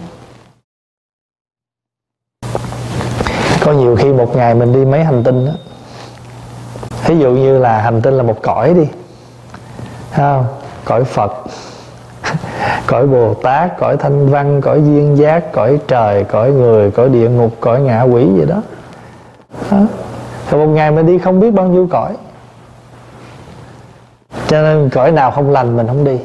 Có 3.60 3.72
nhiều 3.72 3.96
khi 3.96 4.12
một 4.12 4.36
ngày 4.36 4.54
mình 4.54 4.72
đi 4.72 4.84
mấy 4.84 5.04
hành 5.04 5.24
tinh 5.24 5.46
đó 5.46 5.52
ví 7.06 7.18
dụ 7.18 7.30
như 7.30 7.58
là 7.58 7.80
hành 7.80 8.02
tinh 8.02 8.14
là 8.14 8.22
một 8.22 8.42
cõi 8.42 8.74
đi 8.74 8.88
không? 10.16 10.46
Cõi 10.84 11.04
phật 11.04 11.32
cõi 12.86 13.06
bồ 13.06 13.34
tát 13.34 13.78
cõi 13.78 13.96
thanh 13.96 14.28
văn 14.28 14.60
cõi 14.60 14.82
duyên 14.84 15.16
giác 15.16 15.52
cõi 15.52 15.78
trời 15.88 16.24
cõi 16.24 16.50
người 16.50 16.90
cõi 16.90 17.08
địa 17.08 17.28
ngục 17.28 17.52
cõi 17.60 17.80
ngạ 17.80 18.02
quỷ 18.02 18.26
gì 18.36 18.44
đó, 18.44 18.62
đó. 19.70 19.78
Thì 20.50 20.56
một 20.56 20.66
ngày 20.66 20.90
mình 20.90 21.06
đi 21.06 21.18
không 21.18 21.40
biết 21.40 21.50
bao 21.50 21.66
nhiêu 21.66 21.88
cõi. 21.90 22.12
Cho 24.46 24.62
nên 24.62 24.90
cõi 24.90 25.12
nào 25.12 25.30
không 25.30 25.50
lành 25.50 25.76
mình 25.76 25.86
không 25.86 26.04
đi. 26.04 26.18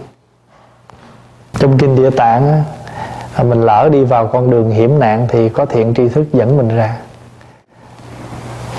Trong 1.60 1.78
kinh 1.78 1.96
địa 1.96 2.10
tạng 2.10 2.52
á, 2.52 3.44
mình 3.44 3.62
lỡ 3.62 3.90
đi 3.92 4.04
vào 4.04 4.28
con 4.28 4.52
đường 4.52 4.70
hiểm 4.70 5.00
nạn 5.00 5.28
thì 5.30 5.50
có 5.50 5.66
thiện 5.66 5.94
tri 5.94 6.10
thức 6.10 6.26
dẫn 6.34 6.58
mình 6.58 6.68
ra 6.68 6.98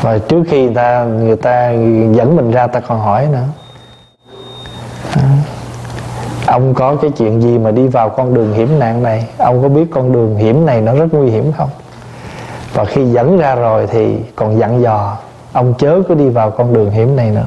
và 0.00 0.18
trước 0.18 0.42
khi 0.48 0.64
người 0.64 0.74
ta 0.74 1.04
người 1.04 1.36
ta 1.36 1.70
dẫn 2.12 2.36
mình 2.36 2.50
ra 2.50 2.66
ta 2.66 2.80
còn 2.80 3.00
hỏi 3.00 3.28
nữa. 3.32 3.44
À, 5.14 5.28
ông 6.46 6.74
có 6.74 6.96
cái 6.96 7.10
chuyện 7.10 7.42
gì 7.42 7.58
mà 7.58 7.70
đi 7.70 7.88
vào 7.88 8.08
con 8.08 8.34
đường 8.34 8.52
hiểm 8.52 8.78
nạn 8.78 9.02
này? 9.02 9.26
Ông 9.38 9.62
có 9.62 9.68
biết 9.68 9.86
con 9.90 10.12
đường 10.12 10.36
hiểm 10.36 10.66
này 10.66 10.80
nó 10.80 10.94
rất 10.94 11.06
nguy 11.12 11.30
hiểm 11.30 11.52
không? 11.52 11.70
Và 12.72 12.84
khi 12.84 13.04
dẫn 13.04 13.38
ra 13.38 13.54
rồi 13.54 13.86
thì 13.86 14.18
còn 14.36 14.58
dặn 14.58 14.82
dò 14.82 15.16
ông 15.52 15.74
chớ 15.78 16.02
có 16.08 16.14
đi 16.14 16.28
vào 16.28 16.50
con 16.50 16.72
đường 16.72 16.90
hiểm 16.90 17.16
này 17.16 17.30
nữa. 17.30 17.46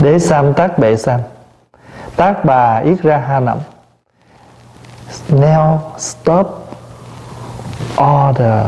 Đế 0.00 0.18
sam 0.18 0.54
tác 0.54 0.78
bệ 0.78 0.96
sam. 0.96 1.20
Tác 2.16 2.44
bà 2.44 2.76
yết 2.76 3.02
ra 3.02 3.16
ha 3.16 3.40
nậm 3.40 3.58
now 5.30 5.78
stop 5.98 6.68
all 7.96 8.34
the 8.34 8.64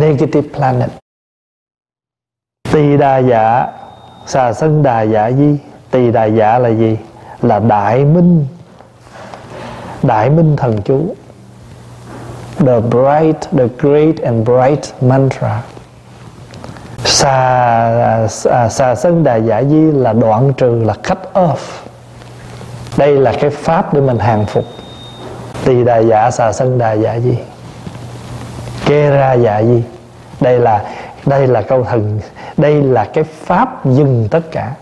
negative 0.00 0.48
planet. 0.56 0.90
Tỳ 2.72 2.96
đà 2.96 3.18
giả, 3.18 3.66
xà 4.26 4.52
sân 4.52 4.82
đà 4.82 5.02
giả 5.02 5.30
di. 5.30 5.58
Tỳ 5.90 6.12
đà 6.12 6.24
giả 6.24 6.58
là 6.58 6.68
gì? 6.68 6.98
Là 7.42 7.58
đại 7.58 8.04
minh. 8.04 8.46
Đại 10.02 10.30
minh 10.30 10.56
thần 10.56 10.82
chú. 10.82 11.14
The 12.58 12.80
bright 12.80 13.40
the 13.58 13.66
great 13.78 14.16
and 14.22 14.48
bright 14.48 14.94
mantra. 15.00 15.62
Xà 17.04 18.26
xà, 18.28 18.68
xà 18.68 18.94
sân 18.94 19.24
đà 19.24 19.36
giả 19.36 19.62
di 19.62 19.90
là 19.92 20.12
đoạn 20.12 20.52
trừ 20.56 20.82
là 20.84 20.94
cut 20.94 21.18
off 21.34 21.56
đây 22.96 23.16
là 23.16 23.32
cái 23.40 23.50
pháp 23.50 23.94
để 23.94 24.00
mình 24.00 24.18
hàng 24.18 24.46
phục. 24.46 24.64
Tỳ 25.64 25.84
đà 25.84 25.98
giả, 25.98 26.30
xà 26.30 26.52
sân 26.52 26.78
đà 26.78 26.92
giả 26.92 27.18
di 27.18 27.34
kê 28.90 29.10
ra 29.10 29.32
dạ 29.32 29.58
gì? 29.58 29.82
Đây 30.40 30.58
là 30.58 30.82
đây 31.26 31.46
là 31.46 31.62
câu 31.62 31.84
thần 31.84 32.20
đây 32.56 32.82
là 32.82 33.04
cái 33.04 33.24
pháp 33.24 33.86
dừng 33.86 34.28
tất 34.30 34.40
cả. 34.52 34.72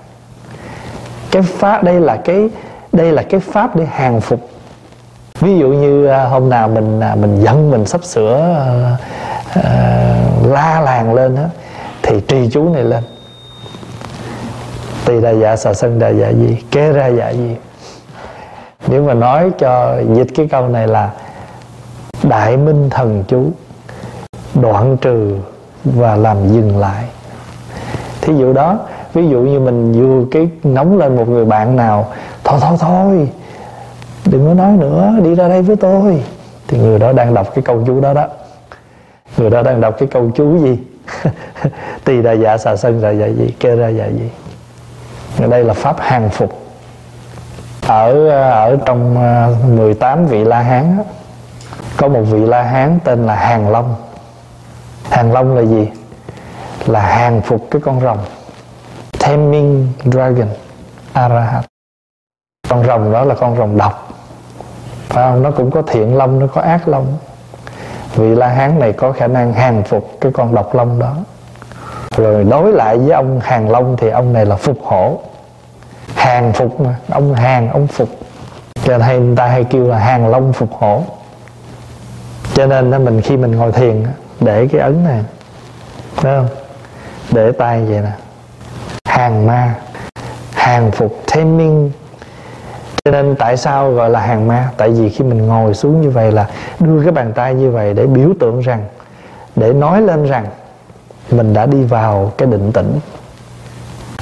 Cái 1.30 1.42
pháp 1.42 1.82
đây 1.82 2.00
là 2.00 2.16
cái 2.16 2.48
đây 2.92 3.12
là 3.12 3.22
cái 3.22 3.40
pháp 3.40 3.76
để 3.76 3.84
hàng 3.84 4.20
phục. 4.20 4.48
Ví 5.40 5.58
dụ 5.58 5.68
như 5.68 6.06
à, 6.06 6.24
hôm 6.24 6.48
nào 6.48 6.68
mình 6.68 7.00
à, 7.00 7.14
mình 7.14 7.40
giận 7.40 7.70
mình 7.70 7.86
sắp 7.86 8.04
sửa 8.04 8.56
uh, 8.94 9.58
uh, 9.58 10.52
la 10.52 10.80
làng 10.80 11.14
lên 11.14 11.36
đó 11.36 11.44
thì 12.02 12.20
trì 12.20 12.50
chú 12.50 12.68
này 12.74 12.84
lên. 12.84 13.04
Tỳ 15.04 15.20
đà 15.20 15.30
dạ 15.30 15.56
xà 15.56 15.74
sân 15.74 15.98
đà 15.98 16.08
dạ 16.08 16.28
gì 16.28 16.58
kế 16.70 16.92
ra 16.92 17.06
dạ 17.06 17.30
gì? 17.30 17.56
Nếu 18.86 19.04
mà 19.04 19.14
nói 19.14 19.50
cho 19.58 20.00
dịch 20.14 20.28
cái 20.34 20.48
câu 20.50 20.68
này 20.68 20.88
là 20.88 21.10
đại 22.22 22.56
minh 22.56 22.90
thần 22.90 23.24
chú 23.28 23.50
đoạn 24.54 24.96
trừ 25.00 25.36
và 25.84 26.16
làm 26.16 26.48
dừng 26.48 26.78
lại. 26.78 27.04
Thí 28.20 28.34
dụ 28.36 28.52
đó, 28.52 28.78
ví 29.14 29.28
dụ 29.28 29.40
như 29.40 29.60
mình 29.60 29.92
vừa 29.92 30.24
cái 30.30 30.48
nóng 30.64 30.98
lên 30.98 31.16
một 31.16 31.28
người 31.28 31.44
bạn 31.44 31.76
nào, 31.76 32.06
thôi 32.44 32.58
thôi 32.62 32.76
thôi, 32.80 33.28
đừng 34.24 34.46
có 34.46 34.54
nói 34.54 34.72
nữa, 34.72 35.12
đi 35.22 35.34
ra 35.34 35.48
đây 35.48 35.62
với 35.62 35.76
tôi. 35.76 36.22
Thì 36.68 36.78
người 36.78 36.98
đó 36.98 37.12
đang 37.12 37.34
đọc 37.34 37.54
cái 37.54 37.62
câu 37.62 37.82
chú 37.86 38.00
đó 38.00 38.12
đó. 38.12 38.26
Người 39.36 39.50
đó 39.50 39.62
đang 39.62 39.80
đọc 39.80 39.94
cái 39.98 40.08
câu 40.12 40.30
chú 40.34 40.58
gì? 40.58 40.78
Tỳ 42.04 42.22
đà 42.22 42.32
dạ 42.32 42.58
xà 42.58 42.76
sân 42.76 43.00
ra 43.00 43.10
dạ 43.10 43.26
gì? 43.26 43.54
Kê 43.60 43.76
ra 43.76 43.88
dạ 43.88 44.06
gì? 44.06 44.30
Đây 45.48 45.64
là 45.64 45.74
pháp 45.74 45.96
hàng 46.00 46.30
phục. 46.30 46.62
Ở 47.86 48.28
ở 48.50 48.76
trong 48.84 49.16
à, 49.18 49.48
18 49.76 50.26
vị 50.26 50.44
la 50.44 50.60
hán 50.60 50.98
có 51.96 52.08
một 52.08 52.22
vị 52.22 52.46
la 52.46 52.62
hán 52.62 52.98
tên 53.04 53.26
là 53.26 53.34
hàng 53.34 53.68
long 53.70 53.94
hàng 55.10 55.32
long 55.32 55.56
là 55.56 55.62
gì? 55.62 55.88
Là 56.86 57.00
hàng 57.00 57.40
phục 57.40 57.68
cái 57.70 57.82
con 57.84 58.00
rồng. 58.00 58.18
Taming 59.20 59.92
dragon, 60.04 60.48
arahat. 61.12 61.64
Con 62.68 62.86
rồng 62.86 63.12
đó 63.12 63.24
là 63.24 63.34
con 63.34 63.56
rồng 63.56 63.78
độc. 63.78 64.12
Phải 65.08 65.24
không? 65.24 65.42
Nó 65.42 65.50
cũng 65.50 65.70
có 65.70 65.82
thiện 65.82 66.16
long, 66.16 66.38
nó 66.38 66.46
có 66.46 66.60
ác 66.60 66.88
long. 66.88 67.16
Vị 68.14 68.34
la 68.34 68.48
hán 68.48 68.78
này 68.78 68.92
có 68.92 69.12
khả 69.12 69.26
năng 69.26 69.52
hàng 69.52 69.82
phục 69.82 70.10
cái 70.20 70.32
con 70.32 70.54
độc 70.54 70.74
long 70.74 70.98
đó. 70.98 71.16
Rồi 72.16 72.44
đối 72.44 72.72
lại 72.72 72.98
với 72.98 73.10
ông 73.10 73.40
hàng 73.40 73.70
long 73.70 73.96
thì 73.96 74.08
ông 74.08 74.32
này 74.32 74.46
là 74.46 74.56
phục 74.56 74.78
hổ. 74.82 75.20
Hàng 76.14 76.52
phục 76.52 76.80
mà, 76.80 76.94
ông 77.10 77.34
hàng, 77.34 77.70
ông 77.70 77.86
phục. 77.86 78.08
Cho 78.84 78.98
nên 78.98 79.26
người 79.26 79.36
ta 79.36 79.46
hay 79.46 79.64
kêu 79.64 79.88
là 79.88 79.98
hàng 79.98 80.28
long 80.28 80.52
phục 80.52 80.72
hổ. 80.72 81.02
Cho 82.54 82.66
nên 82.66 83.04
mình 83.04 83.20
khi 83.20 83.36
mình 83.36 83.56
ngồi 83.56 83.72
thiền 83.72 84.04
để 84.40 84.68
cái 84.72 84.80
ấn 84.80 85.04
này. 85.04 85.24
Thấy 86.16 86.36
không? 86.36 86.48
Để 87.32 87.52
tay 87.52 87.84
vậy 87.84 88.00
nè. 88.00 88.12
Hàng 89.04 89.46
ma. 89.46 89.74
Hàng 90.52 90.90
phục 90.90 91.22
taming 91.34 91.90
cho 93.04 93.10
nên 93.10 93.36
tại 93.36 93.56
sao 93.56 93.92
gọi 93.92 94.10
là 94.10 94.20
hàng 94.20 94.48
ma? 94.48 94.70
Tại 94.76 94.90
vì 94.90 95.08
khi 95.08 95.24
mình 95.24 95.46
ngồi 95.46 95.74
xuống 95.74 96.00
như 96.00 96.10
vậy 96.10 96.32
là 96.32 96.48
đưa 96.80 97.02
cái 97.02 97.12
bàn 97.12 97.32
tay 97.32 97.54
như 97.54 97.70
vậy 97.70 97.94
để 97.94 98.06
biểu 98.06 98.28
tượng 98.40 98.60
rằng, 98.60 98.84
để 99.56 99.72
nói 99.72 100.02
lên 100.02 100.24
rằng 100.24 100.46
mình 101.30 101.54
đã 101.54 101.66
đi 101.66 101.84
vào 101.84 102.32
cái 102.38 102.48
định 102.48 102.72
tĩnh. 102.72 103.00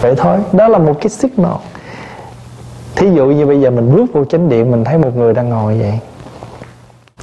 Vậy 0.01 0.15
thôi, 0.17 0.39
đó 0.53 0.69
là 0.69 0.79
một 0.79 0.95
cái 1.01 1.09
signal. 1.09 1.53
Thí 2.97 3.11
dụ 3.11 3.27
như 3.27 3.47
bây 3.47 3.61
giờ 3.61 3.71
mình 3.71 3.97
bước 3.97 4.07
vô 4.13 4.25
chánh 4.25 4.49
điện, 4.49 4.71
mình 4.71 4.85
thấy 4.85 4.99
một 4.99 5.17
người 5.17 5.35
đang 5.35 5.49
ngồi 5.49 5.79
vậy. 5.79 5.99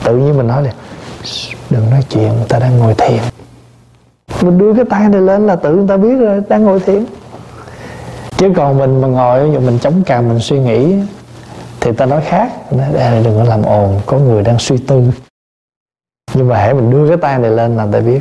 Tự 0.03 0.17
nhiên 0.17 0.37
mình 0.37 0.47
nói 0.47 0.63
là 0.63 0.71
đừng 1.73 1.89
nói 1.89 2.03
chuyện, 2.09 2.27
người 2.27 2.45
ta 2.49 2.59
đang 2.59 2.77
ngồi 2.77 2.93
thiền. 2.97 3.19
Mình 4.41 4.57
đưa 4.57 4.73
cái 4.73 4.85
tay 4.89 5.09
này 5.09 5.21
lên 5.21 5.47
là 5.47 5.55
tự 5.55 5.75
người 5.75 5.87
ta 5.87 5.97
biết 5.97 6.15
rồi, 6.15 6.41
đang 6.49 6.63
ngồi 6.63 6.79
thiền. 6.79 7.05
Chứ 8.37 8.53
còn 8.55 8.77
mình 8.77 9.01
mà 9.01 9.07
ngồi, 9.07 9.49
ví 9.49 9.59
mình 9.59 9.79
chống 9.79 10.03
cằm, 10.03 10.29
mình 10.29 10.39
suy 10.39 10.59
nghĩ, 10.59 10.95
thì 11.79 11.91
ta 11.91 12.05
nói 12.05 12.21
khác. 12.21 12.51
Nói 12.71 12.87
đừng 13.23 13.37
có 13.37 13.43
làm 13.43 13.63
ồn, 13.63 14.01
có 14.05 14.17
người 14.17 14.43
đang 14.43 14.59
suy 14.59 14.77
tư. 14.77 15.03
Nhưng 16.33 16.47
mà 16.47 16.57
hãy 16.57 16.73
mình 16.73 16.91
đưa 16.91 17.07
cái 17.07 17.17
tay 17.17 17.39
này 17.39 17.51
lên 17.51 17.77
là 17.77 17.87
ta 17.91 17.99
biết. 17.99 18.19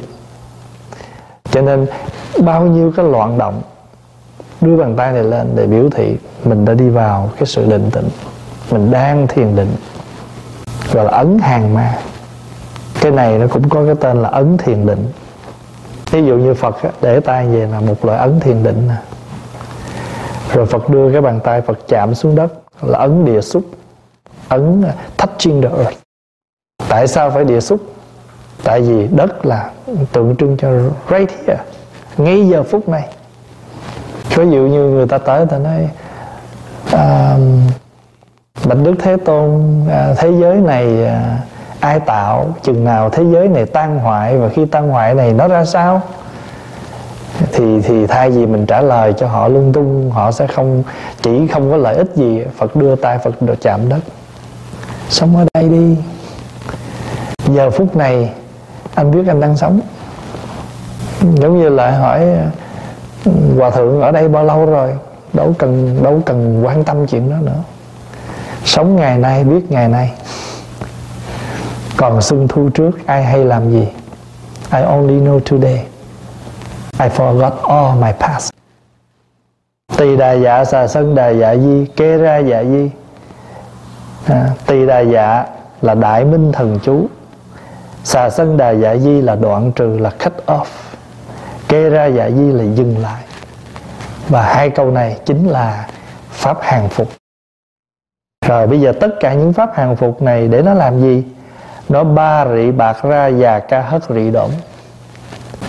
Cho 1.51 1.63
nên, 1.63 1.87
bao 2.45 2.67
nhiêu 2.67 2.93
cái 2.97 3.07
loạn 3.07 3.39
động, 3.39 3.63
đưa 4.61 4.77
bàn 4.77 4.97
tay 4.97 5.13
này 5.13 5.25
lên 5.25 5.53
để 5.55 5.67
biểu 5.67 5.91
thị 5.91 6.17
mình 6.45 6.65
đã 6.65 6.75
đi 6.75 6.89
vào 6.89 7.31
cái 7.37 7.47
sự 7.47 7.67
định 7.67 7.91
tĩnh. 7.91 8.09
Mình 8.71 8.91
đang 8.91 9.27
thiền 9.27 9.57
định, 9.57 9.77
gọi 10.93 11.05
là 11.05 11.11
ấn 11.11 11.39
hàng 11.39 11.75
ma 11.75 11.99
cái 13.03 13.13
này 13.13 13.39
nó 13.39 13.47
cũng 13.47 13.69
có 13.69 13.85
cái 13.87 13.95
tên 14.01 14.23
là 14.23 14.29
ấn 14.29 14.59
thiền 14.59 14.87
định. 14.87 15.07
Ví 16.11 16.27
dụ 16.27 16.37
như 16.37 16.55
phật 16.55 16.77
để 17.01 17.21
tay 17.21 17.47
về 17.47 17.67
là 17.67 17.81
một 17.81 18.05
loại 18.05 18.19
ấn 18.19 18.41
thiền 18.41 18.63
định 18.63 18.89
nè. 18.89 18.95
Rồi 20.55 20.67
phật 20.67 20.89
đưa 20.89 21.13
cái 21.13 21.21
bàn 21.21 21.41
tay 21.45 21.61
phật 21.61 21.79
chạm 21.89 22.15
xuống 22.15 22.35
đất 22.35 22.53
là 22.83 22.99
ấn 22.99 23.25
địa 23.25 23.41
xúc. 23.41 23.63
Ấn 24.49 24.85
touching 25.17 25.63
the 25.63 25.69
earth 25.69 26.03
tại 26.93 27.09
sao 27.09 27.31
phải 27.31 27.45
địa 27.45 27.61
xúc? 27.61 27.81
Tại 28.65 28.81
vì 28.81 29.09
đất 29.17 29.47
là 29.47 29.71
tượng 30.13 30.37
trưng 30.37 30.57
cho 30.57 30.71
right 31.11 31.31
here 31.31 31.61
ngay 32.17 32.49
giờ 32.49 32.63
phút 32.63 32.89
này. 32.89 33.09
Ví 34.37 34.51
dụ 34.51 34.59
như 34.59 34.85
người 34.85 35.07
ta 35.07 35.19
tới 35.19 35.47
ta 35.47 35.59
nói 35.59 35.89
à, 36.93 37.37
bạch 38.65 38.79
đức 38.83 38.95
thế 38.99 39.17
tôn 39.25 39.81
à, 39.91 40.15
thế 40.19 40.33
giới 40.41 40.57
này 40.57 41.05
à, 41.05 41.39
ai 41.83 42.01
tạo 42.01 42.55
chừng 42.63 42.85
nào 42.85 43.11
thế 43.11 43.25
giới 43.33 43.49
này 43.49 43.67
tan 43.67 43.99
hoại 43.99 44.39
và 44.39 44.49
khi 44.49 44.67
tan 44.67 44.89
hoại 44.89 45.15
này 45.15 45.33
nó 45.33 45.49
ra 45.49 45.65
sao? 45.65 46.03
Thì 47.53 47.81
thì 47.83 48.07
thay 48.07 48.31
vì 48.31 48.47
mình 48.47 48.67
trả 48.67 48.81
lời 48.81 49.13
cho 49.19 49.27
họ 49.27 49.49
lung 49.49 49.73
tung, 49.73 50.11
họ 50.11 50.33
sẽ 50.33 50.47
không, 50.47 50.83
chỉ 51.23 51.47
không 51.47 51.71
có 51.71 51.77
lợi 51.77 51.95
ích 51.97 52.11
gì, 52.15 52.43
phật 52.57 52.77
đưa 52.77 52.97
tay, 52.97 53.19
phật 53.19 53.43
được 53.43 53.61
chạm 53.61 53.89
đất. 53.89 53.99
Sống 55.09 55.37
ở 55.37 55.45
đây 55.55 55.69
đi. 55.69 55.97
Giờ 57.47 57.71
phút 57.71 57.97
này, 57.97 58.31
anh 58.95 59.11
biết 59.11 59.29
anh 59.29 59.41
đang 59.41 59.57
sống. 59.57 59.81
Giống 61.21 61.59
như 61.61 61.69
lại 61.69 61.93
hỏi, 61.93 62.27
hòa 63.59 63.71
thượng 63.71 64.01
ở 64.01 64.13
đây 64.13 64.29
bao 64.29 64.45
lâu 64.45 64.67
rồi? 64.67 64.91
Đâu 65.33 65.55
cần 65.59 66.03
đâu 66.03 66.23
cần 66.27 66.63
quan 66.65 66.85
tâm 66.85 67.07
chuyện 67.07 67.31
đó 67.31 67.37
nữa. 67.43 67.63
Sống 68.65 68.97
ngày 68.97 69.19
nay, 69.19 69.45
biết 69.45 69.71
ngày 69.71 69.89
nay 69.89 70.13
còn 72.03 72.23
xuân 72.23 72.49
thu 72.49 72.69
trước 72.75 73.07
ai 73.07 73.25
hay 73.25 73.45
làm 73.45 73.71
gì? 73.71 73.89
I 74.73 74.83
only 74.83 75.21
know 75.21 75.41
today. 75.41 75.87
I 76.99 77.09
forgot 77.09 77.53
all 77.69 78.03
my 78.03 78.13
past. 78.21 78.51
Tỳ 79.97 80.17
đà 80.17 80.33
dạ 80.33 80.65
xà 80.65 80.87
sân 80.87 81.15
đà 81.15 81.29
dạ 81.29 81.57
di 81.57 81.87
kê 81.87 82.17
ra 82.17 82.39
dạ 82.39 82.65
di. 82.65 82.91
À, 84.27 84.51
tỳ 84.67 84.87
đà 84.87 85.01
dạ 85.01 85.47
là 85.83 85.95
đại 85.95 86.25
minh 86.25 86.53
thần 86.53 86.79
chú. 86.83 87.07
Xà 88.05 88.31
sân 88.31 88.57
đà 88.57 88.71
dạ 88.71 88.97
di 88.97 89.21
là 89.21 89.37
đoạn 89.37 89.73
trừ 89.73 89.99
là 89.99 90.11
cut 90.11 90.33
off. 90.47 90.65
Kê 91.69 91.91
ra 91.91 92.07
dạ 92.07 92.31
di 92.31 92.53
là 92.53 92.65
dừng 92.75 92.99
lại. 92.99 93.23
Và 94.29 94.43
hai 94.43 94.71
câu 94.71 94.91
này 94.91 95.21
chính 95.25 95.49
là 95.49 95.89
pháp 96.31 96.59
hàng 96.61 96.89
phục. 96.89 97.09
Rồi 98.47 98.67
bây 98.67 98.81
giờ 98.81 98.93
tất 99.01 99.11
cả 99.21 99.35
những 99.35 99.53
pháp 99.53 99.71
hàng 99.75 99.97
phục 99.97 100.23
này 100.23 100.49
để 100.49 100.63
nó 100.63 100.75
làm 100.75 101.01
gì? 101.01 101.25
Nó 101.93 102.05
ba 102.05 102.47
rị 102.47 102.71
bạc 102.71 103.03
ra 103.03 103.31
và 103.39 103.61
ca 103.61 103.81
hất 103.81 104.03
rị 104.09 104.31
đổm. 104.31 104.51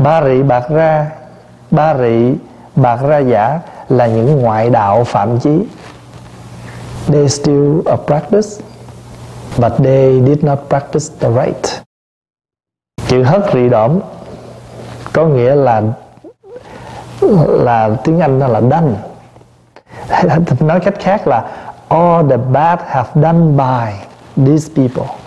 Ba 0.04 0.24
rị 0.24 0.44
bạc 0.44 0.70
ra, 0.70 1.12
ba 1.72 1.96
rị 1.98 2.36
bạc 2.76 3.00
ra 3.08 3.18
giả 3.18 3.60
là 3.90 4.08
những 4.08 4.42
ngoại 4.42 4.70
đạo 4.70 5.04
phạm 5.04 5.40
chí. 5.40 5.60
They 7.08 7.30
still 7.30 7.82
a 7.86 7.96
practice, 7.96 8.50
but 9.58 9.74
they 9.84 10.22
did 10.26 10.44
not 10.44 10.60
practice 10.70 11.06
the 11.20 11.30
right. 11.30 11.84
Chữ 13.08 13.24
hất 13.24 13.42
rị 13.54 13.70
đổm 13.70 14.00
có 15.14 15.26
nghĩa 15.26 15.56
là 15.56 15.82
là 17.48 17.90
tiếng 18.04 18.20
Anh 18.20 18.40
nó 18.40 18.48
là 18.48 18.62
done. 18.62 18.94
Nói 20.60 20.80
cách 20.80 20.94
khác 21.00 21.28
là, 21.28 21.46
all 21.90 22.30
the 22.30 22.38
bad 22.38 22.80
have 22.86 23.10
done 23.22 23.58
by 23.58 23.94
these 24.46 24.70
people 24.76 25.23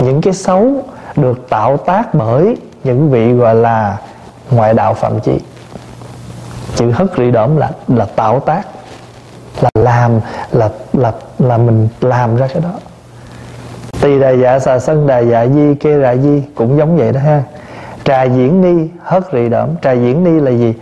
những 0.00 0.20
cái 0.20 0.32
xấu 0.34 0.82
được 1.16 1.48
tạo 1.48 1.76
tác 1.76 2.14
bởi 2.14 2.56
những 2.84 3.10
vị 3.10 3.32
gọi 3.32 3.54
là 3.54 3.96
ngoại 4.50 4.74
đạo 4.74 4.94
phạm 4.94 5.20
chí 5.20 5.38
chữ 6.76 6.90
hất 6.90 7.06
rỉ 7.16 7.30
đổm 7.30 7.56
là 7.56 7.70
là 7.88 8.06
tạo 8.16 8.40
tác, 8.40 8.62
là 9.60 9.70
làm, 9.74 10.20
là 10.52 10.70
là 10.92 11.12
là 11.38 11.58
mình 11.58 11.88
làm 12.00 12.36
ra 12.36 12.46
cái 12.46 12.62
đó. 12.62 12.72
Tỳ 14.00 14.20
đà 14.20 14.30
dạ 14.30 14.58
xà 14.58 14.78
sân 14.78 15.06
đà 15.06 15.18
dạ 15.18 15.46
di 15.46 15.74
kê 15.74 16.02
đà 16.02 16.16
di 16.16 16.42
cũng 16.54 16.78
giống 16.78 16.96
vậy 16.96 17.12
đó 17.12 17.20
ha. 17.20 17.42
Trà 18.04 18.22
diễn 18.22 18.60
ni, 18.60 18.88
hất 19.02 19.32
rì 19.32 19.48
đổm 19.48 19.68
trà 19.82 19.92
diễn 19.92 20.24
ni 20.24 20.40
là 20.40 20.50
gì? 20.50 20.74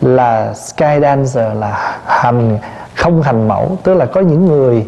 Là 0.00 0.54
sky 0.54 1.00
dancer, 1.02 1.56
là 1.56 1.98
hành, 2.06 2.58
không 2.94 3.22
hành 3.22 3.48
mẫu. 3.48 3.78
Tức 3.82 3.94
là 3.94 4.06
có 4.06 4.20
những 4.20 4.46
người 4.46 4.86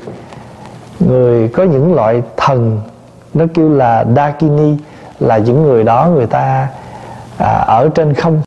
người, 1.00 1.48
có 1.48 1.62
những 1.62 1.94
loại 1.94 2.22
thần 2.36 2.80
nó 3.34 3.44
kêu 3.54 3.68
là 3.68 4.04
dakini 4.16 4.76
là 5.20 5.38
những 5.38 5.62
người 5.62 5.84
đó 5.84 6.08
người 6.14 6.26
ta 6.26 6.68
à, 7.38 7.64
ở 7.66 7.88
trên 7.94 8.14
không. 8.14 8.42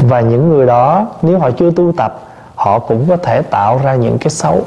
Và 0.00 0.20
những 0.20 0.48
người 0.48 0.66
đó 0.66 1.06
nếu 1.22 1.38
họ 1.38 1.50
chưa 1.50 1.70
tu 1.70 1.92
tập 1.92 2.20
họ 2.54 2.78
cũng 2.78 3.06
có 3.08 3.16
thể 3.16 3.42
tạo 3.42 3.80
ra 3.84 3.94
những 3.94 4.18
cái 4.18 4.30
xấu. 4.30 4.62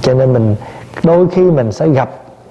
Cho 0.00 0.14
nên 0.14 0.32
mình 0.32 0.56
đôi 1.02 1.28
khi 1.32 1.42
mình 1.42 1.72
sẽ 1.72 1.88
gặp 1.88 2.10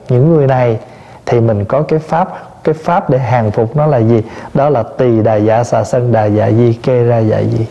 những 0.10 0.34
người 0.34 0.48
này 0.48 0.80
thì 1.26 1.42
mình 1.42 1.66
có 1.66 1.82
cái 1.82 2.00
pháp 2.00 2.30
cái 2.64 2.76
pháp 2.76 3.10
để 3.10 3.18
hàng 3.18 3.52
phục 3.52 3.76
nó 3.76 3.86
là 3.86 3.98
gì? 3.98 4.24
Đó 4.54 4.70
là 4.70 4.84
tỳ 4.98 5.22
đà 5.22 5.36
dạ 5.36 5.64
xà 5.64 5.84
sân 5.84 6.12
đà 6.12 6.26
dạ 6.26 6.52
di 6.52 6.74
kê 6.74 7.04
ra 7.04 7.18
dạ 7.18 7.42
di. 7.42 7.66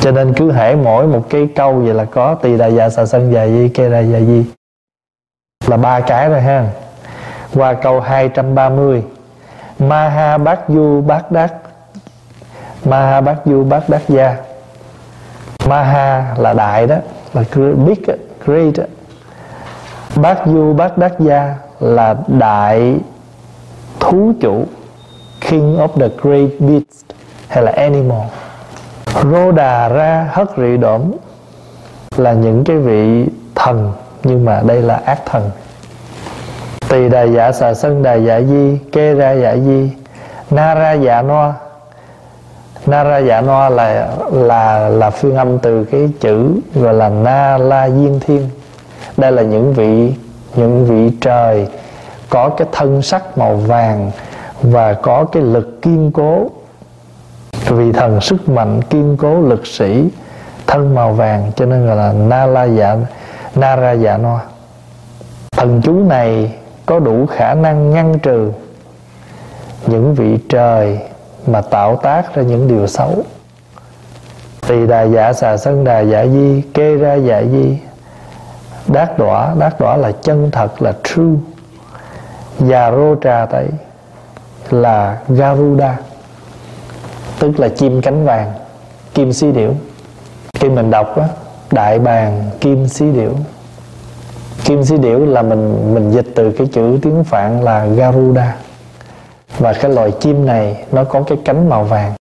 Cho 0.00 0.10
nên 0.10 0.34
cứ 0.34 0.52
hễ 0.52 0.74
mỗi 0.74 1.06
một 1.06 1.22
cái 1.30 1.48
câu 1.54 1.74
vậy 1.74 1.94
là 1.94 2.04
có 2.04 2.34
tỳ 2.34 2.58
đà 2.58 2.66
dạ 2.66 2.88
xà 2.88 3.06
sân 3.06 3.32
dạ 3.32 3.46
di 3.46 3.68
kê 3.68 3.88
ra 3.88 4.00
dạ 4.00 4.20
di 4.20 4.44
là 5.70 5.76
ba 5.76 6.00
cái 6.00 6.28
rồi 6.28 6.40
ha. 6.40 6.64
Qua 7.54 7.72
câu 7.72 8.00
230 8.00 9.04
Maha 9.78 10.38
Bát 10.38 10.60
Du 10.68 11.00
Bát 11.00 11.32
Đắc 11.32 11.54
Maha 12.84 13.20
Bát 13.20 13.36
Du 13.44 13.64
Bát 13.64 13.88
Đắc 13.88 14.02
Gia. 14.08 14.36
Maha 15.68 16.34
là 16.38 16.52
đại 16.52 16.86
đó, 16.86 16.96
là 17.34 17.42
big 17.86 18.02
great 18.44 18.74
đó. 18.76 18.84
Bát 20.16 20.38
Du 20.46 20.72
Bát 20.72 20.98
Đắc 20.98 21.12
Gia 21.18 21.54
là 21.80 22.14
đại 22.26 22.98
thú 24.00 24.32
chủ, 24.40 24.64
King 25.40 25.76
of 25.76 25.88
the 25.88 26.08
great 26.22 26.50
beast 26.60 27.04
hay 27.48 27.64
là 27.64 27.72
animal. 27.76 28.22
Rô 29.22 29.52
Đà 29.52 29.88
Ra 29.88 30.28
Hất 30.32 30.48
Rị 30.56 30.76
Đổm 30.76 31.12
là 32.16 32.32
những 32.32 32.64
cái 32.64 32.76
vị 32.76 33.26
thần 33.54 33.92
nhưng 34.22 34.44
mà 34.44 34.62
đây 34.66 34.82
là 34.82 35.00
ác 35.04 35.18
thần. 35.26 35.50
Tỳ 36.88 37.08
đà 37.08 37.22
dạ 37.22 37.52
xà 37.52 37.74
sân 37.74 38.02
đà 38.02 38.14
dạ 38.14 38.40
di, 38.40 38.78
kê 38.92 39.14
ra 39.14 39.32
dạ 39.32 39.56
di. 39.56 39.90
Na 40.50 40.74
ra 40.74 40.92
dạ 40.92 41.22
no 41.22 41.52
na 42.86 43.04
ra 43.04 43.18
dạ 43.18 43.40
no 43.40 43.68
là 43.68 44.08
là 44.32 44.88
là 44.88 45.10
phương 45.10 45.36
âm 45.36 45.58
từ 45.58 45.84
cái 45.84 46.08
chữ 46.20 46.50
gọi 46.74 46.94
là 46.94 47.08
na 47.08 47.58
la 47.58 47.88
diên 47.90 48.20
thiên. 48.20 48.48
Đây 49.16 49.32
là 49.32 49.42
những 49.42 49.74
vị 49.74 50.14
những 50.56 50.86
vị 50.86 51.16
trời 51.20 51.66
có 52.30 52.48
cái 52.48 52.68
thân 52.72 53.02
sắc 53.02 53.38
màu 53.38 53.56
vàng 53.56 54.10
và 54.62 54.92
có 54.92 55.24
cái 55.24 55.42
lực 55.42 55.82
kiên 55.82 56.10
cố. 56.14 56.50
Vì 57.66 57.92
thần 57.92 58.20
sức 58.20 58.48
mạnh 58.48 58.82
kiên 58.82 59.16
cố 59.16 59.40
lực 59.40 59.66
sĩ, 59.66 60.04
thân 60.66 60.94
màu 60.94 61.12
vàng 61.12 61.52
cho 61.56 61.66
nên 61.66 61.86
gọi 61.86 61.96
là 61.96 62.12
na 62.12 62.46
la 62.46 62.64
dạ 62.64 62.96
na 63.54 63.76
ra 63.76 63.92
dạ 63.92 64.16
no 64.16 64.40
thần 65.50 65.80
chú 65.84 65.92
này 65.92 66.54
có 66.86 66.98
đủ 66.98 67.26
khả 67.26 67.54
năng 67.54 67.90
ngăn 67.90 68.18
trừ 68.18 68.52
những 69.86 70.14
vị 70.14 70.38
trời 70.48 71.00
mà 71.46 71.60
tạo 71.60 71.96
tác 71.96 72.34
ra 72.34 72.42
những 72.42 72.68
điều 72.68 72.86
xấu. 72.86 73.24
Tỳ 74.66 74.86
đà 74.86 75.02
dạ 75.02 75.32
xà 75.32 75.56
sân 75.56 75.84
đà 75.84 76.00
dạ 76.00 76.26
di, 76.26 76.62
kê 76.74 76.96
ra 76.96 77.14
dạ 77.14 77.42
di, 77.42 77.78
đát 78.86 79.18
đỏ 79.18 79.54
đát 79.58 79.80
đỏ 79.80 79.96
là 79.96 80.12
chân 80.12 80.50
thật, 80.50 80.82
là 80.82 80.92
true. 81.04 81.36
Già 82.58 82.90
rô 82.90 83.14
trà 83.22 83.46
tẩy 83.46 83.66
là 84.70 85.18
garuda, 85.28 85.96
tức 87.38 87.60
là 87.60 87.68
chim 87.68 88.00
cánh 88.02 88.24
vàng, 88.24 88.52
kim 89.14 89.32
si 89.32 89.52
điểu. 89.52 89.74
Khi 90.54 90.68
mình 90.68 90.90
đọc 90.90 91.18
á 91.18 91.28
đại 91.70 91.98
bàng 91.98 92.50
kim 92.60 92.88
xí 92.88 93.10
điểu. 93.10 93.32
Kim 94.64 94.84
xí 94.84 94.98
điểu 94.98 95.26
là 95.26 95.42
mình 95.42 95.94
mình 95.94 96.10
dịch 96.10 96.26
từ 96.34 96.52
cái 96.52 96.66
chữ 96.66 96.98
tiếng 97.02 97.24
phạn 97.24 97.64
là 97.64 97.86
garuda. 97.86 98.56
Và 99.58 99.72
cái 99.72 99.90
loài 99.90 100.12
chim 100.20 100.46
này 100.46 100.84
nó 100.92 101.04
có 101.04 101.22
cái 101.22 101.38
cánh 101.44 101.68
màu 101.68 101.84
vàng. 101.84 102.14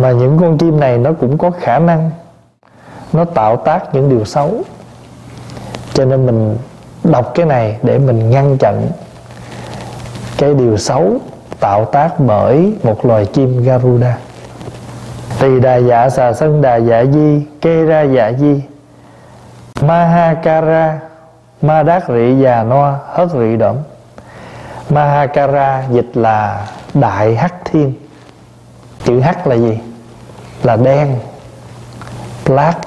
Mà 0.00 0.12
những 0.12 0.38
con 0.40 0.58
chim 0.58 0.80
này 0.80 0.98
nó 0.98 1.12
cũng 1.12 1.38
có 1.38 1.50
khả 1.50 1.78
năng 1.78 2.10
nó 3.12 3.24
tạo 3.24 3.56
tác 3.56 3.94
những 3.94 4.08
điều 4.08 4.24
xấu. 4.24 4.62
Cho 5.94 6.04
nên 6.04 6.26
mình 6.26 6.56
đọc 7.04 7.32
cái 7.34 7.46
này 7.46 7.78
để 7.82 7.98
mình 7.98 8.30
ngăn 8.30 8.58
chặn 8.58 8.90
cái 10.38 10.54
điều 10.54 10.76
xấu 10.76 11.16
tạo 11.60 11.84
tác 11.84 12.20
bởi 12.20 12.72
một 12.82 13.04
loài 13.04 13.26
chim 13.26 13.62
Garuda. 13.62 14.18
Tỳ 15.42 15.60
đà 15.60 15.76
dạ 15.76 16.10
xà 16.10 16.32
sân 16.32 16.62
đà 16.62 16.76
dạ 16.76 17.04
di, 17.04 17.46
Kê 17.60 17.84
ra 17.84 18.02
dạ 18.02 18.32
di, 18.32 18.62
Mahakara 19.80 20.98
Ma 21.62 21.82
đát 21.82 22.02
rị 22.08 22.34
già 22.42 22.62
noa, 22.62 22.98
hất 23.06 23.28
rị 23.30 23.56
đổm. 23.56 23.76
Mahakara 24.90 25.84
dịch 25.90 26.10
là 26.14 26.66
Đại 26.94 27.36
Hắc 27.36 27.54
Thiên. 27.64 27.92
Chữ 29.04 29.20
Hắc 29.20 29.46
là 29.46 29.54
gì? 29.54 29.78
Là 30.62 30.76
đen. 30.76 31.18
Black 32.46 32.80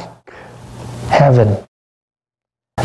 Heaven. 1.09 1.47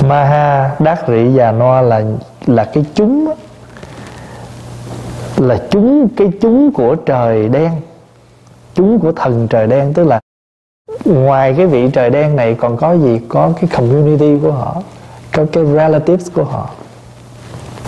Maha 0.05 0.71
đát 0.79 0.99
rị 1.09 1.33
già 1.35 1.53
noa 1.53 1.81
là 1.81 2.03
là 2.47 2.65
cái 2.65 2.85
chúng 2.95 3.35
là 5.37 5.59
chúng, 5.71 6.09
cái 6.17 6.29
chúng 6.41 6.73
của 6.73 6.95
trời 6.95 7.49
đen 7.49 7.71
chúng 8.81 9.01
của 9.01 9.13
thần 9.13 9.49
trời 9.49 9.67
đen, 9.67 9.93
tức 9.95 10.05
là 10.05 10.21
ngoài 11.05 11.55
cái 11.57 11.67
vị 11.67 11.91
trời 11.93 12.11
đen 12.11 12.37
này 12.37 12.55
còn 12.55 12.77
có 12.77 12.93
gì? 12.93 13.21
Có 13.29 13.53
cái 13.61 13.71
community 13.77 14.39
của 14.43 14.53
họ, 14.53 14.83
có 15.33 15.45
cái 15.53 15.65
relatives 15.65 16.33
của 16.35 16.45
họ. 16.45 16.71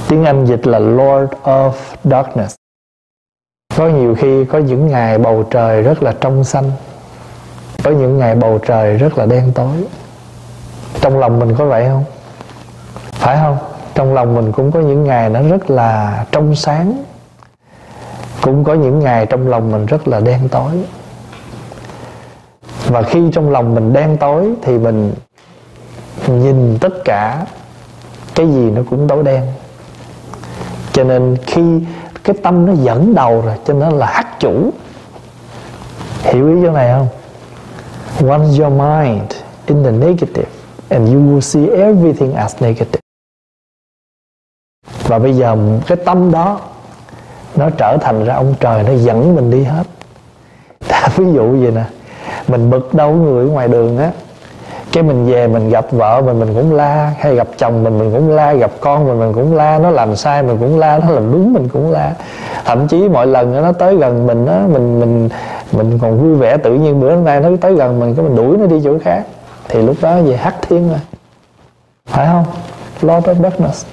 Tiếng 0.08 0.24
Anh 0.24 0.46
dịch 0.46 0.66
là 0.66 0.78
Lord 0.78 1.32
of 1.42 1.72
Darkness. 2.04 2.54
Có 3.76 3.88
nhiều 3.88 4.14
khi 4.18 4.44
có 4.44 4.58
những 4.58 4.86
ngày 4.86 5.18
bầu 5.18 5.44
trời 5.50 5.82
rất 5.82 6.02
là 6.02 6.14
trong 6.20 6.44
xanh, 6.44 6.70
có 7.84 7.90
những 7.90 8.18
ngày 8.18 8.34
bầu 8.34 8.58
trời 8.66 8.96
rất 8.96 9.18
là 9.18 9.26
đen 9.26 9.52
tối. 9.54 9.76
Trong 11.00 11.18
lòng 11.18 11.38
mình 11.38 11.54
có 11.58 11.66
vậy 11.66 11.86
không? 11.88 12.04
Phải 13.12 13.36
không? 13.36 13.56
Trong 13.94 14.14
lòng 14.14 14.34
mình 14.34 14.52
cũng 14.52 14.72
có 14.72 14.80
những 14.80 15.04
ngày 15.04 15.30
nó 15.30 15.42
rất 15.42 15.70
là 15.70 16.24
trong 16.32 16.54
sáng 16.54 17.04
cũng 18.42 18.64
có 18.64 18.74
những 18.74 18.98
ngày 18.98 19.26
trong 19.26 19.48
lòng 19.48 19.72
mình 19.72 19.86
rất 19.86 20.08
là 20.08 20.20
đen 20.20 20.48
tối. 20.50 20.72
Và 22.86 23.02
khi 23.02 23.20
trong 23.32 23.50
lòng 23.50 23.74
mình 23.74 23.92
đen 23.92 24.16
tối 24.20 24.52
thì 24.62 24.78
mình 24.78 25.12
nhìn 26.28 26.78
tất 26.80 26.92
cả 27.04 27.46
cái 28.34 28.46
gì 28.46 28.70
nó 28.70 28.82
cũng 28.90 29.08
tối 29.08 29.22
đen. 29.22 29.42
Cho 30.92 31.04
nên 31.04 31.36
khi 31.46 31.80
cái 32.24 32.36
tâm 32.42 32.66
nó 32.66 32.72
dẫn 32.72 33.14
đầu 33.14 33.40
rồi, 33.40 33.54
cho 33.64 33.74
nên 33.74 33.92
là 33.92 34.06
hắc 34.06 34.40
chủ. 34.40 34.70
Hiểu 36.22 36.48
ý 36.48 36.62
chỗ 36.62 36.70
này 36.70 36.92
không? 36.92 37.08
Once 38.30 38.62
your 38.62 38.72
mind 38.72 39.32
in 39.66 39.84
the 39.84 39.90
negative 39.90 40.48
and 40.88 41.14
you 41.14 41.20
will 41.20 41.40
see 41.40 41.66
everything 41.66 42.34
as 42.34 42.62
negative. 42.62 43.00
Và 45.06 45.18
bây 45.18 45.34
giờ 45.34 45.56
cái 45.86 45.96
tâm 46.04 46.32
đó 46.32 46.60
nó 47.56 47.70
trở 47.70 47.96
thành 48.00 48.24
ra 48.24 48.34
ông 48.34 48.54
trời, 48.60 48.82
nó 48.82 48.92
dẫn 48.96 49.34
mình 49.34 49.50
đi 49.50 49.64
hết. 49.64 49.82
Ta 50.88 51.08
ví 51.16 51.32
dụ 51.32 51.50
vậy 51.62 51.70
nè, 51.70 51.84
mình 52.48 52.70
bực 52.70 52.94
đâu 52.94 53.12
người 53.12 53.46
ngoài 53.46 53.68
đường 53.68 53.98
á. 53.98 54.10
Cái 54.92 55.02
mình 55.02 55.26
về 55.26 55.48
mình 55.48 55.70
gặp 55.70 55.86
vợ 55.90 56.22
mình 56.26 56.40
mình 56.40 56.54
cũng 56.54 56.74
la, 56.74 57.12
hay 57.18 57.34
gặp 57.34 57.48
chồng 57.58 57.84
mình 57.84 57.98
mình 57.98 58.12
cũng 58.12 58.30
la, 58.30 58.52
gặp 58.52 58.70
con 58.80 59.08
mình 59.08 59.18
mình 59.18 59.32
cũng 59.32 59.56
la. 59.56 59.78
Nó 59.78 59.90
làm 59.90 60.16
sai 60.16 60.42
mình 60.42 60.58
cũng 60.60 60.78
la, 60.78 60.98
nó 60.98 61.10
làm 61.10 61.32
đúng 61.32 61.52
mình 61.52 61.68
cũng 61.68 61.90
la. 61.90 62.12
Thậm 62.64 62.88
chí 62.88 63.08
mọi 63.08 63.26
lần 63.26 63.62
nó 63.62 63.72
tới 63.72 63.96
gần 63.96 64.26
mình 64.26 64.46
á, 64.46 64.60
mình 64.72 65.00
mình 65.00 65.28
mình 65.72 65.98
còn 65.98 66.18
vui 66.18 66.34
vẻ 66.34 66.56
tự 66.56 66.74
nhiên. 66.74 67.00
Bữa 67.00 67.16
nay 67.16 67.40
nó 67.40 67.48
tới 67.60 67.74
gần 67.74 68.00
mình, 68.00 68.14
cái 68.14 68.24
mình 68.24 68.36
đuổi 68.36 68.56
nó 68.56 68.66
đi 68.66 68.80
chỗ 68.84 68.98
khác. 68.98 69.22
Thì 69.68 69.82
lúc 69.82 69.96
đó 70.00 70.20
về 70.20 70.36
hắc 70.36 70.54
thiên 70.62 70.88
rồi 70.88 70.98
phải 72.06 72.26
không? 72.26 72.44
Lord 73.02 73.28
of 73.28 73.42
Darkness 73.42 73.86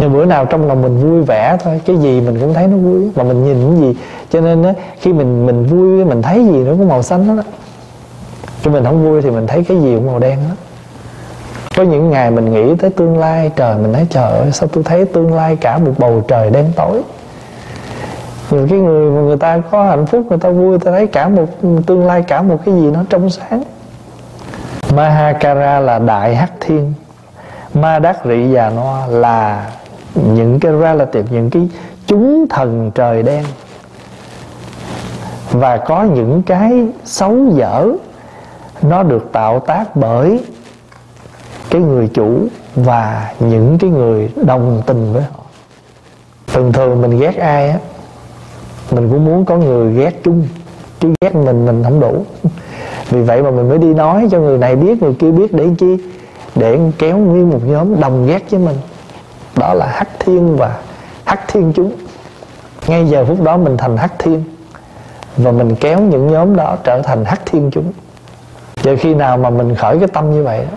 nhưng 0.00 0.12
bữa 0.12 0.24
nào 0.24 0.46
trong 0.46 0.66
lòng 0.66 0.82
mình 0.82 1.00
vui 1.00 1.22
vẻ 1.22 1.56
thôi 1.60 1.80
cái 1.86 1.96
gì 1.96 2.20
mình 2.20 2.40
cũng 2.40 2.54
thấy 2.54 2.66
nó 2.66 2.76
vui 2.76 3.10
mà 3.16 3.22
mình 3.22 3.44
nhìn 3.44 3.70
cái 3.70 3.80
gì. 3.80 4.00
Cho 4.30 4.40
nên 4.40 4.62
á 4.62 4.72
khi 5.00 5.12
mình 5.12 5.46
mình 5.46 5.66
vui 5.66 6.04
mình 6.04 6.22
thấy 6.22 6.44
gì 6.44 6.64
nó 6.64 6.72
có 6.78 6.84
màu 6.84 7.02
xanh 7.02 7.28
đó, 7.28 7.34
đó. 7.34 7.42
khi 8.62 8.70
mình 8.70 8.84
không 8.84 9.04
vui 9.04 9.22
thì 9.22 9.30
mình 9.30 9.46
thấy 9.46 9.64
cái 9.68 9.80
gì 9.80 9.94
cũng 9.94 10.06
màu 10.06 10.18
đen 10.18 10.38
đó 10.48 10.54
có 11.76 11.82
những 11.82 12.10
ngày 12.10 12.30
mình 12.30 12.52
nghĩ 12.52 12.76
tới 12.76 12.90
tương 12.90 13.18
lai 13.18 13.50
trời 13.56 13.78
mình 13.78 13.92
thấy 13.92 14.06
trời 14.10 14.32
ơi 14.32 14.52
sao 14.52 14.68
tôi 14.72 14.84
thấy 14.84 15.04
tương 15.04 15.34
lai 15.34 15.56
cả 15.56 15.78
một 15.78 15.92
bầu 15.98 16.24
trời 16.28 16.50
đen 16.50 16.72
tối? 16.76 17.02
Nhiều 18.50 18.66
cái 18.70 18.78
người 18.78 19.10
mà 19.10 19.20
người 19.20 19.36
ta 19.36 19.62
có 19.70 19.84
hạnh 19.84 20.06
phúc 20.06 20.26
người 20.28 20.38
ta 20.38 20.50
vui 20.50 20.68
người 20.68 20.78
ta 20.78 20.90
thấy 20.90 21.06
cả 21.06 21.28
một 21.28 21.46
tương 21.86 22.06
lai 22.06 22.22
cả 22.22 22.42
một 22.42 22.58
cái 22.64 22.74
gì 22.74 22.90
nó 22.90 23.04
trong 23.10 23.30
sáng. 23.30 23.62
Mahakara 24.94 25.80
là 25.80 25.98
đại 25.98 26.36
hắc 26.36 26.52
thiên. 26.60 26.92
Ma 27.74 27.98
đắc 27.98 28.18
rị 28.24 28.50
già 28.50 28.70
no 28.70 29.06
là 29.06 29.66
những 30.14 30.60
cái 30.60 30.72
relative, 30.80 31.28
những 31.30 31.50
cái 31.50 31.68
chúng 32.06 32.46
thần 32.50 32.90
trời 32.94 33.22
đen. 33.22 33.44
Và 35.50 35.76
có 35.76 36.02
những 36.02 36.42
cái 36.42 36.86
xấu 37.04 37.36
dở, 37.56 37.88
nó 38.82 39.02
được 39.02 39.32
tạo 39.32 39.60
tác 39.60 39.96
bởi 39.96 40.40
cái 41.70 41.82
người 41.82 42.08
chủ 42.14 42.46
và 42.74 43.32
những 43.40 43.78
cái 43.78 43.90
người 43.90 44.30
đồng 44.46 44.82
tình 44.86 45.12
với 45.12 45.22
họ. 45.22 45.44
Thường 46.46 46.72
thường 46.72 47.02
mình 47.02 47.20
ghét 47.20 47.36
ai 47.36 47.70
á, 47.70 47.78
mình 48.90 49.08
cũng 49.10 49.24
muốn 49.24 49.44
có 49.44 49.56
người 49.56 49.94
ghét 49.94 50.20
chung, 50.24 50.48
chứ 51.00 51.08
ghét 51.20 51.34
mình 51.34 51.66
mình 51.66 51.84
không 51.84 52.00
đủ. 52.00 52.24
Vì 53.10 53.22
vậy 53.22 53.42
mà 53.42 53.50
mình 53.50 53.68
mới 53.68 53.78
đi 53.78 53.94
nói 53.94 54.28
cho 54.30 54.38
người 54.38 54.58
này 54.58 54.76
biết, 54.76 55.02
người 55.02 55.14
kia 55.14 55.30
biết 55.30 55.52
để 55.54 55.68
chi? 55.78 55.96
Để 56.54 56.78
kéo 56.98 57.18
nguyên 57.18 57.50
một 57.50 57.60
nhóm 57.66 58.00
đồng 58.00 58.26
ghét 58.26 58.50
với 58.50 58.60
mình 58.60 58.76
đó 59.56 59.74
là 59.74 59.86
hắc 59.86 60.08
thiên 60.18 60.56
và 60.56 60.76
hắc 61.24 61.48
thiên 61.48 61.72
chúng. 61.76 61.92
Ngay 62.86 63.08
giờ 63.08 63.24
phút 63.24 63.42
đó 63.42 63.56
mình 63.56 63.76
thành 63.76 63.96
hắc 63.96 64.12
thiên 64.18 64.44
và 65.36 65.52
mình 65.52 65.74
kéo 65.74 66.00
những 66.00 66.32
nhóm 66.32 66.56
đó 66.56 66.76
trở 66.84 67.02
thành 67.02 67.24
hắc 67.24 67.40
thiên 67.46 67.70
chúng. 67.70 67.92
Giờ 68.82 68.96
khi 69.00 69.14
nào 69.14 69.38
mà 69.38 69.50
mình 69.50 69.74
khởi 69.74 69.98
cái 69.98 70.08
tâm 70.08 70.30
như 70.30 70.42
vậy 70.42 70.66
đó, 70.70 70.76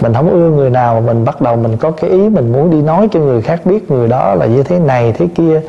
mình 0.00 0.14
không 0.14 0.30
ưa 0.30 0.50
người 0.50 0.70
nào 0.70 0.94
mà 0.94 1.00
mình 1.00 1.24
bắt 1.24 1.40
đầu 1.40 1.56
mình 1.56 1.76
có 1.76 1.90
cái 1.90 2.10
ý 2.10 2.28
mình 2.28 2.52
muốn 2.52 2.70
đi 2.70 2.82
nói 2.82 3.08
cho 3.12 3.20
người 3.20 3.42
khác 3.42 3.60
biết 3.64 3.90
người 3.90 4.08
đó 4.08 4.34
là 4.34 4.46
như 4.46 4.62
thế 4.62 4.78
này, 4.78 5.12
thế 5.12 5.26
kia, 5.34 5.60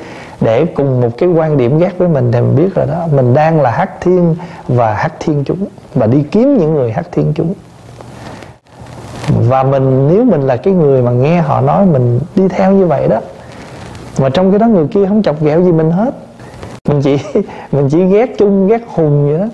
để 0.41 0.65
cùng 0.65 1.01
một 1.01 1.09
cái 1.17 1.29
quan 1.29 1.57
điểm 1.57 1.79
ghét 1.79 1.91
với 1.97 2.07
mình 2.07 2.31
thì 2.31 2.41
mình 2.41 2.55
biết 2.55 2.75
rồi 2.75 2.85
đó. 2.85 3.07
Mình 3.11 3.33
đang 3.33 3.61
là 3.61 3.71
hắc 3.71 4.01
thiên 4.01 4.35
và 4.67 4.93
hắc 4.93 5.13
thiên 5.19 5.43
chúng 5.43 5.67
và 5.93 6.07
đi 6.07 6.23
kiếm 6.31 6.57
những 6.57 6.73
người 6.73 6.91
hắc 6.91 7.11
thiên 7.11 7.33
chúng 7.35 7.53
và 9.27 9.63
mình, 9.63 10.07
nếu 10.07 10.25
mình 10.25 10.41
là 10.41 10.57
cái 10.57 10.73
người 10.73 11.01
mà 11.01 11.11
nghe 11.11 11.41
họ 11.41 11.61
nói 11.61 11.85
mình 11.85 12.19
đi 12.35 12.47
theo 12.47 12.71
như 12.71 12.85
vậy 12.85 13.07
đó, 13.07 13.19
mà 14.19 14.29
trong 14.29 14.51
cái 14.51 14.59
đó 14.59 14.67
người 14.67 14.87
kia 14.87 15.05
không 15.07 15.23
chọc 15.23 15.41
ghẹo 15.41 15.63
gì 15.63 15.71
mình 15.71 15.91
hết. 15.91 16.15
Mình 16.87 17.01
chỉ 17.01 17.17
mình 17.71 17.89
chỉ 17.91 18.05
ghét 18.05 18.35
chung, 18.37 18.67
ghét 18.67 18.81
hùng 18.87 19.29
vậy 19.29 19.39
đó. 19.39 19.47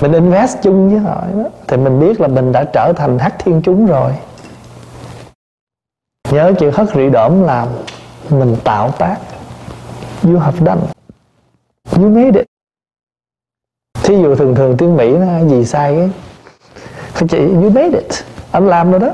Mình 0.00 0.12
invest 0.12 0.56
chung 0.62 0.90
với 0.90 0.98
họ 0.98 1.24
đó. 1.36 1.48
Thì 1.68 1.76
mình 1.76 2.00
biết 2.00 2.20
là 2.20 2.28
mình 2.28 2.52
đã 2.52 2.64
trở 2.64 2.92
thành 2.96 3.18
hắc 3.18 3.34
thiên 3.38 3.62
chúng 3.64 3.86
rồi. 3.86 4.12
Nhớ 6.30 6.52
chữ 6.58 6.70
hất 6.74 6.88
rị 6.94 7.08
đổm 7.08 7.42
làm 7.42 7.68
mình 8.30 8.56
tạo 8.64 8.90
tác. 8.90 9.16
You 10.24 10.38
have 10.38 10.58
done. 10.66 10.80
You 11.96 12.08
made 12.08 12.40
it. 12.40 12.46
Thí 14.02 14.22
dụ 14.22 14.34
thường 14.34 14.54
thường 14.54 14.76
tiếng 14.76 14.96
mỹ 14.96 15.10
nó 15.10 15.48
gì 15.48 15.64
sai 15.64 15.94
cái 15.94 16.10
phải 17.16 17.28
chị, 17.28 17.38
you 17.38 17.70
made 17.70 17.98
it. 17.98 18.06
Anh 18.52 18.68
làm 18.68 18.90
rồi 18.90 19.00
đó. 19.00 19.10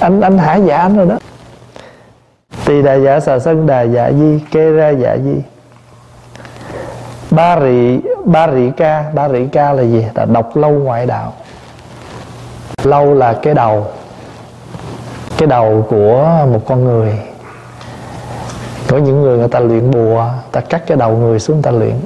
Anh 0.00 0.20
anh 0.20 0.38
hả 0.38 0.54
dạ 0.56 0.76
anh 0.76 0.96
rồi 0.96 1.06
đó. 1.06 1.18
Tỳ 2.64 2.82
đà 2.82 2.94
dạ 2.94 3.20
xà 3.20 3.38
sân, 3.38 3.66
đà 3.66 3.82
dạ 3.82 4.10
di, 4.12 4.38
kê 4.50 4.70
ra 4.70 4.88
dạ 4.88 5.16
di. 5.24 5.34
Ba 7.30 7.60
rị 7.60 8.00
ba 8.24 8.48
rị 8.48 8.70
ca, 8.76 9.04
ba 9.14 9.28
rị 9.28 9.46
ca 9.52 9.72
là 9.72 9.82
gì? 9.82 10.06
Là 10.14 10.24
đọc 10.24 10.56
lâu 10.56 10.70
ngoại 10.70 11.06
đạo. 11.06 11.32
Lâu 12.84 13.14
là 13.14 13.32
cái 13.42 13.54
đầu. 13.54 13.86
Cái 15.38 15.46
đầu 15.46 15.86
của 15.90 16.46
một 16.52 16.60
con 16.66 16.84
người. 16.84 17.18
Có 18.88 18.96
những 18.96 19.22
người 19.22 19.38
người 19.38 19.48
ta 19.48 19.60
luyện 19.60 19.90
bùa, 19.90 20.26
ta 20.52 20.60
cắt 20.60 20.82
cái 20.86 20.96
đầu 20.96 21.16
người 21.16 21.38
xuống 21.38 21.62
ta 21.62 21.70
luyện. 21.70 22.00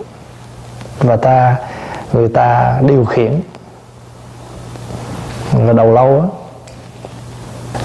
Và 0.99 1.17
ta, 1.17 1.57
người 2.13 2.29
ta 2.29 2.79
điều 2.87 3.05
khiển 3.05 3.41
là 5.67 5.73
đầu 5.73 5.93
lâu 5.93 6.21
á. 6.21 6.27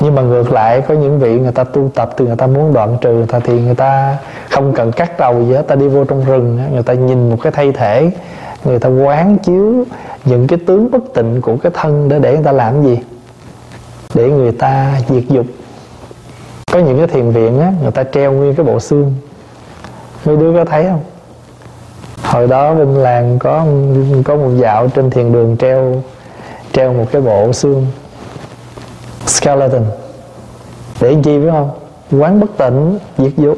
Nhưng 0.02 0.16
mà 0.16 0.22
ngược 0.22 0.52
lại, 0.52 0.82
có 0.82 0.94
những 0.94 1.20
vị 1.20 1.40
người 1.40 1.52
ta 1.52 1.64
tu 1.64 1.90
tập 1.96 2.10
thì 2.18 2.26
người 2.26 2.36
ta 2.36 2.48
muốn 2.48 2.74
đoạn 2.74 2.98
trừ 3.02 3.14
người 3.14 3.28
ta 3.28 3.40
thì 3.40 3.62
người 3.62 3.76
ta 3.76 4.18
không 4.50 4.74
cần 4.74 4.92
cắt 4.92 5.20
đầu 5.20 5.44
gì 5.44 5.54
hết, 5.54 5.68
ta 5.68 5.76
đi 5.76 5.88
vô 5.88 6.06
trong 6.06 6.26
rừng 6.26 6.60
người 6.74 6.84
ta 6.84 6.94
nhìn 6.94 7.30
một 7.30 7.38
cái 7.42 7.52
thay 7.52 7.72
thể, 7.72 8.12
người 8.64 8.80
ta 8.80 8.90
quán 8.90 9.38
chiếu 9.38 9.86
những 10.26 10.48
cái 10.48 10.60
tướng 10.68 10.92
bất 10.92 11.14
tịnh 11.14 11.42
của 11.42 11.58
cái 11.58 11.72
thân 11.76 12.10
để 12.10 12.20
để 12.20 12.34
người 12.34 12.44
ta 12.44 12.52
làm 12.52 12.84
gì? 12.84 13.00
Để 14.14 14.30
người 14.30 14.52
ta 14.52 14.94
diệt 15.10 15.24
dục. 15.30 15.46
Có 16.72 16.80
những 16.80 16.98
cái 16.98 17.08
thiền 17.08 17.32
viện 17.32 17.60
á, 17.60 17.74
người 17.82 17.92
ta 17.92 18.04
treo 18.04 18.32
nguyên 18.32 18.56
cái 18.56 18.66
bộ 18.66 18.80
xương. 18.80 19.14
Mấy 20.26 20.38
đứa 20.38 20.54
có 20.54 20.66
thấy 20.66 20.86
không? 20.86 21.02
Hồi 22.24 22.48
đó 22.48 22.74
bên 22.74 22.94
làng 22.96 23.40
có 23.40 23.66
có 24.26 24.36
một 24.36 24.50
dạo 24.58 24.88
trên 24.88 25.10
thiền 25.10 25.32
đường 25.32 25.58
treo 25.58 25.96
treo 26.74 26.94
một 26.94 27.06
cái 27.12 27.22
bộ 27.22 27.54
xương 27.54 27.88
skeleton 29.26 29.86
để 31.02 31.16
chi 31.24 31.40
biết 31.40 31.50
không? 31.52 31.72
Quán 32.12 32.40
bất 32.40 32.58
tỉnh 32.58 32.98
diệt 33.18 33.34
dục. 33.38 33.58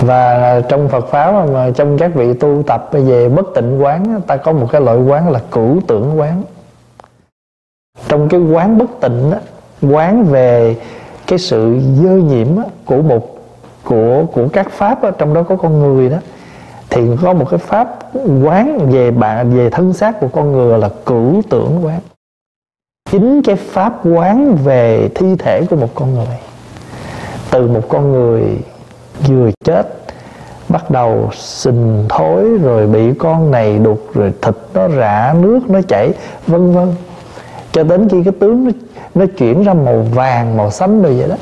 Và 0.00 0.60
trong 0.68 0.88
Phật 0.88 1.06
pháp 1.06 1.46
mà 1.52 1.70
trong 1.74 1.98
các 1.98 2.14
vị 2.14 2.34
tu 2.34 2.62
tập 2.66 2.88
về 2.92 3.28
bất 3.28 3.46
tịnh 3.54 3.82
quán 3.82 4.20
ta 4.26 4.36
có 4.36 4.52
một 4.52 4.68
cái 4.72 4.80
loại 4.80 4.98
quán 4.98 5.30
là 5.30 5.40
cửu 5.50 5.80
tưởng 5.86 6.20
quán. 6.20 6.42
Trong 8.08 8.28
cái 8.28 8.40
quán 8.40 8.78
bất 8.78 9.00
tịnh 9.00 9.30
đó 9.30 9.38
quán 9.82 10.24
về 10.24 10.76
cái 11.26 11.38
sự 11.38 11.80
dơ 12.02 12.10
nhiễm 12.10 12.48
của 12.84 13.02
một 13.02 13.38
của 13.84 14.24
của 14.32 14.48
các 14.52 14.70
pháp 14.70 15.02
đó, 15.02 15.10
trong 15.10 15.34
đó 15.34 15.42
có 15.42 15.56
con 15.56 15.78
người 15.78 16.08
đó 16.08 16.16
thì 16.94 17.02
có 17.22 17.32
một 17.32 17.46
cái 17.50 17.58
pháp 17.58 17.98
quán 18.42 18.90
về 18.92 19.10
bạn 19.10 19.50
về 19.56 19.70
thân 19.70 19.92
xác 19.92 20.20
của 20.20 20.28
con 20.28 20.52
người 20.52 20.78
là 20.78 20.88
cửu 21.06 21.42
tưởng 21.50 21.84
quán. 21.84 22.00
Chính 23.10 23.42
cái 23.42 23.56
pháp 23.56 24.06
quán 24.06 24.54
về 24.64 25.08
thi 25.14 25.36
thể 25.38 25.62
của 25.70 25.76
một 25.76 25.94
con 25.94 26.14
người 26.14 26.38
từ 27.50 27.68
một 27.68 27.88
con 27.88 28.12
người 28.12 28.42
vừa 29.28 29.50
chết 29.64 29.98
bắt 30.68 30.90
đầu 30.90 31.30
sình 31.32 32.04
thối 32.08 32.58
rồi 32.62 32.86
bị 32.86 33.14
con 33.18 33.50
này 33.50 33.78
đục 33.78 34.00
rồi 34.14 34.32
thịt 34.42 34.54
nó 34.74 34.88
rã 34.88 35.34
nước 35.38 35.60
nó 35.68 35.80
chảy 35.88 36.12
vân 36.46 36.72
vân. 36.72 36.94
Cho 37.72 37.84
đến 37.84 38.08
khi 38.08 38.22
cái 38.24 38.34
tướng 38.40 38.64
nó, 38.64 38.70
nó 39.14 39.24
chuyển 39.38 39.62
ra 39.62 39.74
màu 39.74 40.06
vàng 40.14 40.56
màu 40.56 40.70
xanh 40.70 41.02
rồi 41.02 41.14
vậy 41.18 41.28
đó 41.28 41.36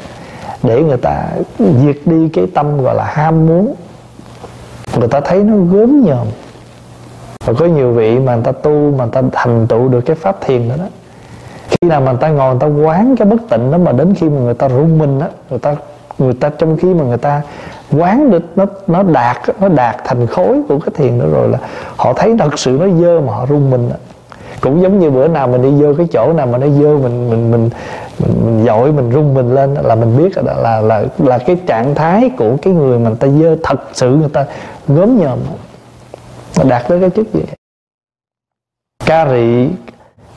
để 0.63 0.83
người 0.83 0.97
ta 0.97 1.29
diệt 1.59 1.97
đi 2.05 2.29
cái 2.29 2.47
tâm 2.55 2.83
gọi 2.83 2.95
là 2.95 3.05
ham 3.05 3.47
muốn 3.47 3.75
người 4.99 5.09
ta 5.09 5.21
thấy 5.21 5.45
nó 5.45 5.55
gớm 5.57 6.05
nhòm 6.05 6.27
và 7.45 7.53
có 7.53 7.67
nhiều 7.67 7.93
vị 7.93 8.19
mà 8.19 8.35
người 8.35 8.45
ta 8.45 8.53
tu, 8.53 8.95
mà 8.99 9.05
người 9.05 9.13
ta 9.13 9.23
thành 9.33 9.67
tựu 9.67 9.89
được 9.89 10.01
cái 10.01 10.17
pháp 10.17 10.41
thiền 10.41 10.69
đó 10.69 10.75
đó 10.79 10.85
khi 11.69 11.89
nào 11.89 12.01
mà 12.01 12.13
người 12.13 12.21
ta 12.21 12.29
ngồi, 12.29 12.55
người 12.55 12.61
ta 12.61 12.67
quán 12.67 13.17
cái 13.17 13.29
bất 13.29 13.41
tịnh 13.51 13.71
đó 13.71 13.79
mà 13.79 13.93
đến 13.93 14.15
khi 14.15 14.29
mà 14.29 14.41
người 14.41 14.55
ta 14.55 14.69
rung 14.69 14.99
mình 14.99 15.19
đó 15.19 15.27
người 15.51 15.59
ta 15.59 15.75
người 16.19 16.35
ta 16.35 16.49
trong 16.59 16.77
khi 16.77 16.95
mà 16.95 17.05
người 17.05 17.19
ta 17.19 17.43
quán 17.99 18.31
được 18.31 18.43
nó 18.57 18.67
nó 18.87 19.03
đạt 19.03 19.37
nó 19.61 19.69
đạt 19.69 19.97
thành 20.05 20.27
khối 20.27 20.63
của 20.69 20.79
cái 20.79 20.93
thiền 20.95 21.19
đó 21.19 21.25
rồi 21.33 21.49
là 21.49 21.59
họ 21.97 22.13
thấy 22.13 22.37
thật 22.39 22.59
sự 22.59 22.79
nó 22.81 22.87
dơ 23.01 23.21
mà 23.21 23.33
họ 23.33 23.47
rung 23.47 23.71
mình 23.71 23.89
đó 23.89 23.97
cũng 24.63 24.83
giống 24.83 24.99
như 24.99 25.11
bữa 25.11 25.29
nào 25.29 25.49
mình 25.49 25.63
đi 25.63 25.83
vô 25.83 25.95
cái 25.99 26.07
chỗ 26.13 26.33
nào 26.33 26.47
mà 26.47 26.59
nó 26.59 26.67
dơ 26.67 26.99
mình 26.99 27.31
mình 27.31 27.51
mình 27.51 27.71
mình, 28.19 28.33
mình 28.45 28.65
dội 28.67 28.93
mình 28.93 29.13
rung 29.13 29.35
mình 29.35 29.55
lên 29.55 29.75
là 29.75 29.95
mình 29.95 30.19
biết 30.19 30.37
là 30.37 30.55
là 30.55 30.81
là 30.81 31.05
là 31.19 31.39
cái 31.39 31.57
trạng 31.67 31.95
thái 31.95 32.31
của 32.39 32.57
cái 32.63 32.75
người 32.75 32.99
mà 32.99 33.11
người 33.11 33.19
ta 33.19 33.29
dơ 33.29 33.57
thật 33.63 33.81
sự 33.93 34.11
người 34.11 34.29
ta 34.29 34.47
gớm 34.89 35.19
nhòm. 35.19 35.39
Đạt 36.69 36.89
tới 36.89 37.01
cái 37.01 37.11
chức 37.11 37.35
gì? 37.35 37.43
Ca 39.05 39.29
rị 39.29 39.69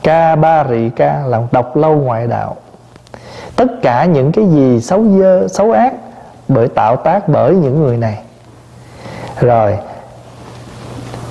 ca 0.02 0.36
ba 0.36 0.64
rị 0.70 0.90
ca 0.96 1.22
là 1.26 1.42
độc 1.52 1.76
lâu 1.76 1.96
ngoại 1.96 2.26
đạo. 2.26 2.56
Tất 3.56 3.66
cả 3.82 4.04
những 4.04 4.32
cái 4.32 4.46
gì 4.46 4.80
xấu 4.80 5.04
dơ 5.04 5.48
xấu 5.48 5.72
ác 5.72 5.94
bởi 6.48 6.68
tạo 6.68 6.96
tác 6.96 7.28
bởi 7.28 7.54
những 7.54 7.82
người 7.82 7.96
này. 7.96 8.18
Rồi 9.40 9.78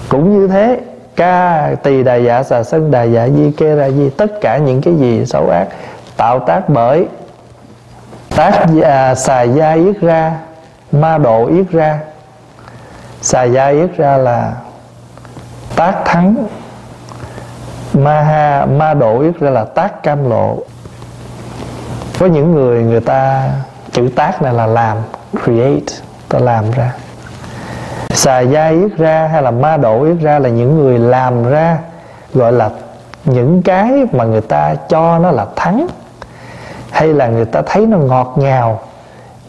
cũng 0.09 0.39
như 0.39 0.47
thế 0.47 0.79
ca 1.15 1.69
tỳ 1.83 2.03
đà 2.03 2.15
dạ 2.15 2.43
xà 2.43 2.63
sân 2.63 2.91
đà 2.91 3.03
dạ 3.03 3.27
di 3.27 3.51
kê 3.51 3.75
ra 3.75 3.89
di 3.89 4.09
tất 4.09 4.41
cả 4.41 4.57
những 4.57 4.81
cái 4.81 4.95
gì 4.95 5.25
xấu 5.25 5.49
ác 5.49 5.67
tạo 6.17 6.39
tác 6.39 6.69
bởi 6.69 7.07
tác 8.35 8.65
à, 8.83 9.15
xà 9.15 9.41
gia 9.41 9.71
yết 9.71 10.01
ra 10.01 10.39
ma 10.91 11.17
độ 11.17 11.45
yết 11.45 11.69
ra. 11.71 11.99
Xà 13.21 13.43
gia 13.43 13.67
yết 13.67 13.97
ra 13.97 14.17
là 14.17 14.53
tác 15.75 16.01
thắng. 16.05 16.47
Ma 17.93 18.21
ha 18.21 18.65
ma 18.65 18.93
độ 18.93 19.21
yết 19.21 19.39
ra 19.39 19.49
là 19.49 19.65
tác 19.65 20.03
cam 20.03 20.29
lộ. 20.29 20.57
Có 22.19 22.25
những 22.25 22.51
người 22.51 22.83
người 22.83 23.01
ta 23.01 23.49
chữ 23.91 24.09
tác 24.15 24.41
này 24.41 24.53
là 24.53 24.65
làm 24.65 24.97
create 25.43 25.95
ta 26.29 26.39
làm 26.39 26.71
ra 26.71 26.93
xà 28.15 28.39
gia 28.39 28.67
yết 28.67 28.97
ra 28.97 29.27
hay 29.27 29.41
là 29.41 29.51
ma 29.51 29.77
độ 29.77 30.03
yết 30.03 30.19
ra 30.21 30.39
là 30.39 30.49
những 30.49 30.77
người 30.77 30.99
làm 30.99 31.49
ra, 31.49 31.77
gọi 32.33 32.51
là 32.51 32.69
những 33.25 33.61
cái 33.61 33.91
mà 34.11 34.23
người 34.23 34.41
ta 34.41 34.75
cho 34.89 35.19
nó 35.19 35.31
là 35.31 35.45
thắng. 35.55 35.87
Hay 36.91 37.07
là 37.07 37.27
người 37.27 37.45
ta 37.45 37.61
thấy 37.65 37.85
nó 37.85 37.97
ngọt 37.97 38.33
ngào, 38.35 38.79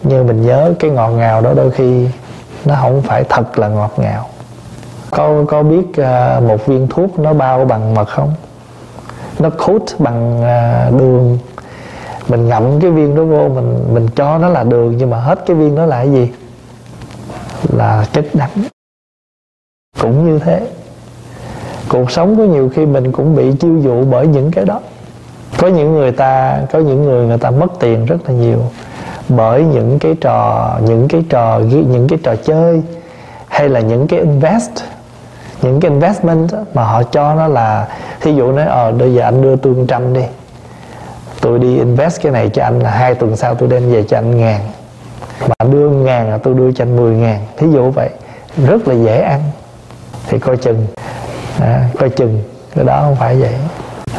nhưng 0.03 0.27
mình 0.27 0.47
nhớ 0.47 0.75
cái 0.79 0.91
ngọt 0.91 1.09
ngào 1.09 1.41
đó 1.41 1.53
đôi 1.57 1.71
khi 1.71 2.09
nó 2.65 2.75
không 2.81 3.03
phải 3.03 3.25
thật 3.25 3.59
là 3.59 3.69
ngọt 3.69 3.93
ngào. 3.97 4.27
Có 5.11 5.45
có 5.49 5.63
biết 5.63 5.97
à, 5.97 6.41
một 6.41 6.67
viên 6.67 6.89
thuốc 6.89 7.19
nó 7.19 7.33
bao 7.33 7.65
bằng 7.65 7.95
mật 7.95 8.09
không? 8.09 8.35
Nó 9.39 9.51
coat 9.51 9.83
bằng 9.99 10.43
à, 10.43 10.91
đường. 10.99 11.39
Mình 12.29 12.49
ngậm 12.49 12.81
cái 12.81 12.91
viên 12.91 13.17
đó 13.17 13.23
vô, 13.25 13.49
mình 13.49 13.85
mình 13.93 14.09
cho 14.17 14.39
nó 14.39 14.49
là 14.49 14.65
đường, 14.65 14.97
nhưng 14.97 15.11
mà 15.11 15.19
hết 15.19 15.39
cái 15.47 15.57
viên 15.57 15.77
đó 15.77 15.87
là 15.87 15.97
cái 15.97 16.13
gì? 16.13 16.33
Là 17.73 18.07
chất 18.13 18.25
đắng 18.35 18.51
cũng 20.01 20.27
như 20.27 20.39
thế, 20.39 20.67
cuộc 21.89 22.11
sống 22.11 22.37
có 22.39 22.45
nhiều 22.45 22.71
khi 22.75 22.87
mình 22.87 23.13
cũng 23.13 23.37
bị 23.37 23.53
chiêu 23.61 23.79
dụ 23.79 24.05
bởi 24.05 24.27
những 24.27 24.51
cái 24.51 24.65
đó. 24.65 24.81
Có 25.59 25.69
những 25.69 25.93
người 25.95 26.13
ta, 26.13 26.61
có 26.73 26.79
những 26.79 27.05
người 27.05 27.27
người 27.27 27.39
ta 27.39 27.51
mất 27.51 27.67
tiền 27.81 28.07
rất 28.07 28.17
là 28.27 28.35
nhiều 28.35 28.59
bởi 29.29 29.65
những 29.65 29.99
cái 29.99 30.15
trò, 30.21 30.79
những 30.85 31.09
cái 31.09 31.25
trò 31.29 31.59
những 31.59 32.09
cái 32.09 32.19
trò 32.23 32.37
chơi 32.37 32.83
hay 33.49 33.69
là 33.69 33.81
những 33.81 34.07
cái 34.07 34.21
invest, 34.21 34.71
những 35.63 35.81
cái 35.81 35.91
investment 35.91 36.53
mà 36.75 36.85
họ 36.85 37.03
cho 37.03 37.35
nó 37.35 37.49
là, 37.49 37.89
thí 38.21 38.35
dụ 38.35 38.53
nói 38.53 38.67
ờ 38.67 38.93
bây 38.93 39.15
giờ 39.15 39.23
anh 39.23 39.43
đưa 39.43 39.57
tôi 39.57 39.75
trăm 39.89 40.13
đi, 40.13 40.25
tôi 41.41 41.59
đi 41.59 41.77
invest 41.77 42.23
cái 42.23 42.33
này 42.33 42.49
cho 42.49 42.63
anh 42.63 42.81
là 42.81 42.91
hai 42.91 43.15
tuần 43.15 43.37
sau 43.37 43.55
tôi 43.55 43.69
đem 43.69 43.93
về 43.93 44.03
cho 44.03 44.19
anh 44.19 44.37
ngàn 44.41 44.61
bạn 45.41 45.71
đưa 45.71 45.89
ngàn 45.89 46.31
là 46.31 46.39
tôi 46.39 46.55
đưa 46.55 46.73
cho 46.73 46.85
anh 46.85 46.97
mười 46.97 47.15
ngàn. 47.15 47.47
Thí 47.57 47.67
dụ 47.71 47.91
vậy 47.91 48.11
rất 48.67 48.89
là 48.89 48.95
dễ 48.95 49.21
ăn. 49.21 49.41
Thì 50.29 50.39
coi 50.39 50.57
chừng. 50.57 50.87
À, 51.61 51.89
coi 51.99 52.09
chừng. 52.09 52.43
Cái 52.75 52.85
đó 52.85 53.01
không 53.03 53.17
phải 53.17 53.37
vậy. 53.37 53.55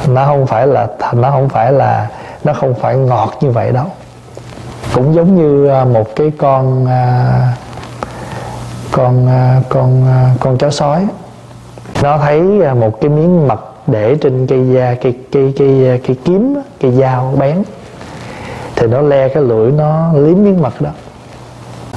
Nó 0.08 0.26
không 0.26 0.48
phải 0.48 0.68
là 0.68 0.88
nó 1.14 1.32
không 1.32 1.50
phải 1.50 1.72
là 1.72 2.10
nó 2.44 2.54
không 2.54 2.74
phải 2.74 2.96
ngọt 2.96 3.34
như 3.42 3.50
vậy 3.50 3.72
đâu. 3.72 3.86
Cũng 4.96 5.16
giống 5.16 5.36
như 5.36 5.68
à, 5.68 5.86
một 5.86 6.16
cái 6.16 6.32
con 6.38 6.86
à, 6.86 7.54
con 8.92 9.28
à, 9.28 9.62
con 9.70 10.06
con 10.40 10.58
chó 10.58 10.70
sói. 10.70 11.08
Nó 12.04 12.18
thấy 12.18 12.42
một 12.74 13.02
cái 13.02 13.10
miếng 13.10 13.48
mật 13.48 13.60
để 13.88 14.16
trên 14.22 14.48
cây 14.48 14.74
da 14.74 14.96
cây 15.02 15.16
cây 15.32 15.54
cây 15.58 16.02
cây 16.08 16.18
kiếm 16.26 16.56
cây 16.82 16.92
dao 16.92 17.34
bén. 17.38 17.64
Thì 18.76 18.88
nó 18.88 19.02
le 19.02 19.28
cái 19.28 19.44
lưỡi 19.44 19.72
nó 19.72 20.14
liếm 20.14 20.44
miếng 20.44 20.62
mật 20.62 20.82
đó 20.82 20.90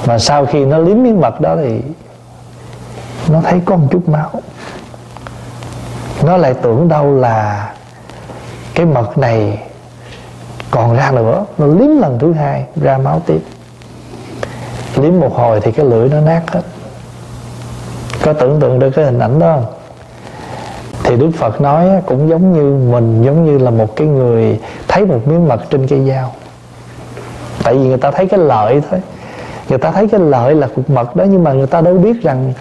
mà 0.05 0.19
sau 0.19 0.45
khi 0.45 0.65
nó 0.65 0.77
liếm 0.77 1.03
miếng 1.03 1.21
mật 1.21 1.41
đó 1.41 1.55
thì 1.55 1.81
nó 3.29 3.41
thấy 3.41 3.61
có 3.65 3.75
một 3.75 3.87
chút 3.91 4.09
máu. 4.09 4.29
Nó 6.23 6.37
lại 6.37 6.53
tưởng 6.53 6.87
đâu 6.87 7.15
là 7.15 7.69
cái 8.75 8.85
mật 8.85 9.17
này 9.17 9.59
còn 10.71 10.95
ra 10.95 11.11
nữa. 11.11 11.45
Nó 11.57 11.65
liếm 11.65 12.01
lần 12.01 12.19
thứ 12.19 12.33
hai, 12.33 12.65
ra 12.81 12.97
máu 12.97 13.21
tiếp. 13.25 13.39
Liếm 14.95 15.19
một 15.19 15.35
hồi 15.35 15.61
thì 15.61 15.71
cái 15.71 15.85
lưỡi 15.85 16.09
nó 16.09 16.19
nát 16.21 16.41
hết. 16.51 16.61
Có 18.23 18.33
tưởng 18.33 18.59
tượng 18.59 18.79
được 18.79 18.89
cái 18.89 19.05
hình 19.05 19.19
ảnh 19.19 19.39
đó 19.39 19.55
không? 19.55 19.65
Thì 21.03 21.17
đức 21.17 21.29
phật 21.37 21.61
nói 21.61 21.87
cũng 22.05 22.29
giống 22.29 22.53
như 22.53 22.91
mình, 22.91 23.23
giống 23.23 23.45
như 23.45 23.57
là 23.57 23.71
một 23.71 23.95
cái 23.95 24.07
người 24.07 24.59
thấy 24.87 25.05
một 25.05 25.19
miếng 25.25 25.47
mật 25.47 25.69
trên 25.69 25.87
cây 25.87 26.07
dao. 26.07 26.33
Tại 27.63 27.73
vì 27.73 27.87
người 27.87 27.97
ta 27.97 28.11
thấy 28.11 28.27
cái 28.27 28.39
lợi 28.39 28.81
thôi 28.91 28.99
người 29.71 29.79
ta 29.79 29.91
thấy 29.91 30.07
cái 30.07 30.19
lợi 30.19 30.55
là 30.55 30.67
cục 30.75 30.89
mật 30.89 31.15
đó 31.15 31.23
nhưng 31.23 31.43
mà 31.43 31.53
người 31.53 31.67
ta 31.67 31.81
đâu 31.81 31.97
biết 31.97 32.23
rằng 32.23 32.53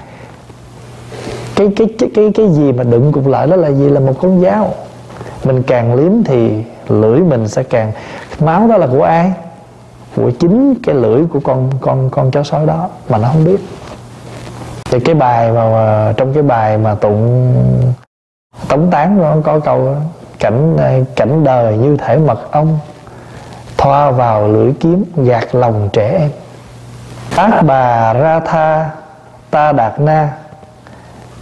cái 1.56 1.68
cái 1.76 1.86
cái 1.98 2.10
cái 2.14 2.30
cái 2.34 2.48
gì 2.48 2.72
mà 2.72 2.84
đựng 2.84 3.12
cục 3.12 3.26
lợi 3.26 3.46
đó 3.46 3.56
là 3.56 3.68
gì 3.68 3.88
là 3.88 4.00
một 4.00 4.12
con 4.22 4.40
dao. 4.40 4.74
Mình 5.44 5.62
càng 5.62 5.94
liếm 5.94 6.24
thì 6.24 6.64
lưỡi 6.88 7.20
mình 7.20 7.48
sẽ 7.48 7.62
càng 7.62 7.92
máu 8.40 8.68
đó 8.68 8.76
là 8.76 8.86
của 8.86 9.02
ai? 9.02 9.32
Của 10.16 10.30
chính 10.30 10.74
cái 10.82 10.94
lưỡi 10.94 11.24
của 11.32 11.40
con 11.40 11.70
con 11.80 12.10
con 12.10 12.30
chó 12.30 12.42
sói 12.42 12.66
đó 12.66 12.88
mà 13.08 13.18
nó 13.18 13.28
không 13.28 13.44
biết. 13.44 13.60
Thì 14.90 15.00
cái 15.00 15.14
bài 15.14 15.52
mà, 15.52 15.70
mà 15.70 16.12
trong 16.16 16.32
cái 16.32 16.42
bài 16.42 16.78
mà 16.78 16.94
tụng 16.94 17.54
tống 18.68 18.90
tán 18.90 19.18
nó 19.22 19.36
có 19.44 19.60
câu 19.60 19.96
cảnh 20.38 20.76
cảnh 21.16 21.44
đời 21.44 21.76
như 21.76 21.96
thể 21.96 22.16
mật 22.18 22.52
ong 22.52 22.78
thoa 23.76 24.10
vào 24.10 24.48
lưỡi 24.48 24.72
kiếm 24.80 25.04
gạt 25.16 25.54
lòng 25.54 25.88
trẻ 25.92 26.18
em 26.18 26.30
ác 27.36 27.62
bà 27.62 28.12
ra 28.12 28.40
tha 28.40 28.90
ta 29.50 29.72
đạt 29.72 30.00
na. 30.00 30.28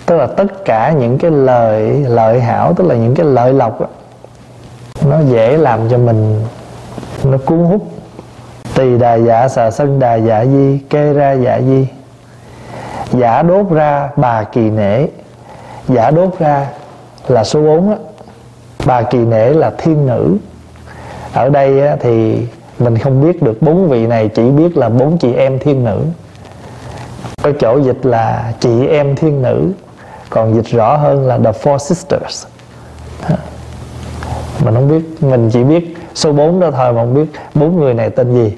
Tức 0.06 0.16
là 0.16 0.26
tất 0.26 0.64
cả 0.64 0.92
những 0.92 1.18
cái 1.18 1.30
lời 1.30 2.04
lợi 2.08 2.40
hảo 2.40 2.74
tức 2.76 2.86
là 2.86 2.94
những 2.94 3.14
cái 3.14 3.26
lợi 3.26 3.52
lộc 3.52 3.80
đó, 3.80 3.86
nó 5.06 5.20
dễ 5.20 5.56
làm 5.56 5.88
cho 5.90 5.98
mình 5.98 6.44
nó 7.24 7.38
cuốn 7.44 7.58
hút. 7.58 7.88
Tỳ 8.74 8.98
đà 8.98 9.14
dạ 9.14 9.48
xà 9.48 9.70
sân 9.70 9.98
đà 9.98 10.14
dạ 10.14 10.44
di 10.44 10.78
kê 10.78 11.12
ra 11.12 11.32
dạ 11.32 11.60
di. 11.60 11.86
Giả 13.12 13.42
đốt 13.42 13.70
ra 13.70 14.08
bà 14.16 14.42
kỳ 14.42 14.60
nể. 14.60 15.06
Giả 15.88 16.10
đốt 16.10 16.38
ra 16.38 16.66
là 17.28 17.44
số 17.44 17.60
4 17.60 17.90
đó. 17.90 17.96
bà 18.84 19.02
kỳ 19.02 19.18
nể 19.18 19.50
là 19.50 19.70
thiên 19.78 20.06
nữ. 20.06 20.36
Ở 21.32 21.48
đây 21.48 21.98
thì 22.00 22.46
mình 22.78 22.98
không 22.98 23.24
biết 23.24 23.42
được 23.42 23.62
bốn 23.62 23.88
vị 23.88 24.06
này 24.06 24.28
chỉ 24.28 24.50
biết 24.50 24.76
là 24.76 24.88
bốn 24.88 25.18
chị 25.18 25.32
em 25.32 25.58
thiên 25.58 25.84
nữ. 25.84 26.00
Có 27.42 27.52
chỗ 27.60 27.78
dịch 27.78 28.06
là 28.06 28.52
chị 28.60 28.86
em 28.86 29.16
thiên 29.16 29.42
nữ, 29.42 29.72
còn 30.30 30.54
dịch 30.54 30.66
rõ 30.66 30.96
hơn 30.96 31.26
là 31.26 31.38
the 31.38 31.52
four 31.52 31.78
sisters. 31.78 32.46
Mình 34.64 34.74
không 34.74 34.88
biết, 34.88 35.22
mình 35.22 35.50
chỉ 35.52 35.64
biết 35.64 35.96
số 36.14 36.32
4 36.32 36.60
đó 36.60 36.70
thôi 36.70 36.92
mà 36.92 37.00
không 37.00 37.14
biết 37.14 37.26
bốn 37.54 37.80
người 37.80 37.94
này 37.94 38.10
tên 38.10 38.32
gì. 38.32 38.56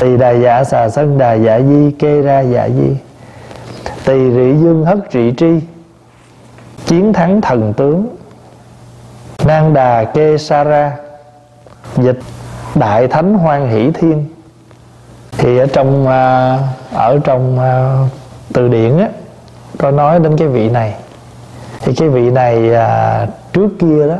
Tỳ 0.00 0.16
đà 0.16 0.30
dạ 0.30 0.64
xà 0.64 0.88
sân 0.88 1.18
đà 1.18 1.32
dạ 1.32 1.60
di 1.60 1.90
kê 1.90 2.22
ra 2.22 2.40
dạ 2.40 2.68
di. 2.68 2.96
Tỳ 4.04 4.30
rị 4.30 4.56
dương 4.62 4.84
hất 4.84 5.10
trị 5.10 5.32
tri. 5.36 5.60
Chiến 6.86 7.12
thắng 7.12 7.40
thần 7.40 7.72
tướng. 7.74 8.16
Nang 9.44 9.74
đà 9.74 10.04
kê 10.04 10.38
sa 10.38 10.64
ra. 10.64 10.96
Dịch 11.96 12.18
đại 12.74 13.08
thánh 13.08 13.34
hoan 13.34 13.68
hỷ 13.68 13.90
thiên. 13.90 14.26
Thì 15.38 15.58
ở 15.58 15.66
trong 15.66 16.08
à, 16.08 16.58
ở 16.92 17.18
trong 17.24 17.58
à, 17.58 17.98
từ 18.52 18.68
điển 18.68 18.98
á 18.98 19.08
có 19.78 19.90
nói 19.90 20.20
đến 20.20 20.36
cái 20.36 20.48
vị 20.48 20.70
này. 20.70 20.94
Thì 21.80 21.94
cái 21.94 22.08
vị 22.08 22.30
này 22.30 22.74
à, 22.74 23.26
trước 23.52 23.68
kia 23.78 24.06
đó 24.08 24.16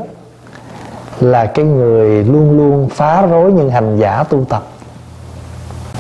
là 1.21 1.47
cái 1.47 1.65
người 1.65 2.25
luôn 2.25 2.57
luôn 2.57 2.89
phá 2.89 3.27
rối 3.27 3.53
những 3.53 3.71
hành 3.71 3.99
giả 3.99 4.25
tu 4.29 4.45
tập. 4.45 4.63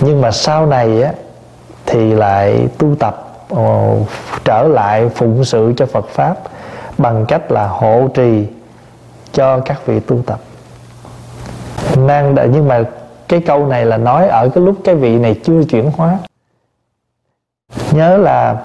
Nhưng 0.00 0.20
mà 0.20 0.30
sau 0.30 0.66
này 0.66 1.02
á 1.02 1.12
thì 1.86 2.12
lại 2.12 2.68
tu 2.78 2.94
tập 2.94 3.28
ồ, 3.48 3.96
trở 4.44 4.62
lại 4.62 5.08
phụng 5.08 5.44
sự 5.44 5.72
cho 5.76 5.86
Phật 5.86 6.08
pháp 6.08 6.34
bằng 6.98 7.26
cách 7.26 7.52
là 7.52 7.66
hộ 7.66 8.08
trì 8.14 8.46
cho 9.32 9.58
các 9.58 9.86
vị 9.86 10.00
tu 10.00 10.22
tập 10.26 10.40
năng 11.96 12.36
nhưng 12.52 12.68
mà 12.68 12.84
cái 13.28 13.40
câu 13.40 13.66
này 13.66 13.86
là 13.86 13.96
nói 13.96 14.28
ở 14.28 14.48
cái 14.48 14.64
lúc 14.64 14.76
cái 14.84 14.94
vị 14.94 15.18
này 15.18 15.40
chưa 15.44 15.62
chuyển 15.64 15.90
hóa. 15.90 16.18
Nhớ 17.92 18.16
là 18.16 18.56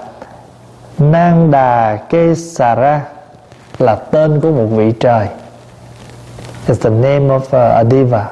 Nang 0.97 1.51
Đà 1.51 1.95
Kê 2.09 2.35
Xà 2.35 2.75
Ra 2.75 3.01
là 3.79 3.95
tên 3.95 4.41
của 4.41 4.51
một 4.51 4.65
vị 4.65 4.91
trời. 4.99 5.27
It's 6.67 6.81
the 6.81 6.89
name 6.89 7.27
of 7.27 7.39
uh, 7.39 7.75
a 7.75 7.83
diva. 7.83 8.29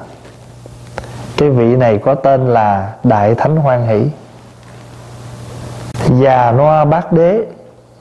Cái 1.38 1.50
vị 1.50 1.76
này 1.76 1.98
có 1.98 2.16
tên 2.16 2.48
là 2.48 2.94
Đại 3.04 3.36
Thánh 3.36 3.56
Hoan 3.56 3.88
Hỷ. 3.88 4.10
Già 6.22 6.52
Noa 6.52 6.86
Bát 6.86 7.12
Đế 7.12 7.42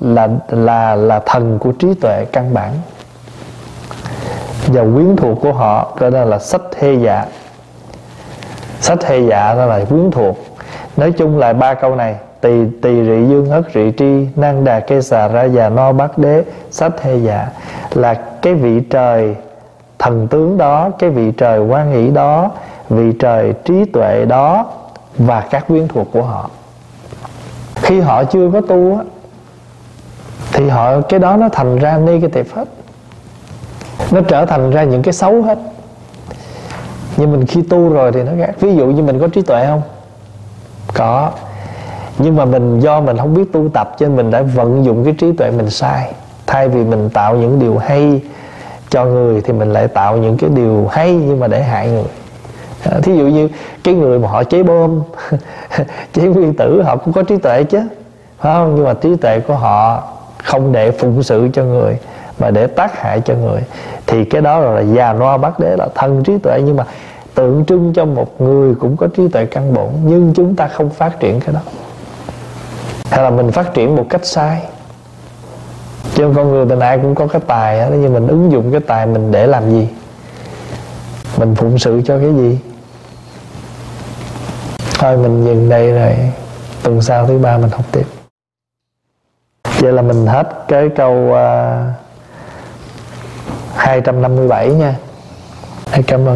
là 0.01 0.29
là 0.49 0.95
là 0.95 1.21
thần 1.27 1.59
của 1.59 1.73
trí 1.73 1.95
tuệ 1.95 2.25
căn 2.33 2.55
bản 2.55 2.73
và 4.67 4.83
quyến 4.83 5.17
thuộc 5.17 5.39
của 5.41 5.53
họ 5.53 5.97
cho 6.01 6.11
nên 6.11 6.29
là 6.29 6.39
sách 6.39 6.63
hê 6.79 6.95
dạ. 6.95 7.25
Sách 8.81 9.05
hê 9.05 9.19
dạ 9.21 9.55
đó 9.55 9.67
là 9.67 9.85
quyến 9.85 10.11
thuộc. 10.11 10.39
Nói 10.97 11.13
chung 11.13 11.39
là 11.39 11.53
ba 11.53 11.75
câu 11.75 11.95
này, 11.95 12.17
tỳ 12.41 12.65
tỳ 12.83 12.91
rị 12.91 13.27
dương 13.29 13.47
hất 13.47 13.65
rị 13.75 13.93
tri 13.99 14.27
năng 14.37 14.65
đà 14.65 14.81
kê 14.81 15.03
xà 15.03 15.29
ra 15.29 15.45
già 15.45 15.69
no 15.69 15.93
bát 15.93 16.19
đế, 16.19 16.45
sách 16.71 17.03
hê 17.03 17.17
dạ 17.17 17.49
là 17.95 18.15
cái 18.15 18.55
vị 18.55 18.81
trời 18.91 19.37
thần 19.99 20.29
tướng 20.29 20.59
đó, 20.59 20.91
cái 20.99 21.11
vị 21.11 21.33
trời 21.33 21.61
quan 21.61 21.93
nghĩ 21.93 22.11
đó, 22.11 22.51
vị 22.89 23.13
trời 23.19 23.53
trí 23.65 23.85
tuệ 23.85 24.25
đó 24.25 24.67
và 25.19 25.41
các 25.51 25.67
quyến 25.69 25.89
thuộc 25.89 26.09
của 26.13 26.23
họ. 26.23 26.51
Khi 27.75 28.01
họ 28.01 28.25
chưa 28.25 28.51
có 28.53 28.61
tu 28.61 28.97
á, 28.97 29.05
thì 30.53 30.69
họ, 30.69 31.01
cái 31.01 31.21
đó 31.21 31.37
nó 31.37 31.49
thành 31.49 31.79
ra 31.79 31.99
negative 31.99 32.51
hết 32.55 32.69
nó 34.11 34.21
trở 34.29 34.47
thành 34.47 34.71
ra 34.71 34.85
những 34.85 35.03
cái 35.03 35.13
xấu 35.13 35.43
hết. 35.43 35.59
Nhưng 37.17 37.33
mình 37.33 37.47
khi 37.47 37.63
tu 37.63 37.89
rồi 37.89 38.13
thì 38.13 38.23
nó 38.23 38.33
khác. 38.39 38.55
Ví 38.61 38.77
dụ 38.77 38.87
như 38.87 39.03
mình 39.03 39.21
có 39.21 39.29
trí 39.29 39.43
tuệ 39.43 39.67
không? 39.67 39.83
Có. 40.95 41.31
Nhưng 42.19 42.37
mà 42.37 42.45
mình 42.45 42.81
do 42.81 43.01
mình 43.01 43.19
không 43.19 43.35
biết 43.35 43.53
tu 43.53 43.69
tập 43.69 43.97
cho 43.99 44.07
nên 44.07 44.17
mình 44.17 44.31
đã 44.31 44.43
vận 44.43 44.85
dụng 44.85 45.05
cái 45.05 45.15
trí 45.19 45.33
tuệ 45.33 45.51
mình 45.51 45.71
sai. 45.71 46.13
Thay 46.47 46.69
vì 46.69 46.85
mình 46.85 47.11
tạo 47.11 47.37
những 47.37 47.59
điều 47.59 47.79
hay 47.79 48.21
cho 48.91 49.05
người 49.05 49.41
thì 49.41 49.53
mình 49.53 49.73
lại 49.73 49.89
tạo 49.89 50.17
những 50.17 50.37
cái 50.37 50.51
điều 50.51 50.87
hay 50.91 51.15
nhưng 51.15 51.41
mà 51.41 51.47
để 51.47 51.63
hại 51.63 51.89
người. 51.89 52.05
À, 52.85 52.99
thí 53.03 53.17
dụ 53.17 53.25
như 53.25 53.49
cái 53.85 53.95
người 53.95 54.19
mà 54.19 54.29
họ 54.29 54.45
chế 54.45 54.63
bom 54.63 55.03
chế 56.13 56.23
nguyên 56.23 56.55
tử 56.55 56.83
họ 56.83 56.97
cũng 56.97 57.13
có 57.13 57.23
trí 57.23 57.37
tuệ 57.37 57.65
chứ. 57.65 57.79
Phải 58.39 58.55
không? 58.55 58.75
Nhưng 58.75 58.85
mà 58.85 58.95
trí 58.95 59.17
tuệ 59.17 59.41
của 59.41 59.55
họ 59.55 60.03
không 60.45 60.73
để 60.73 60.91
phụng 60.91 61.23
sự 61.23 61.49
cho 61.53 61.65
người 61.65 61.99
mà 62.39 62.51
để 62.51 62.67
tác 62.67 63.01
hại 63.01 63.21
cho 63.21 63.35
người 63.35 63.61
thì 64.07 64.25
cái 64.25 64.41
đó 64.41 64.59
là 64.59 64.81
già 64.81 65.13
noa 65.13 65.37
bát 65.37 65.61
đế 65.61 65.77
là 65.77 65.89
thân 65.95 66.23
trí 66.25 66.39
tuệ. 66.39 66.63
Nhưng 66.65 66.77
mà 66.77 66.85
tượng 67.35 67.65
trưng 67.65 67.93
cho 67.95 68.05
một 68.05 68.41
người 68.41 68.75
cũng 68.75 68.97
có 68.97 69.07
trí 69.17 69.29
tuệ 69.29 69.45
căn 69.45 69.75
bổn 69.75 69.89
nhưng 70.05 70.33
chúng 70.35 70.57
ta 70.57 70.69
không 70.69 70.91
phát 70.91 71.21
triển 71.21 71.41
cái 71.41 71.55
đó. 71.55 71.61
Hay 73.11 73.25
là 73.25 73.31
mình 73.31 73.53
phát 73.53 73.75
triển 73.75 73.97
một 73.97 74.07
cách 74.11 74.25
sai. 74.27 74.63
Chứ 76.15 76.33
con 76.37 76.51
người 76.51 76.67
tình 76.69 76.81
ai 76.81 76.99
cũng 76.99 77.15
có 77.15 77.27
cái 77.27 77.43
tài 77.47 77.81
đó, 77.81 77.87
nhưng 77.91 78.13
mình 78.13 78.27
ứng 78.27 78.53
dụng 78.53 78.73
cái 78.73 78.81
tài 78.81 79.07
mình 79.07 79.33
để 79.33 79.47
làm 79.47 79.71
gì? 79.71 79.89
Mình 81.37 81.55
phụng 81.55 81.79
sự 81.79 82.03
cho 82.05 82.19
cái 82.19 82.35
gì? 82.35 82.59
Thôi 84.99 85.17
mình 85.17 85.45
dừng 85.45 85.69
đây 85.69 85.93
rồi. 85.93 86.17
Tuần 86.83 87.03
sau 87.03 87.27
thứ 87.27 87.39
ba 87.39 87.59
mình 87.59 87.71
học 87.71 87.85
tiếp. 87.93 88.07
Vậy 89.81 89.93
là 89.93 90.03
mình 90.03 90.27
hết 90.27 90.49
cái 90.69 90.89
câu 90.97 91.13
uh, 91.13 91.37
257 93.77 94.69
nha. 94.69 94.95
Cảm 96.07 96.29
ơn. 96.29 96.35